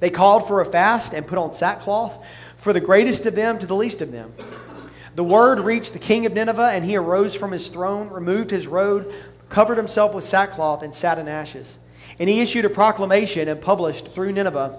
They 0.00 0.10
called 0.10 0.48
for 0.48 0.60
a 0.60 0.64
fast 0.64 1.12
and 1.12 1.26
put 1.26 1.38
on 1.38 1.52
sackcloth 1.52 2.24
for 2.56 2.72
the 2.72 2.80
greatest 2.80 3.26
of 3.26 3.34
them 3.34 3.58
to 3.58 3.66
the 3.66 3.76
least 3.76 4.02
of 4.02 4.12
them. 4.12 4.32
The 5.14 5.24
word 5.24 5.60
reached 5.60 5.92
the 5.92 5.98
king 5.98 6.24
of 6.24 6.32
Nineveh, 6.32 6.70
and 6.72 6.84
he 6.84 6.96
arose 6.96 7.34
from 7.34 7.52
his 7.52 7.68
throne, 7.68 8.08
removed 8.08 8.50
his 8.50 8.66
robe, 8.66 9.12
covered 9.48 9.76
himself 9.76 10.14
with 10.14 10.24
sackcloth, 10.24 10.82
and 10.82 10.94
sat 10.94 11.18
in 11.18 11.28
ashes. 11.28 11.78
And 12.18 12.28
he 12.28 12.40
issued 12.40 12.64
a 12.64 12.70
proclamation 12.70 13.48
and 13.48 13.60
published 13.60 14.08
through 14.08 14.32
Nineveh 14.32 14.78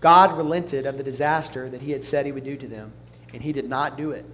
God 0.00 0.36
relented 0.36 0.86
of 0.86 0.96
the 0.96 1.02
disaster 1.02 1.68
that 1.68 1.82
he 1.82 1.92
had 1.92 2.02
said 2.02 2.26
he 2.26 2.32
would 2.32 2.44
do 2.44 2.56
to 2.56 2.66
them, 2.66 2.92
and 3.32 3.42
he 3.42 3.52
did 3.52 3.68
not 3.68 3.96
do 3.96 4.12
it. 4.12 4.24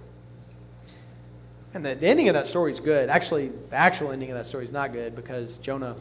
And 1.73 1.85
the, 1.85 1.95
the 1.95 2.07
ending 2.07 2.29
of 2.29 2.33
that 2.33 2.47
story 2.47 2.71
is 2.71 2.79
good. 2.79 3.09
Actually, 3.09 3.49
the 3.49 3.75
actual 3.75 4.11
ending 4.11 4.31
of 4.31 4.37
that 4.37 4.45
story 4.45 4.63
is 4.63 4.71
not 4.71 4.93
good 4.93 5.15
because 5.15 5.57
Jonah 5.57 5.95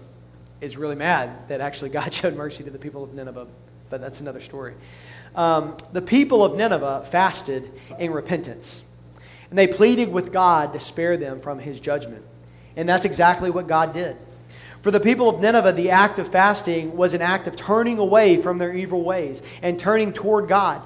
is 0.60 0.76
really 0.76 0.94
mad 0.94 1.48
that 1.48 1.60
actually 1.60 1.90
God 1.90 2.12
showed 2.14 2.36
mercy 2.36 2.64
to 2.64 2.70
the 2.70 2.78
people 2.78 3.02
of 3.02 3.12
Nineveh, 3.12 3.48
but 3.90 4.00
that's 4.00 4.20
another 4.20 4.40
story. 4.40 4.74
Um, 5.34 5.76
the 5.92 6.00
people 6.00 6.44
of 6.44 6.56
Nineveh 6.56 7.06
fasted 7.10 7.70
in 7.98 8.12
repentance, 8.12 8.82
and 9.50 9.58
they 9.58 9.66
pleaded 9.66 10.10
with 10.10 10.32
God 10.32 10.72
to 10.72 10.80
spare 10.80 11.16
them 11.16 11.40
from 11.40 11.58
his 11.58 11.78
judgment. 11.78 12.24
And 12.76 12.88
that's 12.88 13.04
exactly 13.04 13.50
what 13.50 13.66
God 13.66 13.92
did. 13.92 14.16
For 14.86 14.92
the 14.92 15.00
people 15.00 15.28
of 15.28 15.40
Nineveh, 15.40 15.72
the 15.72 15.90
act 15.90 16.20
of 16.20 16.28
fasting 16.28 16.96
was 16.96 17.12
an 17.12 17.20
act 17.20 17.48
of 17.48 17.56
turning 17.56 17.98
away 17.98 18.40
from 18.40 18.58
their 18.58 18.72
evil 18.72 19.02
ways 19.02 19.42
and 19.60 19.80
turning 19.80 20.12
toward 20.12 20.46
God. 20.46 20.80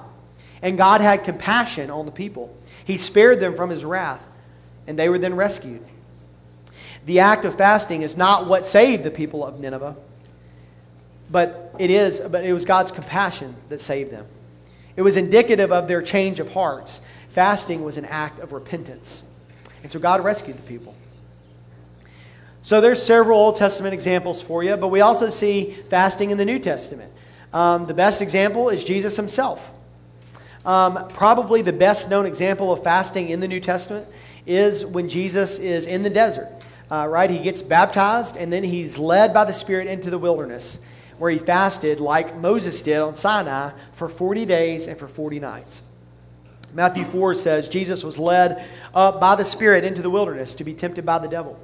And 0.63 0.75
God 0.75 1.01
had 1.01 1.23
compassion 1.23 1.91
on 1.91 2.07
the 2.07 2.11
people. 2.11 2.57
He 2.83 2.97
spared 2.97 3.39
them 3.39 3.53
from 3.53 3.69
his 3.69 3.85
wrath, 3.85 4.25
and 4.87 4.97
they 4.97 5.07
were 5.07 5.19
then 5.19 5.35
rescued. 5.35 5.83
The 7.05 7.19
act 7.19 7.45
of 7.45 7.53
fasting 7.59 8.01
is 8.01 8.17
not 8.17 8.47
what 8.47 8.65
saved 8.65 9.03
the 9.03 9.11
people 9.11 9.45
of 9.45 9.59
Nineveh, 9.59 9.95
but 11.29 11.75
it 11.77 11.91
is 11.91 12.21
but 12.21 12.43
it 12.43 12.53
was 12.53 12.65
God's 12.65 12.91
compassion 12.91 13.55
that 13.69 13.79
saved 13.79 14.09
them. 14.09 14.25
It 14.95 15.03
was 15.03 15.15
indicative 15.15 15.71
of 15.71 15.87
their 15.87 16.01
change 16.01 16.39
of 16.39 16.51
hearts. 16.53 17.01
Fasting 17.29 17.83
was 17.83 17.97
an 17.97 18.05
act 18.05 18.39
of 18.39 18.51
repentance. 18.51 19.21
And 19.83 19.91
so 19.91 19.99
God 19.99 20.23
rescued 20.23 20.57
the 20.57 20.63
people. 20.63 20.95
So 22.63 22.79
there's 22.79 23.01
several 23.01 23.39
Old 23.39 23.55
Testament 23.55 23.93
examples 23.93 24.41
for 24.41 24.63
you, 24.63 24.77
but 24.77 24.89
we 24.89 25.01
also 25.01 25.29
see 25.29 25.71
fasting 25.89 26.29
in 26.29 26.37
the 26.37 26.45
New 26.45 26.59
Testament. 26.59 27.11
Um, 27.53 27.87
the 27.87 27.93
best 27.93 28.21
example 28.21 28.69
is 28.69 28.83
Jesus 28.83 29.15
himself. 29.15 29.71
Um, 30.63 31.07
probably 31.09 31.63
the 31.63 31.73
best 31.73 32.09
known 32.09 32.25
example 32.25 32.71
of 32.71 32.83
fasting 32.83 33.29
in 33.29 33.39
the 33.39 33.47
New 33.47 33.59
Testament 33.59 34.07
is 34.45 34.85
when 34.85 35.09
Jesus 35.09 35.59
is 35.59 35.87
in 35.87 36.03
the 36.03 36.09
desert. 36.09 36.49
Uh, 36.89 37.07
right? 37.07 37.29
He 37.29 37.39
gets 37.39 37.61
baptized 37.61 38.37
and 38.37 38.51
then 38.51 38.63
he's 38.63 38.97
led 38.97 39.33
by 39.33 39.45
the 39.45 39.53
Spirit 39.53 39.87
into 39.87 40.09
the 40.09 40.19
wilderness 40.19 40.81
where 41.17 41.31
he 41.31 41.37
fasted 41.37 41.99
like 41.99 42.35
Moses 42.37 42.81
did 42.81 42.97
on 42.97 43.15
Sinai 43.15 43.71
for 43.93 44.09
40 44.09 44.45
days 44.45 44.87
and 44.87 44.97
for 44.97 45.07
40 45.07 45.39
nights. 45.39 45.83
Matthew 46.73 47.03
4 47.05 47.33
says 47.33 47.69
Jesus 47.69 48.03
was 48.03 48.17
led 48.17 48.65
up 48.93 49.19
by 49.19 49.35
the 49.35 49.43
Spirit 49.43 49.83
into 49.83 50.01
the 50.01 50.09
wilderness 50.09 50.55
to 50.55 50.63
be 50.63 50.73
tempted 50.73 51.05
by 51.05 51.19
the 51.19 51.27
devil. 51.27 51.59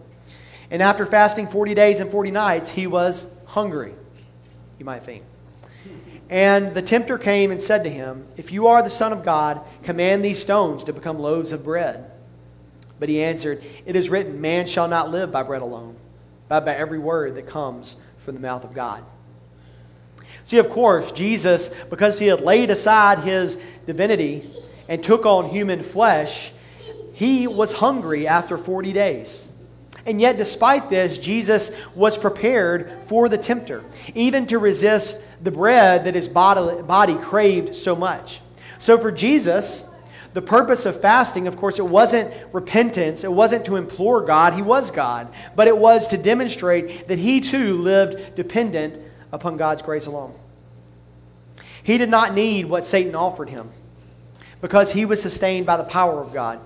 And 0.69 0.81
after 0.81 1.05
fasting 1.05 1.47
40 1.47 1.73
days 1.73 1.99
and 1.99 2.11
40 2.11 2.31
nights, 2.31 2.69
he 2.69 2.87
was 2.87 3.27
hungry, 3.45 3.93
you 4.77 4.85
might 4.85 5.03
think. 5.03 5.23
And 6.29 6.73
the 6.73 6.81
tempter 6.81 7.17
came 7.17 7.51
and 7.51 7.61
said 7.61 7.83
to 7.85 7.89
him, 7.89 8.27
If 8.35 8.51
you 8.51 8.67
are 8.67 8.83
the 8.83 8.89
Son 8.89 9.13
of 9.13 9.23
God, 9.23 9.61
command 9.83 10.23
these 10.23 10.41
stones 10.41 10.83
to 10.85 10.93
become 10.93 11.19
loaves 11.19 11.53
of 11.53 11.63
bread. 11.63 12.11
But 12.99 13.09
he 13.09 13.23
answered, 13.23 13.63
It 13.85 13.95
is 13.95 14.09
written, 14.09 14.41
Man 14.41 14.67
shall 14.67 14.89
not 14.89 15.09
live 15.09 15.31
by 15.31 15.43
bread 15.43 15.61
alone, 15.61 15.95
but 16.49 16.65
by 16.65 16.75
every 16.75 16.99
word 16.99 17.35
that 17.35 17.47
comes 17.47 17.95
from 18.17 18.35
the 18.35 18.41
mouth 18.41 18.65
of 18.65 18.73
God. 18.73 19.05
See, 20.43 20.57
of 20.57 20.69
course, 20.69 21.11
Jesus, 21.11 21.73
because 21.89 22.19
he 22.19 22.27
had 22.27 22.41
laid 22.41 22.69
aside 22.69 23.19
his 23.19 23.57
divinity 23.85 24.43
and 24.89 25.01
took 25.01 25.25
on 25.25 25.49
human 25.49 25.83
flesh, 25.83 26.51
he 27.13 27.47
was 27.47 27.73
hungry 27.73 28.27
after 28.27 28.57
40 28.57 28.93
days. 28.93 29.46
And 30.07 30.21
yet, 30.21 30.37
despite 30.37 30.89
this, 30.89 31.17
Jesus 31.17 31.75
was 31.93 32.17
prepared 32.17 33.03
for 33.03 33.27
the 33.27 33.37
tempter, 33.37 33.83
even 34.15 34.47
to 34.47 34.57
resist 34.57 35.19
the 35.43 35.51
bread 35.51 36.05
that 36.05 36.15
his 36.15 36.29
body, 36.29 37.13
craved 37.15 37.75
so 37.75 37.93
much. 37.93 38.39
So, 38.79 38.97
for 38.97 39.11
Jesus, 39.11 39.83
the 40.33 40.41
purpose 40.41 40.85
of 40.85 41.01
fasting, 41.01 41.45
of 41.47 41.57
course, 41.57 41.77
it 41.77 41.85
wasn't 41.85 42.33
repentance, 42.53 43.25
it 43.25 43.31
wasn't 43.31 43.65
to 43.65 43.75
implore 43.75 44.21
God, 44.21 44.53
he 44.53 44.61
was 44.61 44.91
God, 44.91 45.27
but 45.57 45.67
it 45.67 45.77
was 45.77 46.07
to 46.09 46.17
demonstrate 46.17 47.09
that 47.09 47.19
he 47.19 47.41
too 47.41 47.77
lived 47.81 48.35
dependent 48.35 48.97
upon 49.33 49.57
God's 49.57 49.81
grace 49.81 50.05
alone. 50.05 50.33
He 51.83 51.97
did 51.97 52.09
not 52.09 52.33
need 52.33 52.65
what 52.65 52.85
Satan 52.85 53.13
offered 53.13 53.49
him 53.49 53.69
because 54.61 54.91
he 54.91 55.05
was 55.05 55.21
sustained 55.21 55.65
by 55.65 55.75
the 55.75 55.83
power 55.83 56.19
of 56.19 56.33
God. 56.33 56.61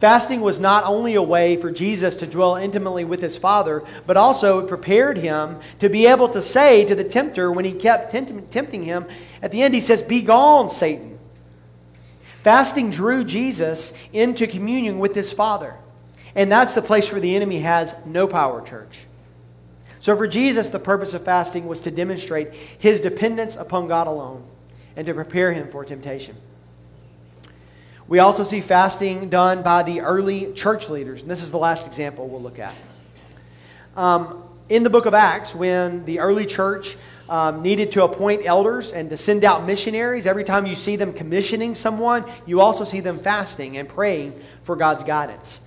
Fasting 0.00 0.40
was 0.40 0.58
not 0.58 0.84
only 0.84 1.14
a 1.14 1.22
way 1.22 1.56
for 1.56 1.70
Jesus 1.70 2.16
to 2.16 2.26
dwell 2.26 2.56
intimately 2.56 3.04
with 3.04 3.20
his 3.20 3.36
Father, 3.36 3.84
but 4.06 4.16
also 4.16 4.60
it 4.60 4.68
prepared 4.68 5.18
him 5.18 5.58
to 5.78 5.90
be 5.90 6.06
able 6.06 6.30
to 6.30 6.40
say 6.40 6.86
to 6.86 6.94
the 6.94 7.04
tempter 7.04 7.52
when 7.52 7.66
he 7.66 7.72
kept 7.72 8.10
tempting 8.10 8.82
him, 8.82 9.04
at 9.42 9.52
the 9.52 9.62
end 9.62 9.74
he 9.74 9.80
says, 9.82 10.00
Be 10.00 10.22
gone, 10.22 10.70
Satan. 10.70 11.18
Fasting 12.42 12.90
drew 12.90 13.24
Jesus 13.24 13.92
into 14.10 14.46
communion 14.46 14.98
with 14.98 15.14
his 15.14 15.34
Father. 15.34 15.76
And 16.34 16.50
that's 16.50 16.74
the 16.74 16.80
place 16.80 17.12
where 17.12 17.20
the 17.20 17.36
enemy 17.36 17.58
has 17.60 17.94
no 18.06 18.26
power, 18.26 18.62
church. 18.62 19.04
So 19.98 20.16
for 20.16 20.26
Jesus, 20.26 20.70
the 20.70 20.78
purpose 20.78 21.12
of 21.12 21.24
fasting 21.26 21.66
was 21.66 21.82
to 21.82 21.90
demonstrate 21.90 22.54
his 22.78 23.02
dependence 23.02 23.56
upon 23.56 23.86
God 23.86 24.06
alone 24.06 24.44
and 24.96 25.04
to 25.06 25.12
prepare 25.12 25.52
him 25.52 25.68
for 25.68 25.84
temptation. 25.84 26.36
We 28.10 28.18
also 28.18 28.42
see 28.42 28.60
fasting 28.60 29.28
done 29.28 29.62
by 29.62 29.84
the 29.84 30.00
early 30.00 30.52
church 30.52 30.90
leaders. 30.90 31.22
And 31.22 31.30
this 31.30 31.44
is 31.44 31.52
the 31.52 31.58
last 31.58 31.86
example 31.86 32.26
we'll 32.26 32.42
look 32.42 32.58
at. 32.58 32.74
Um, 33.96 34.42
in 34.68 34.82
the 34.82 34.90
book 34.90 35.06
of 35.06 35.14
Acts, 35.14 35.54
when 35.54 36.04
the 36.06 36.18
early 36.18 36.44
church 36.44 36.96
um, 37.28 37.62
needed 37.62 37.92
to 37.92 38.02
appoint 38.02 38.44
elders 38.44 38.92
and 38.92 39.08
to 39.10 39.16
send 39.16 39.44
out 39.44 39.64
missionaries, 39.64 40.26
every 40.26 40.42
time 40.42 40.66
you 40.66 40.74
see 40.74 40.96
them 40.96 41.12
commissioning 41.12 41.76
someone, 41.76 42.24
you 42.46 42.60
also 42.60 42.82
see 42.82 42.98
them 42.98 43.16
fasting 43.16 43.76
and 43.76 43.88
praying 43.88 44.34
for 44.64 44.74
God's 44.74 45.04
guidance. 45.04 45.60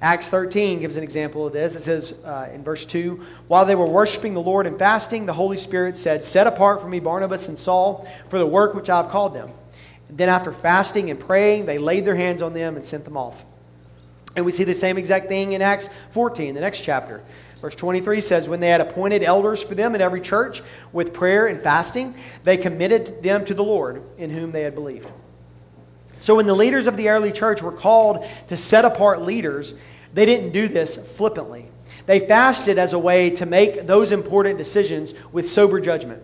Acts 0.00 0.28
13 0.28 0.78
gives 0.78 0.96
an 0.96 1.02
example 1.02 1.48
of 1.48 1.52
this. 1.52 1.74
It 1.74 1.82
says 1.82 2.12
uh, 2.24 2.48
in 2.54 2.62
verse 2.62 2.86
2 2.86 3.20
While 3.48 3.64
they 3.64 3.74
were 3.74 3.86
worshiping 3.86 4.34
the 4.34 4.40
Lord 4.40 4.68
and 4.68 4.78
fasting, 4.78 5.26
the 5.26 5.32
Holy 5.32 5.56
Spirit 5.56 5.96
said, 5.96 6.24
Set 6.24 6.46
apart 6.46 6.80
for 6.80 6.88
me 6.88 7.00
Barnabas 7.00 7.48
and 7.48 7.58
Saul 7.58 8.08
for 8.28 8.38
the 8.38 8.46
work 8.46 8.74
which 8.74 8.88
I 8.88 8.98
have 8.98 9.08
called 9.08 9.34
them. 9.34 9.50
Then, 10.14 10.28
after 10.28 10.52
fasting 10.52 11.10
and 11.10 11.18
praying, 11.18 11.66
they 11.66 11.78
laid 11.78 12.04
their 12.04 12.14
hands 12.14 12.42
on 12.42 12.52
them 12.52 12.76
and 12.76 12.84
sent 12.84 13.04
them 13.04 13.16
off. 13.16 13.44
And 14.36 14.44
we 14.44 14.52
see 14.52 14.64
the 14.64 14.74
same 14.74 14.98
exact 14.98 15.28
thing 15.28 15.52
in 15.52 15.62
Acts 15.62 15.88
14, 16.10 16.54
the 16.54 16.60
next 16.60 16.80
chapter. 16.80 17.22
Verse 17.60 17.74
23 17.74 18.20
says, 18.20 18.48
When 18.48 18.60
they 18.60 18.68
had 18.68 18.80
appointed 18.80 19.22
elders 19.22 19.62
for 19.62 19.74
them 19.74 19.94
in 19.94 20.00
every 20.00 20.20
church 20.20 20.62
with 20.92 21.14
prayer 21.14 21.46
and 21.46 21.62
fasting, 21.62 22.14
they 22.44 22.56
committed 22.56 23.22
them 23.22 23.44
to 23.46 23.54
the 23.54 23.64
Lord 23.64 24.02
in 24.18 24.30
whom 24.30 24.52
they 24.52 24.62
had 24.62 24.74
believed. 24.74 25.10
So, 26.18 26.36
when 26.36 26.46
the 26.46 26.54
leaders 26.54 26.86
of 26.86 26.96
the 26.96 27.08
early 27.08 27.32
church 27.32 27.62
were 27.62 27.72
called 27.72 28.26
to 28.48 28.56
set 28.56 28.84
apart 28.84 29.22
leaders, 29.22 29.74
they 30.12 30.26
didn't 30.26 30.50
do 30.50 30.68
this 30.68 30.96
flippantly. 31.16 31.68
They 32.06 32.20
fasted 32.20 32.78
as 32.78 32.92
a 32.92 32.98
way 32.98 33.30
to 33.30 33.46
make 33.46 33.86
those 33.86 34.12
important 34.12 34.58
decisions 34.58 35.14
with 35.30 35.48
sober 35.48 35.80
judgment. 35.80 36.22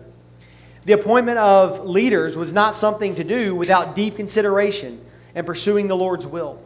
The 0.85 0.93
appointment 0.93 1.37
of 1.37 1.85
leaders 1.85 2.37
was 2.37 2.53
not 2.53 2.75
something 2.75 3.15
to 3.15 3.23
do 3.23 3.55
without 3.55 3.95
deep 3.95 4.15
consideration 4.15 5.03
and 5.35 5.45
pursuing 5.45 5.87
the 5.87 5.95
Lord's 5.95 6.25
will. 6.25 6.61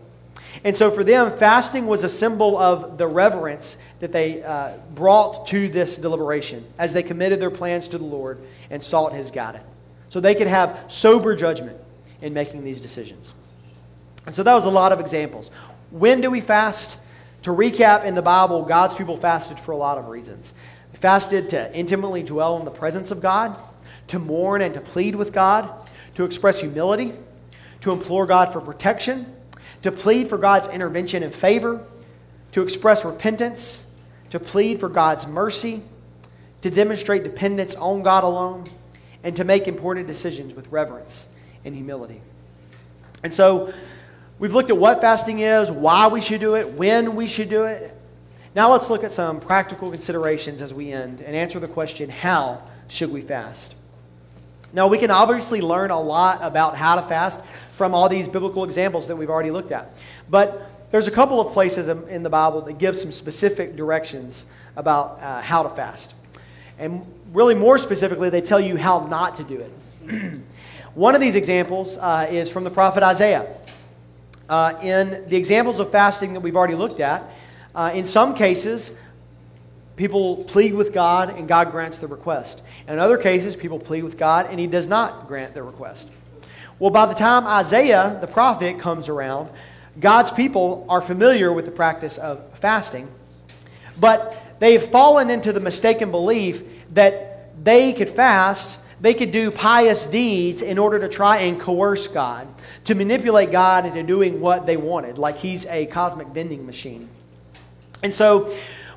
And 0.64 0.78
so 0.78 0.91
for 0.91 1.03
them, 1.03 1.36
fasting 1.36 1.88
was 1.88 2.03
a 2.03 2.09
symbol 2.09 2.57
of 2.57 2.97
the 2.97 3.07
reverence 3.07 3.78
that 3.99 4.11
they 4.11 4.43
uh, 4.43 4.74
brought 4.93 5.47
to 5.47 5.68
this 5.68 5.97
deliberation 5.97 6.66
as 6.78 6.93
they 6.93 7.03
committed 7.03 7.39
their 7.39 7.49
plans 7.49 7.88
to 7.89 7.97
the 7.97 8.03
Lord 8.03 8.39
and 8.70 8.82
sought 8.82 9.14
His 9.14 9.32
guidance. 9.32 9.66
So 10.09 10.20
they 10.20 10.36
could 10.36 10.47
have 10.47 10.86
sober 10.88 11.36
judgment 11.36 11.78
in 12.22 12.34
making 12.34 12.64
these 12.64 12.80
decisions. 12.80 13.34
And 14.26 14.36
so 14.36 14.43
that 14.43 14.53
was 14.53 14.66
a 14.66 14.70
lot 14.70 14.91
of 14.91 14.99
examples. 14.99 15.49
When 15.89 16.22
do 16.22 16.30
we 16.30 16.39
fast? 16.39 16.99
To 17.43 17.49
recap, 17.49 18.05
in 18.05 18.16
the 18.16 18.22
Bible, 18.22 18.64
God's 18.64 18.95
people 18.95 19.18
fasted 19.18 19.59
for 19.59 19.74
a 19.74 19.78
lot 19.78 19.97
of 19.97 20.07
reasons. 20.07 20.53
They 20.93 20.97
fasted 20.99 21.49
to 21.49 21.76
intimately 21.76 22.24
dwell 22.24 22.57
in 22.57 22.64
the 22.64 22.72
presence 22.72 23.11
of 23.11 23.20
God 23.20 23.57
to 24.08 24.20
mourn 24.20 24.62
and 24.62 24.74
to 24.74 24.82
plead 24.82 25.16
with 25.16 25.34
God, 25.34 25.70
to 26.16 26.26
express 26.26 26.60
humility, 26.60 27.14
to 27.82 27.91
implore 27.91 28.26
God 28.26 28.54
for 28.54 28.62
protection, 28.62 29.34
to 29.82 29.91
plead 29.91 30.30
for 30.30 30.38
God's 30.38 30.68
intervention 30.68 31.24
and 31.24 31.34
favor, 31.34 31.86
to 32.54 32.62
express 32.62 33.04
repentance, 33.04 33.86
to 34.30 34.39
plead 34.39 34.80
for 34.80 34.89
God's 34.89 35.28
mercy, 35.28 35.82
to 36.62 36.72
demonstrate 36.72 37.24
dependence 37.24 37.76
on 37.76 38.04
God 38.04 38.24
alone, 38.24 38.64
and 39.24 39.36
to 39.36 39.43
make 39.43 39.68
important 39.68 40.08
decisions 40.08 40.54
with 40.54 40.68
reverence 40.70 41.28
and 41.66 41.76
humility. 41.76 42.22
And 43.24 43.34
so, 43.34 43.74
we've 44.39 44.54
looked 44.54 44.70
at 44.70 44.78
what 44.78 45.01
fasting 45.01 45.39
is, 45.39 45.72
why 45.72 46.08
we 46.08 46.22
should 46.22 46.41
do 46.41 46.56
it, 46.56 46.72
when 46.72 47.16
we 47.16 47.28
should 47.28 47.49
do 47.49 47.66
it. 47.66 47.95
Now, 48.56 48.72
let's 48.72 48.89
look 48.89 49.04
at 49.04 49.12
some 49.12 49.39
practical 49.39 49.89
considerations 49.89 50.62
as 50.62 50.74
we 50.74 50.91
end 50.91 51.22
and 51.22 51.36
answer 51.36 51.60
the 51.60 51.68
question 51.68 52.10
how 52.10 52.62
should 52.88 53.12
we 53.12 53.22
fast? 53.22 53.76
Now, 54.74 54.88
we 54.88 54.97
can 54.97 55.11
obviously 55.11 55.61
learn 55.61 55.91
a 55.91 56.01
lot 56.01 56.39
about 56.41 56.76
how 56.76 56.95
to 56.95 57.03
fast 57.03 57.45
from 57.45 57.93
all 57.93 58.09
these 58.09 58.28
biblical 58.28 58.63
examples 58.63 59.07
that 59.07 59.15
we've 59.15 59.30
already 59.30 59.51
looked 59.51 59.71
at. 59.71 59.95
But 60.32 60.67
there's 60.89 61.07
a 61.07 61.11
couple 61.11 61.39
of 61.39 61.53
places 61.53 61.88
in 61.88 62.24
the 62.24 62.30
Bible 62.30 62.61
that 62.61 62.80
give 62.80 62.97
some 62.97 63.11
specific 63.11 63.76
directions 63.76 64.47
about 64.76 65.21
uh, 65.21 65.41
how 65.41 65.61
to 65.61 65.69
fast. 65.69 66.15
And 66.80 67.05
really, 67.32 67.53
more 67.53 67.78
specifically, 67.78 68.32
they 68.32 68.41
tell 68.41 68.59
you 68.59 68.76
how 68.76 69.05
not 69.05 69.38
to 69.38 69.43
do 69.43 69.59
it. 69.61 70.41
One 70.95 71.13
of 71.13 71.21
these 71.21 71.36
examples 71.36 71.97
uh, 71.97 72.28
is 72.30 72.49
from 72.49 72.63
the 72.63 72.71
prophet 72.71 73.03
Isaiah. 73.03 73.55
Uh, 74.49 74.74
in 74.82 75.24
the 75.28 75.38
examples 75.38 75.80
of 75.80 75.91
fasting 75.91 76.34
that 76.34 76.39
we've 76.39 76.55
already 76.55 76.76
looked 76.76 76.99
at, 76.99 77.24
uh, 77.76 77.91
in 77.93 78.05
some 78.05 78.34
cases, 78.34 78.97
People 79.96 80.44
plead 80.46 80.74
with 80.74 80.91
God 80.91 81.38
and 81.38 81.48
God 81.48 81.72
grants 81.72 82.00
the 82.00 82.08
request. 82.08 82.62
In 82.88 82.98
other 82.98 83.18
cases, 83.18 83.56
people 83.56 83.80
plead 83.80 84.04
with 84.04 84.18
God 84.18 84.48
and 84.50 84.60
He 84.60 84.68
does 84.68 84.88
not 84.88 85.28
grant 85.28 85.54
their 85.54 85.64
request. 85.64 86.12
Well, 86.80 86.89
by 86.89 87.06
the 87.06 87.14
time 87.14 87.46
Isaiah, 87.46 88.18
the 88.20 88.28
prophet, 88.28 88.80
comes 88.80 89.08
around, 89.08 89.50
God's 90.00 90.32
people 90.32 90.86
are 90.89 91.02
familiar 91.02 91.54
with 91.54 91.66
the 91.66 91.72
practice 91.72 92.18
of 92.18 92.41
fasting, 92.58 93.08
but 94.00 94.58
they've 94.60 94.82
fallen 94.82 95.30
into 95.30 95.54
the 95.54 95.60
mistaken 95.60 96.10
belief 96.10 96.64
that 96.96 97.54
they 97.64 97.94
could 97.94 98.10
fast, 98.10 98.80
they 99.00 99.14
could 99.14 99.32
do 99.32 99.52
pious 99.52 100.08
deeds 100.08 100.62
in 100.62 100.80
order 100.80 100.98
to 101.00 101.08
try 101.08 101.38
and 101.38 101.60
coerce 101.60 102.08
God, 102.08 102.48
to 102.86 102.96
manipulate 102.96 103.52
God 103.52 103.86
into 103.86 104.02
doing 104.02 104.41
what 104.41 104.66
they 104.66 104.78
wanted, 104.78 105.20
like 105.20 105.38
He's 105.38 105.68
a 105.68 105.86
cosmic 105.86 106.28
vending 106.30 106.66
machine. 106.66 107.08
And 108.02 108.14
so, 108.14 108.54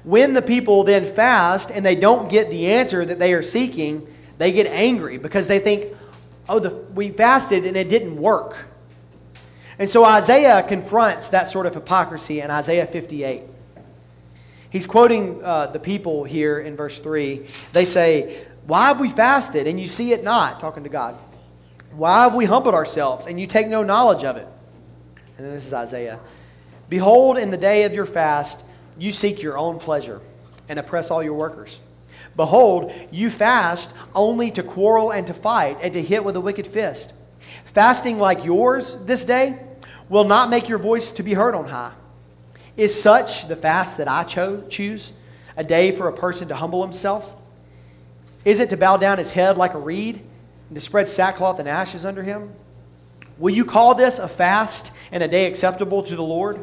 when 0.06 0.34
the 0.34 0.42
people 0.42 0.84
then 0.84 1.04
fast 1.04 1.72
and 1.72 1.84
they 1.84 1.96
don't 1.96 2.30
get 2.30 2.48
the 2.48 2.68
answer 2.68 3.04
that 3.04 3.18
they 3.18 3.34
are 3.34 3.42
seeking, 3.42 4.06
they 4.38 4.52
get 4.52 4.68
angry 4.68 5.18
because 5.18 5.48
they 5.48 5.58
think, 5.58 5.92
oh, 6.48 6.60
the, 6.60 6.70
we 6.94 7.10
fasted 7.10 7.66
and 7.66 7.76
it 7.76 7.88
didn't 7.88 8.16
work. 8.16 8.56
And 9.80 9.90
so 9.90 10.04
Isaiah 10.04 10.62
confronts 10.62 11.26
that 11.28 11.48
sort 11.48 11.66
of 11.66 11.74
hypocrisy 11.74 12.40
in 12.40 12.52
Isaiah 12.52 12.86
58. 12.86 13.42
He's 14.70 14.86
quoting 14.86 15.42
uh, 15.42 15.66
the 15.66 15.80
people 15.80 16.22
here 16.22 16.60
in 16.60 16.76
verse 16.76 17.00
3. 17.00 17.44
They 17.72 17.84
say, 17.84 18.44
Why 18.64 18.86
have 18.86 19.00
we 19.00 19.08
fasted 19.08 19.66
and 19.66 19.80
you 19.80 19.88
see 19.88 20.12
it 20.12 20.22
not? 20.22 20.60
Talking 20.60 20.84
to 20.84 20.88
God. 20.88 21.16
Why 21.90 22.22
have 22.22 22.34
we 22.36 22.44
humbled 22.44 22.74
ourselves 22.76 23.26
and 23.26 23.40
you 23.40 23.48
take 23.48 23.66
no 23.66 23.82
knowledge 23.82 24.22
of 24.22 24.36
it? 24.36 24.46
And 25.36 25.46
then 25.46 25.52
this 25.52 25.66
is 25.66 25.74
Isaiah. 25.74 26.20
Behold, 26.88 27.38
in 27.38 27.50
the 27.50 27.56
day 27.56 27.82
of 27.82 27.92
your 27.92 28.06
fast, 28.06 28.62
you 28.98 29.12
seek 29.12 29.42
your 29.42 29.58
own 29.58 29.78
pleasure 29.78 30.20
and 30.68 30.78
oppress 30.78 31.10
all 31.10 31.22
your 31.22 31.34
workers. 31.34 31.80
Behold, 32.36 32.92
you 33.10 33.30
fast 33.30 33.94
only 34.14 34.50
to 34.52 34.62
quarrel 34.62 35.10
and 35.10 35.26
to 35.26 35.34
fight 35.34 35.78
and 35.80 35.92
to 35.94 36.02
hit 36.02 36.24
with 36.24 36.36
a 36.36 36.40
wicked 36.40 36.66
fist. 36.66 37.12
Fasting 37.64 38.18
like 38.18 38.44
yours 38.44 38.96
this 39.04 39.24
day 39.24 39.58
will 40.08 40.24
not 40.24 40.50
make 40.50 40.68
your 40.68 40.78
voice 40.78 41.12
to 41.12 41.22
be 41.22 41.34
heard 41.34 41.54
on 41.54 41.66
high. 41.66 41.92
Is 42.76 43.00
such 43.00 43.48
the 43.48 43.56
fast 43.56 43.96
that 43.98 44.08
I 44.08 44.24
cho- 44.24 44.66
choose, 44.68 45.12
a 45.56 45.64
day 45.64 45.92
for 45.92 46.08
a 46.08 46.12
person 46.12 46.48
to 46.48 46.54
humble 46.54 46.82
himself? 46.82 47.34
Is 48.44 48.60
it 48.60 48.70
to 48.70 48.76
bow 48.76 48.98
down 48.98 49.18
his 49.18 49.32
head 49.32 49.56
like 49.56 49.74
a 49.74 49.78
reed 49.78 50.22
and 50.68 50.74
to 50.74 50.80
spread 50.80 51.08
sackcloth 51.08 51.58
and 51.58 51.68
ashes 51.68 52.04
under 52.04 52.22
him? 52.22 52.52
Will 53.38 53.54
you 53.54 53.64
call 53.64 53.94
this 53.94 54.18
a 54.18 54.28
fast 54.28 54.92
and 55.10 55.22
a 55.22 55.28
day 55.28 55.46
acceptable 55.46 56.02
to 56.02 56.16
the 56.16 56.22
Lord? 56.22 56.62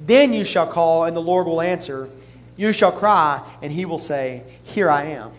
Then 0.00 0.32
you 0.32 0.44
shall 0.44 0.66
call, 0.66 1.04
and 1.04 1.16
the 1.16 1.22
Lord 1.22 1.46
will 1.46 1.60
answer. 1.60 2.08
You 2.56 2.72
shall 2.72 2.92
cry, 2.92 3.42
and 3.62 3.72
he 3.72 3.84
will 3.84 3.98
say, 3.98 4.42
Here 4.66 4.90
I 4.90 5.04
am. 5.04 5.32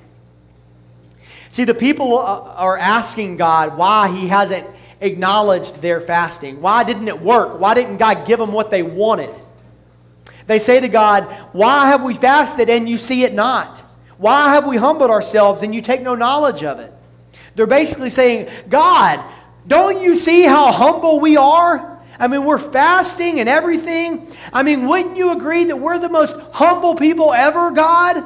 See, 1.51 1.65
the 1.65 1.73
people 1.73 2.17
uh, 2.17 2.41
are 2.55 2.77
asking 2.77 3.37
God 3.37 3.77
why 3.77 4.09
he 4.09 4.27
hasn't 4.27 4.65
acknowledged 5.01 5.81
their 5.81 5.99
fasting. 5.99 6.61
Why 6.61 6.83
didn't 6.83 7.07
it 7.07 7.19
work? 7.19 7.59
Why 7.59 7.73
didn't 7.73 7.97
God 7.97 8.25
give 8.25 8.39
them 8.39 8.53
what 8.53 8.71
they 8.71 8.83
wanted? 8.83 9.35
They 10.47 10.59
say 10.59 10.79
to 10.79 10.87
God, 10.87 11.23
Why 11.51 11.87
have 11.87 12.03
we 12.03 12.13
fasted 12.13 12.69
and 12.69 12.87
you 12.87 12.97
see 12.97 13.23
it 13.23 13.33
not? 13.33 13.83
Why 14.17 14.53
have 14.53 14.67
we 14.67 14.77
humbled 14.77 15.09
ourselves 15.09 15.63
and 15.63 15.73
you 15.73 15.81
take 15.81 16.01
no 16.01 16.15
knowledge 16.15 16.63
of 16.63 16.79
it? 16.79 16.93
They're 17.55 17.67
basically 17.67 18.11
saying, 18.11 18.49
God, 18.69 19.23
don't 19.67 20.01
you 20.01 20.15
see 20.15 20.43
how 20.43 20.71
humble 20.71 21.19
we 21.19 21.37
are? 21.37 21.90
I 22.21 22.27
mean, 22.27 22.45
we're 22.45 22.59
fasting 22.59 23.39
and 23.39 23.49
everything. 23.49 24.27
I 24.53 24.61
mean, 24.61 24.87
wouldn't 24.87 25.17
you 25.17 25.31
agree 25.31 25.65
that 25.65 25.75
we're 25.75 25.97
the 25.97 26.07
most 26.07 26.39
humble 26.51 26.93
people 26.93 27.33
ever, 27.33 27.71
God? 27.71 28.23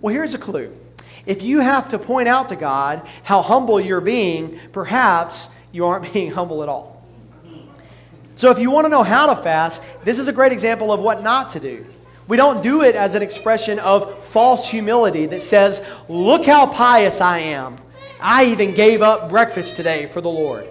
Well, 0.00 0.14
here's 0.14 0.32
a 0.32 0.38
clue. 0.38 0.74
If 1.26 1.42
you 1.42 1.60
have 1.60 1.90
to 1.90 1.98
point 1.98 2.28
out 2.28 2.48
to 2.48 2.56
God 2.56 3.06
how 3.24 3.42
humble 3.42 3.78
you're 3.78 4.00
being, 4.00 4.58
perhaps 4.72 5.50
you 5.70 5.84
aren't 5.84 6.10
being 6.14 6.30
humble 6.30 6.62
at 6.62 6.70
all. 6.70 7.04
So, 8.36 8.50
if 8.50 8.58
you 8.58 8.70
want 8.70 8.86
to 8.86 8.88
know 8.88 9.02
how 9.02 9.26
to 9.34 9.42
fast, 9.42 9.84
this 10.04 10.18
is 10.18 10.26
a 10.26 10.32
great 10.32 10.52
example 10.52 10.90
of 10.90 11.00
what 11.00 11.22
not 11.22 11.50
to 11.50 11.60
do. 11.60 11.84
We 12.26 12.38
don't 12.38 12.62
do 12.62 12.84
it 12.84 12.94
as 12.94 13.14
an 13.14 13.22
expression 13.22 13.78
of 13.80 14.24
false 14.24 14.66
humility 14.66 15.26
that 15.26 15.42
says, 15.42 15.84
Look 16.08 16.46
how 16.46 16.72
pious 16.72 17.20
I 17.20 17.40
am. 17.40 17.76
I 18.18 18.46
even 18.46 18.74
gave 18.74 19.02
up 19.02 19.28
breakfast 19.28 19.76
today 19.76 20.06
for 20.06 20.22
the 20.22 20.30
Lord. 20.30 20.70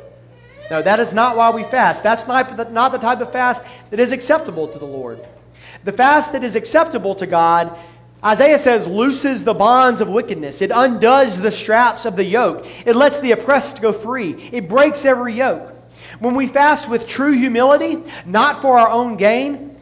No, 0.70 0.82
that 0.82 1.00
is 1.00 1.14
not 1.14 1.38
why 1.38 1.50
we 1.52 1.64
fast. 1.64 2.04
That's 2.04 2.28
not, 2.28 2.58
the 2.58 2.98
type 2.98 3.22
of 3.22 3.32
fast 3.32 3.64
that 3.90 4.00
is 4.00 4.12
acceptable 4.12 4.68
to 4.68 4.78
the 4.78 4.86
Lord. 4.86 5.26
The 5.84 5.92
fast 5.92 6.34
that 6.34 6.44
is 6.44 6.56
acceptable 6.56 7.16
to 7.16 7.28
God, 7.28 7.78
Isaiah 8.24 8.60
says, 8.60 8.88
looses 8.88 9.44
the 9.44 9.54
bonds 9.54 10.02
of 10.02 10.10
wickedness. 10.10 10.62
It 10.62 10.72
undoes 10.74 11.40
the 11.40 11.52
straps 11.52 12.06
of 12.06 12.16
the 12.16 12.26
yoke. 12.26 12.66
It 12.86 12.96
lets 12.96 13.20
the 13.20 13.32
oppressed 13.32 13.82
go 13.82 13.94
free. 13.94 14.34
It 14.52 14.68
breaks 14.68 15.06
every 15.06 15.34
yoke. 15.34 15.74
When 16.20 16.36
we 16.36 16.48
fast 16.48 16.90
with 16.90 17.08
true 17.08 17.34
humility, 17.34 18.04
not 18.26 18.62
for 18.62 18.78
our 18.78 18.90
own 18.90 19.18
gain, 19.18 19.78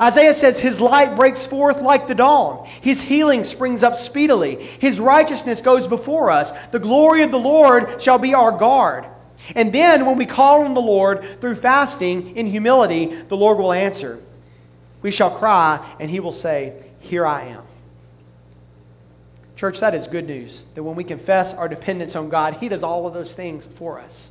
Isaiah 0.00 0.34
says, 0.34 0.60
His 0.60 0.80
light 0.80 1.16
breaks 1.16 1.44
forth 1.46 1.80
like 1.80 2.06
the 2.06 2.14
dawn. 2.14 2.68
His 2.80 3.00
healing 3.00 3.42
springs 3.42 3.82
up 3.82 3.96
speedily. 3.96 4.56
His 4.56 5.00
righteousness 5.00 5.60
goes 5.60 5.88
before 5.88 6.30
us. 6.30 6.52
The 6.68 6.78
glory 6.78 7.22
of 7.22 7.32
the 7.32 7.38
Lord 7.38 8.00
shall 8.00 8.18
be 8.18 8.34
our 8.34 8.52
guard. 8.52 9.06
And 9.54 9.72
then 9.72 10.06
when 10.06 10.18
we 10.18 10.26
call 10.26 10.62
on 10.62 10.74
the 10.74 10.80
Lord 10.80 11.40
through 11.40 11.54
fasting 11.56 12.36
in 12.36 12.46
humility, 12.46 13.06
the 13.06 13.36
Lord 13.36 13.58
will 13.58 13.72
answer. 13.72 14.20
We 15.02 15.10
shall 15.10 15.30
cry, 15.30 15.84
and 16.00 16.10
he 16.10 16.20
will 16.20 16.32
say, 16.32 16.84
Here 17.00 17.24
I 17.24 17.44
am. 17.44 17.62
Church, 19.58 19.80
that 19.80 19.92
is 19.92 20.06
good 20.06 20.28
news. 20.28 20.62
That 20.76 20.84
when 20.84 20.94
we 20.94 21.02
confess 21.02 21.52
our 21.52 21.68
dependence 21.68 22.14
on 22.14 22.28
God, 22.28 22.54
He 22.60 22.68
does 22.68 22.84
all 22.84 23.08
of 23.08 23.14
those 23.14 23.34
things 23.34 23.66
for 23.66 23.98
us. 23.98 24.30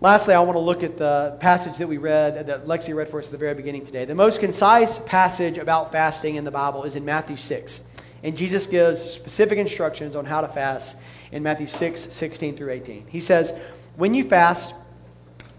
Lastly, 0.00 0.34
I 0.34 0.40
want 0.40 0.56
to 0.56 0.60
look 0.60 0.82
at 0.82 0.98
the 0.98 1.36
passage 1.38 1.78
that 1.78 1.86
we 1.86 1.96
read, 1.96 2.46
that 2.46 2.66
Lexi 2.66 2.92
read 2.92 3.08
for 3.08 3.20
us 3.20 3.26
at 3.26 3.30
the 3.30 3.38
very 3.38 3.54
beginning 3.54 3.86
today. 3.86 4.04
The 4.04 4.16
most 4.16 4.40
concise 4.40 4.98
passage 4.98 5.58
about 5.58 5.92
fasting 5.92 6.34
in 6.34 6.42
the 6.42 6.50
Bible 6.50 6.82
is 6.82 6.96
in 6.96 7.04
Matthew 7.04 7.36
6. 7.36 7.82
And 8.24 8.36
Jesus 8.36 8.66
gives 8.66 8.98
specific 8.98 9.58
instructions 9.58 10.16
on 10.16 10.24
how 10.24 10.40
to 10.40 10.48
fast 10.48 10.98
in 11.30 11.42
Matthew 11.42 11.66
6, 11.66 12.00
16 12.00 12.56
through 12.56 12.72
18. 12.72 13.06
He 13.06 13.20
says, 13.20 13.56
When 13.96 14.14
you 14.14 14.24
fast, 14.24 14.74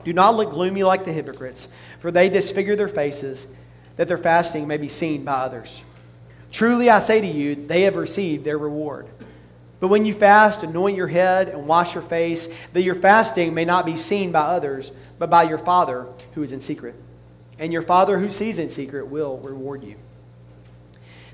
do 0.03 0.11
not 0.11 0.35
look 0.35 0.49
gloomy 0.49 0.83
like 0.83 1.05
the 1.05 1.13
hypocrites, 1.13 1.69
for 1.99 2.11
they 2.11 2.27
disfigure 2.27 2.75
their 2.75 2.87
faces, 2.87 3.47
that 3.97 4.07
their 4.07 4.17
fasting 4.17 4.67
may 4.67 4.77
be 4.77 4.89
seen 4.89 5.23
by 5.23 5.33
others. 5.33 5.83
Truly 6.51 6.89
I 6.89 7.01
say 7.01 7.21
to 7.21 7.27
you, 7.27 7.53
they 7.53 7.83
have 7.83 7.95
received 7.97 8.43
their 8.43 8.57
reward. 8.57 9.07
But 9.79 9.89
when 9.89 10.05
you 10.05 10.13
fast, 10.13 10.63
anoint 10.63 10.97
your 10.97 11.07
head 11.07 11.49
and 11.49 11.67
wash 11.67 11.93
your 11.93 12.03
face, 12.03 12.49
that 12.73 12.81
your 12.81 12.95
fasting 12.95 13.53
may 13.53 13.65
not 13.65 13.85
be 13.85 13.95
seen 13.95 14.31
by 14.31 14.41
others, 14.41 14.91
but 15.19 15.29
by 15.29 15.43
your 15.43 15.59
Father 15.59 16.07
who 16.33 16.41
is 16.41 16.51
in 16.51 16.59
secret. 16.59 16.95
And 17.59 17.71
your 17.71 17.83
Father 17.83 18.17
who 18.17 18.31
sees 18.31 18.57
in 18.57 18.69
secret 18.69 19.07
will 19.07 19.37
reward 19.37 19.83
you. 19.83 19.97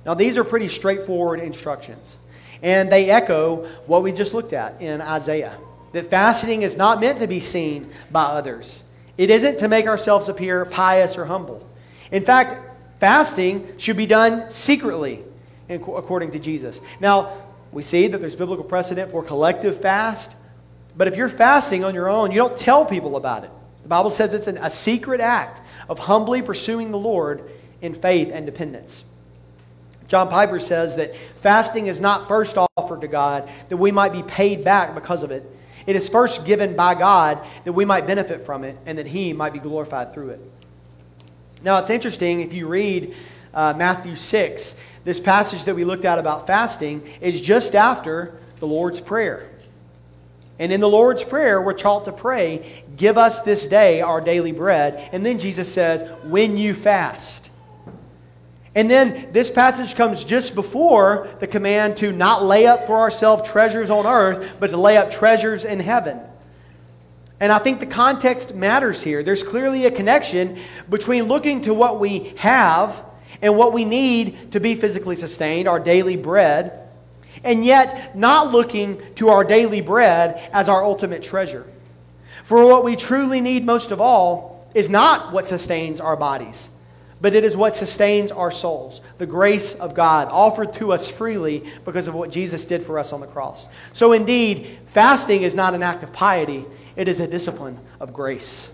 Now, 0.06 0.14
these 0.14 0.38
are 0.38 0.44
pretty 0.44 0.68
straightforward 0.68 1.40
instructions, 1.40 2.18
and 2.62 2.92
they 2.92 3.10
echo 3.10 3.68
what 3.86 4.04
we 4.04 4.12
just 4.12 4.34
looked 4.34 4.54
at 4.54 4.82
in 4.82 5.02
Isaiah 5.02 5.58
that 5.92 6.10
fasting 6.10 6.62
is 6.62 6.78
not 6.78 7.00
meant 7.00 7.20
to 7.20 7.28
be 7.28 7.40
seen 7.40 7.92
by 8.12 8.24
others. 8.24 8.84
It 9.18 9.30
isn't 9.30 9.60
to 9.60 9.68
make 9.68 9.88
ourselves 9.88 10.30
appear 10.30 10.66
pious 10.66 11.18
or 11.18 11.26
humble. 11.26 11.68
In 12.12 12.24
fact, 12.24 12.56
fasting 13.00 13.78
should 13.78 13.98
be 13.98 14.06
done 14.06 14.50
secretly, 14.50 15.24
according 15.70 16.32
to 16.32 16.40
Jesus. 16.40 16.82
Now, 17.00 17.38
we 17.72 17.82
see 17.82 18.08
that 18.08 18.20
there's 18.20 18.36
biblical 18.36 18.66
precedent 18.66 19.12
for 19.12 19.24
collective 19.24 19.80
fast, 19.80 20.36
but 20.96 21.08
if 21.08 21.16
you're 21.16 21.30
fasting 21.30 21.84
on 21.84 21.94
your 21.94 22.10
own, 22.10 22.32
you 22.32 22.38
don't 22.38 22.58
tell 22.58 22.86
people 22.86 23.16
about 23.16 23.44
it. 23.46 23.52
The 23.84 23.90
Bible 23.90 24.10
says 24.10 24.34
it's 24.34 24.48
an, 24.48 24.58
a 24.58 24.70
secret 24.70 25.22
act 25.22 25.62
of 25.90 26.00
humbly 26.00 26.42
pursuing 26.42 26.92
the 26.92 26.98
Lord 26.98 27.50
in 27.82 27.94
faith 27.94 28.30
and 28.32 28.46
dependence. 28.46 29.06
John 30.12 30.28
Piper 30.28 30.60
says 30.60 30.98
that 30.98 31.16
fasting 31.16 31.88
is 31.88 32.02
not 32.02 32.28
first 32.28 32.58
offered 32.58 33.00
to 33.00 33.08
God 33.08 33.50
that 33.70 33.78
we 33.78 33.92
might 33.94 34.12
be 34.12 34.24
paid 34.24 34.62
back 34.62 34.94
because 34.94 35.24
of 35.24 35.32
it. 35.32 35.50
It 35.88 35.96
is 35.96 36.10
first 36.10 36.46
given 36.46 36.76
by 36.76 36.96
God 36.96 37.40
that 37.64 37.72
we 37.72 37.86
might 37.86 38.06
benefit 38.06 38.42
from 38.42 38.66
it 38.66 38.76
and 38.86 38.98
that 38.98 39.08
He 39.08 39.32
might 39.32 39.54
be 39.54 39.60
glorified 39.60 40.14
through 40.14 40.32
it. 40.32 40.42
Now, 41.64 41.80
it's 41.80 41.90
interesting 41.90 42.42
if 42.42 42.52
you 42.54 42.68
read 42.68 43.16
uh, 43.54 43.74
Matthew 43.78 44.18
6, 44.18 44.76
this 45.06 45.22
passage 45.22 45.64
that 45.64 45.76
we 45.76 45.86
looked 45.86 46.04
at 46.04 46.20
about 46.20 46.46
fasting 46.46 47.08
is 47.22 47.40
just 47.40 47.74
after 47.74 48.38
the 48.60 48.68
Lord's 48.68 49.00
Prayer. 49.00 49.50
And 50.60 50.74
in 50.74 50.82
the 50.82 50.90
Lord's 50.90 51.24
Prayer, 51.24 51.62
we're 51.62 51.72
taught 51.72 52.04
to 52.04 52.12
pray, 52.12 52.84
Give 52.98 53.18
us 53.18 53.44
this 53.44 53.66
day 53.66 54.02
our 54.02 54.20
daily 54.20 54.52
bread. 54.52 55.08
And 55.14 55.26
then 55.26 55.40
Jesus 55.40 55.74
says, 55.74 56.04
When 56.26 56.58
you 56.58 56.74
fast. 56.74 57.51
And 58.74 58.90
then 58.90 59.32
this 59.34 59.50
passage 59.50 59.96
comes 59.96 60.24
just 60.24 60.56
before 60.56 61.28
the 61.40 61.48
command 61.48 61.98
to 61.98 62.12
not 62.12 62.44
lay 62.44 62.66
up 62.66 62.88
for 62.88 62.96
ourselves 62.96 63.50
treasures 63.50 63.90
on 63.90 64.06
earth, 64.06 64.56
but 64.60 64.68
to 64.68 64.78
lay 64.78 64.98
up 64.98 65.12
treasures 65.12 65.66
in 65.66 65.80
heaven. 65.80 66.22
And 67.42 67.52
I 67.52 67.58
think 67.58 67.80
the 67.80 67.88
context 67.88 68.56
matters 68.56 69.02
here. 69.02 69.24
There's 69.24 69.44
clearly 69.44 69.86
a 69.86 69.92
connection 69.92 70.60
between 70.90 71.24
looking 71.24 71.62
to 71.62 71.74
what 71.74 72.00
we 72.00 72.34
have 72.38 73.04
and 73.42 73.58
what 73.58 73.74
we 73.74 73.84
need 73.84 74.52
to 74.52 74.60
be 74.60 74.76
physically 74.76 75.16
sustained, 75.16 75.68
our 75.68 75.80
daily 75.80 76.16
bread, 76.16 76.88
and 77.44 77.66
yet 77.66 78.16
not 78.16 78.52
looking 78.52 79.02
to 79.16 79.30
our 79.30 79.44
daily 79.44 79.82
bread 79.82 80.50
as 80.54 80.70
our 80.70 80.84
ultimate 80.84 81.24
treasure. 81.24 81.66
For 82.44 82.66
what 82.66 82.84
we 82.84 82.96
truly 82.96 83.42
need 83.42 83.66
most 83.66 83.92
of 83.92 84.00
all 84.00 84.70
is 84.76 84.90
not 84.90 85.34
what 85.34 85.48
sustains 85.48 86.00
our 86.00 86.16
bodies, 86.16 86.70
but 87.22 87.36
it 87.36 87.44
is 87.44 87.56
what 87.56 87.76
sustains 87.76 88.32
our 88.32 88.52
souls 88.52 89.00
the 89.20 89.26
grace 89.26 89.76
of 89.76 89.94
God 89.94 90.28
offered 90.32 90.74
to 90.74 90.92
us 90.92 91.08
freely 91.08 91.64
because 91.86 92.08
of 92.08 92.16
what 92.16 92.32
Jesus 92.32 92.66
did 92.66 92.84
for 92.84 92.98
us 92.98 93.14
on 93.14 93.22
the 93.22 93.28
cross. 93.28 93.68
So, 93.94 94.12
indeed, 94.12 94.80
fasting 94.88 95.44
is 95.44 95.54
not 95.54 95.76
an 95.76 95.84
act 95.84 96.04
of 96.04 96.12
piety, 96.12 96.66
it 96.96 97.08
is 97.08 97.20
a 97.20 97.28
discipline 97.28 97.78
of 98.00 98.12
grace. 98.12 98.72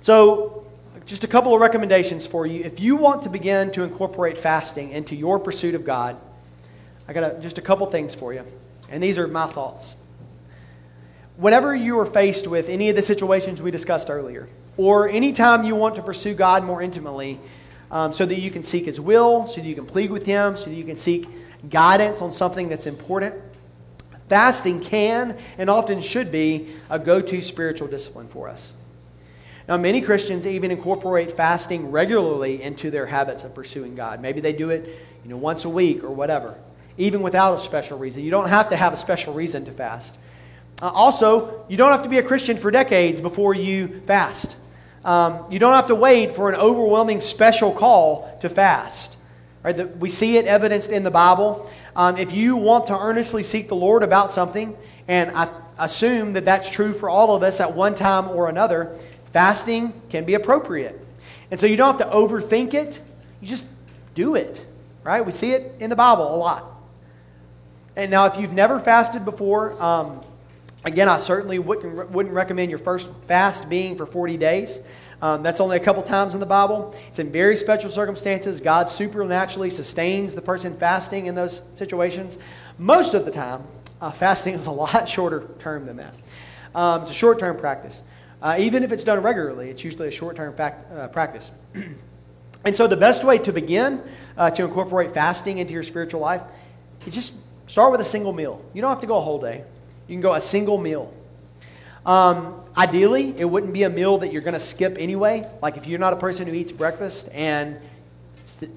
So, 0.00 0.66
just 1.04 1.24
a 1.24 1.28
couple 1.28 1.54
of 1.54 1.60
recommendations 1.60 2.26
for 2.26 2.46
you. 2.46 2.62
If 2.64 2.80
you 2.80 2.96
want 2.96 3.22
to 3.24 3.28
begin 3.28 3.70
to 3.72 3.82
incorporate 3.82 4.38
fasting 4.38 4.90
into 4.92 5.14
your 5.14 5.38
pursuit 5.38 5.74
of 5.74 5.84
God, 5.84 6.16
I 7.06 7.12
got 7.12 7.36
a, 7.36 7.40
just 7.40 7.58
a 7.58 7.62
couple 7.62 7.86
things 7.86 8.14
for 8.14 8.32
you. 8.32 8.44
And 8.88 9.02
these 9.02 9.18
are 9.18 9.26
my 9.26 9.46
thoughts. 9.46 9.96
Whenever 11.36 11.74
you 11.74 11.98
are 11.98 12.06
faced 12.06 12.46
with 12.46 12.68
any 12.68 12.88
of 12.88 12.96
the 12.96 13.02
situations 13.02 13.60
we 13.60 13.70
discussed 13.70 14.10
earlier, 14.10 14.48
or 14.76 15.08
anytime 15.08 15.64
you 15.64 15.74
want 15.74 15.94
to 15.96 16.02
pursue 16.02 16.34
God 16.34 16.64
more 16.64 16.82
intimately, 16.82 17.38
um, 17.90 18.12
so 18.12 18.24
that 18.24 18.38
you 18.38 18.50
can 18.50 18.62
seek 18.62 18.86
His 18.86 19.00
will, 19.00 19.46
so 19.46 19.60
that 19.60 19.66
you 19.66 19.74
can 19.74 19.86
plead 19.86 20.10
with 20.10 20.24
Him, 20.24 20.56
so 20.56 20.64
that 20.64 20.74
you 20.74 20.84
can 20.84 20.96
seek 20.96 21.28
guidance 21.68 22.20
on 22.20 22.32
something 22.32 22.68
that's 22.68 22.86
important, 22.86 23.34
fasting 24.28 24.80
can 24.80 25.36
and 25.58 25.68
often 25.68 26.00
should 26.00 26.32
be 26.32 26.74
a 26.88 26.98
go 26.98 27.20
to 27.20 27.40
spiritual 27.42 27.86
discipline 27.86 28.28
for 28.28 28.48
us. 28.48 28.72
Now, 29.68 29.76
many 29.76 30.00
Christians 30.00 30.46
even 30.46 30.70
incorporate 30.70 31.32
fasting 31.32 31.90
regularly 31.90 32.62
into 32.62 32.90
their 32.90 33.06
habits 33.06 33.44
of 33.44 33.54
pursuing 33.54 33.94
God. 33.94 34.20
Maybe 34.20 34.40
they 34.40 34.52
do 34.52 34.70
it 34.70 34.88
you 35.22 35.30
know, 35.30 35.36
once 35.36 35.64
a 35.64 35.68
week 35.68 36.02
or 36.02 36.10
whatever, 36.10 36.58
even 36.98 37.22
without 37.22 37.54
a 37.54 37.58
special 37.58 37.98
reason. 37.98 38.24
You 38.24 38.30
don't 38.30 38.48
have 38.48 38.70
to 38.70 38.76
have 38.76 38.92
a 38.92 38.96
special 38.96 39.34
reason 39.34 39.64
to 39.66 39.72
fast. 39.72 40.18
Uh, 40.80 40.88
also, 40.88 41.64
you 41.68 41.76
don't 41.76 41.92
have 41.92 42.02
to 42.02 42.08
be 42.08 42.18
a 42.18 42.22
Christian 42.22 42.56
for 42.56 42.70
decades 42.70 43.20
before 43.20 43.54
you 43.54 44.00
fast. 44.00 44.56
Um, 45.04 45.44
you 45.50 45.58
don't 45.58 45.74
have 45.74 45.88
to 45.88 45.94
wait 45.94 46.34
for 46.34 46.48
an 46.48 46.54
overwhelming 46.54 47.20
special 47.20 47.72
call 47.72 48.38
to 48.40 48.48
fast. 48.48 49.16
Right? 49.62 49.76
The, 49.76 49.86
we 49.86 50.08
see 50.08 50.36
it 50.36 50.46
evidenced 50.46 50.90
in 50.90 51.02
the 51.02 51.10
Bible. 51.10 51.70
Um, 51.94 52.16
if 52.16 52.32
you 52.32 52.56
want 52.56 52.86
to 52.86 52.98
earnestly 52.98 53.42
seek 53.42 53.68
the 53.68 53.76
Lord 53.76 54.02
about 54.02 54.32
something, 54.32 54.76
and 55.08 55.30
I 55.36 55.48
assume 55.78 56.34
that 56.34 56.44
that's 56.44 56.70
true 56.70 56.92
for 56.92 57.08
all 57.08 57.34
of 57.34 57.42
us 57.42 57.60
at 57.60 57.74
one 57.74 57.94
time 57.94 58.28
or 58.28 58.48
another, 58.48 58.96
Fasting 59.32 59.94
can 60.10 60.24
be 60.24 60.34
appropriate. 60.34 60.98
And 61.50 61.58
so 61.58 61.66
you 61.66 61.76
don't 61.76 61.98
have 61.98 62.10
to 62.10 62.14
overthink 62.14 62.74
it, 62.74 63.00
you 63.40 63.48
just 63.48 63.66
do 64.14 64.34
it, 64.34 64.64
right? 65.02 65.24
We 65.24 65.32
see 65.32 65.52
it 65.52 65.74
in 65.80 65.90
the 65.90 65.96
Bible 65.96 66.34
a 66.34 66.36
lot. 66.36 66.66
And 67.96 68.10
now, 68.10 68.26
if 68.26 68.38
you've 68.38 68.52
never 68.52 68.78
fasted 68.78 69.24
before, 69.24 69.80
um, 69.82 70.20
again, 70.84 71.08
I 71.08 71.16
certainly 71.16 71.58
wouldn't, 71.58 72.10
wouldn't 72.10 72.34
recommend 72.34 72.70
your 72.70 72.78
first 72.78 73.08
fast 73.26 73.68
being 73.68 73.96
for 73.96 74.06
40 74.06 74.36
days. 74.36 74.80
Um, 75.20 75.44
that's 75.44 75.60
only 75.60 75.76
a 75.76 75.80
couple 75.80 76.02
times 76.02 76.34
in 76.34 76.40
the 76.40 76.46
Bible. 76.46 76.96
It's 77.08 77.20
in 77.20 77.30
very 77.30 77.54
special 77.54 77.90
circumstances. 77.90 78.60
God 78.60 78.90
supernaturally 78.90 79.70
sustains 79.70 80.34
the 80.34 80.42
person 80.42 80.76
fasting 80.76 81.26
in 81.26 81.36
those 81.36 81.62
situations. 81.74 82.38
Most 82.76 83.14
of 83.14 83.24
the 83.24 83.30
time, 83.30 83.62
uh, 84.00 84.10
fasting 84.10 84.54
is 84.54 84.66
a 84.66 84.72
lot 84.72 85.08
shorter 85.08 85.48
term 85.60 85.86
than 85.86 85.98
that. 85.98 86.16
Um, 86.74 87.02
it's 87.02 87.12
a 87.12 87.14
short 87.14 87.38
term 87.38 87.56
practice. 87.56 88.02
Uh, 88.42 88.56
even 88.58 88.82
if 88.82 88.90
it's 88.90 89.04
done 89.04 89.22
regularly, 89.22 89.70
it's 89.70 89.84
usually 89.84 90.08
a 90.08 90.10
short 90.10 90.34
term 90.34 90.54
uh, 90.58 91.06
practice. 91.08 91.52
and 92.64 92.74
so, 92.74 92.88
the 92.88 92.96
best 92.96 93.22
way 93.22 93.38
to 93.38 93.52
begin 93.52 94.02
uh, 94.36 94.50
to 94.50 94.64
incorporate 94.64 95.14
fasting 95.14 95.58
into 95.58 95.72
your 95.72 95.84
spiritual 95.84 96.20
life 96.20 96.42
is 97.06 97.14
just 97.14 97.34
start 97.68 97.92
with 97.92 98.00
a 98.00 98.04
single 98.04 98.32
meal. 98.32 98.60
You 98.74 98.82
don't 98.82 98.90
have 98.90 99.00
to 99.00 99.06
go 99.06 99.18
a 99.18 99.20
whole 99.20 99.40
day, 99.40 99.64
you 100.12 100.16
can 100.16 100.20
go 100.22 100.34
a 100.34 100.40
single 100.42 100.76
meal. 100.76 101.10
Um, 102.04 102.60
ideally, 102.76 103.34
it 103.38 103.46
wouldn't 103.46 103.72
be 103.72 103.84
a 103.84 103.88
meal 103.88 104.18
that 104.18 104.30
you're 104.30 104.42
going 104.42 104.52
to 104.52 104.60
skip 104.60 104.96
anyway. 104.98 105.42
Like 105.62 105.78
if 105.78 105.86
you're 105.86 105.98
not 105.98 106.12
a 106.12 106.16
person 106.16 106.46
who 106.46 106.52
eats 106.52 106.70
breakfast 106.70 107.30
and 107.32 107.80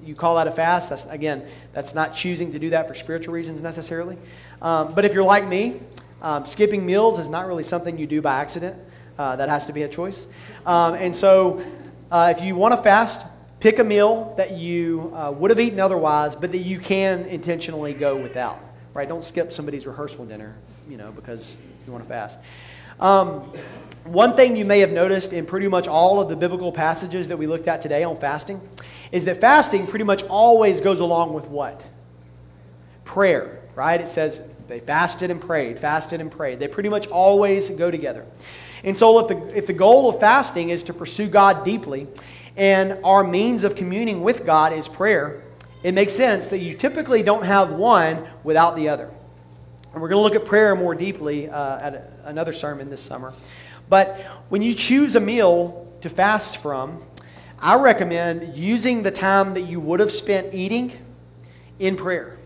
you 0.02 0.14
call 0.14 0.36
that 0.36 0.46
a 0.46 0.50
fast, 0.50 0.88
that's 0.88 1.04
again, 1.06 1.46
that's 1.74 1.94
not 1.94 2.14
choosing 2.14 2.52
to 2.52 2.58
do 2.58 2.70
that 2.70 2.88
for 2.88 2.94
spiritual 2.94 3.34
reasons 3.34 3.60
necessarily. 3.60 4.16
Um, 4.62 4.94
but 4.94 5.04
if 5.04 5.12
you're 5.12 5.24
like 5.24 5.46
me, 5.46 5.80
um, 6.22 6.46
skipping 6.46 6.86
meals 6.86 7.18
is 7.18 7.28
not 7.28 7.46
really 7.46 7.62
something 7.62 7.98
you 7.98 8.06
do 8.06 8.22
by 8.22 8.36
accident. 8.36 8.78
Uh, 9.18 9.36
that 9.36 9.50
has 9.50 9.66
to 9.66 9.74
be 9.74 9.82
a 9.82 9.88
choice. 9.88 10.26
Um, 10.64 10.94
and 10.94 11.14
so, 11.14 11.62
uh, 12.10 12.32
if 12.36 12.44
you 12.44 12.54
want 12.54 12.74
to 12.74 12.82
fast, 12.82 13.26
pick 13.60 13.78
a 13.78 13.84
meal 13.84 14.34
that 14.38 14.52
you 14.52 15.12
uh, 15.14 15.32
would 15.32 15.50
have 15.50 15.60
eaten 15.60 15.80
otherwise, 15.80 16.34
but 16.34 16.52
that 16.52 16.58
you 16.58 16.78
can 16.78 17.24
intentionally 17.24 17.94
go 17.94 18.16
without. 18.16 18.65
Right? 18.96 19.06
Don't 19.06 19.22
skip 19.22 19.52
somebody's 19.52 19.86
rehearsal 19.86 20.24
dinner, 20.24 20.56
you 20.88 20.96
know, 20.96 21.12
because 21.12 21.54
you 21.84 21.92
want 21.92 22.02
to 22.02 22.08
fast. 22.08 22.40
Um, 22.98 23.52
one 24.04 24.32
thing 24.32 24.56
you 24.56 24.64
may 24.64 24.80
have 24.80 24.90
noticed 24.90 25.34
in 25.34 25.44
pretty 25.44 25.68
much 25.68 25.86
all 25.86 26.18
of 26.18 26.30
the 26.30 26.36
biblical 26.36 26.72
passages 26.72 27.28
that 27.28 27.36
we 27.36 27.46
looked 27.46 27.68
at 27.68 27.82
today 27.82 28.04
on 28.04 28.16
fasting 28.16 28.58
is 29.12 29.26
that 29.26 29.38
fasting 29.38 29.86
pretty 29.86 30.06
much 30.06 30.24
always 30.24 30.80
goes 30.80 31.00
along 31.00 31.34
with 31.34 31.46
what? 31.48 31.86
Prayer, 33.04 33.60
right? 33.74 34.00
It 34.00 34.08
says 34.08 34.46
they 34.66 34.80
fasted 34.80 35.30
and 35.30 35.42
prayed, 35.42 35.78
fasted 35.78 36.22
and 36.22 36.32
prayed. 36.32 36.58
They 36.58 36.66
pretty 36.66 36.88
much 36.88 37.06
always 37.08 37.68
go 37.68 37.90
together. 37.90 38.24
And 38.82 38.96
so, 38.96 39.18
if 39.18 39.28
the, 39.28 39.58
if 39.58 39.66
the 39.66 39.74
goal 39.74 40.08
of 40.08 40.20
fasting 40.20 40.70
is 40.70 40.82
to 40.84 40.94
pursue 40.94 41.28
God 41.28 41.66
deeply, 41.66 42.06
and 42.56 42.98
our 43.04 43.22
means 43.22 43.62
of 43.62 43.76
communing 43.76 44.22
with 44.22 44.46
God 44.46 44.72
is 44.72 44.88
prayer, 44.88 45.42
it 45.82 45.92
makes 45.92 46.14
sense 46.14 46.48
that 46.48 46.58
you 46.58 46.74
typically 46.74 47.22
don't 47.22 47.44
have 47.44 47.72
one 47.72 48.26
without 48.42 48.76
the 48.76 48.88
other. 48.88 49.10
And 49.92 50.02
we're 50.02 50.08
going 50.08 50.18
to 50.18 50.22
look 50.22 50.34
at 50.34 50.46
prayer 50.46 50.74
more 50.74 50.94
deeply 50.94 51.48
uh, 51.48 51.78
at 51.78 51.94
a, 51.94 52.14
another 52.24 52.52
sermon 52.52 52.90
this 52.90 53.00
summer. 53.02 53.32
But 53.88 54.16
when 54.48 54.62
you 54.62 54.74
choose 54.74 55.16
a 55.16 55.20
meal 55.20 55.90
to 56.00 56.10
fast 56.10 56.58
from, 56.58 57.02
I 57.58 57.76
recommend 57.76 58.56
using 58.56 59.02
the 59.02 59.10
time 59.10 59.54
that 59.54 59.62
you 59.62 59.80
would 59.80 60.00
have 60.00 60.12
spent 60.12 60.52
eating 60.54 60.92
in 61.78 61.96
prayer. 61.96 62.38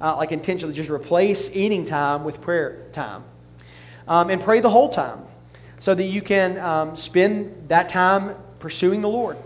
Uh, 0.00 0.16
like 0.16 0.32
intentionally, 0.32 0.74
just 0.74 0.90
replace 0.90 1.54
eating 1.54 1.84
time 1.84 2.24
with 2.24 2.40
prayer 2.40 2.86
time. 2.92 3.24
Um, 4.06 4.30
and 4.30 4.40
pray 4.40 4.60
the 4.60 4.70
whole 4.70 4.88
time 4.88 5.24
so 5.76 5.94
that 5.94 6.04
you 6.04 6.22
can 6.22 6.58
um, 6.58 6.96
spend 6.96 7.68
that 7.68 7.88
time 7.88 8.34
pursuing 8.58 9.00
the 9.00 9.08
Lord. 9.08 9.36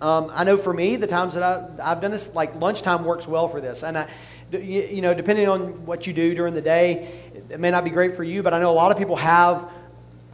Um, 0.00 0.30
I 0.34 0.44
know 0.44 0.56
for 0.56 0.74
me, 0.74 0.96
the 0.96 1.06
times 1.06 1.34
that 1.34 1.42
I, 1.42 1.88
have 1.88 2.00
done 2.00 2.10
this, 2.10 2.34
like 2.34 2.54
lunchtime 2.60 3.04
works 3.04 3.26
well 3.26 3.48
for 3.48 3.60
this. 3.60 3.82
And 3.82 3.96
I, 3.96 4.08
You 4.52 5.00
know, 5.00 5.14
depending 5.14 5.48
on 5.48 5.86
what 5.86 6.06
you 6.06 6.12
do 6.12 6.34
during 6.34 6.54
the 6.54 6.62
day, 6.62 7.30
it 7.50 7.58
may 7.58 7.70
not 7.70 7.82
be 7.82 7.90
great 7.90 8.14
for 8.14 8.22
you, 8.22 8.42
but 8.42 8.54
I 8.54 8.60
know 8.60 8.70
a 8.70 8.74
lot 8.74 8.92
of 8.92 8.98
people 8.98 9.16
have 9.16 9.68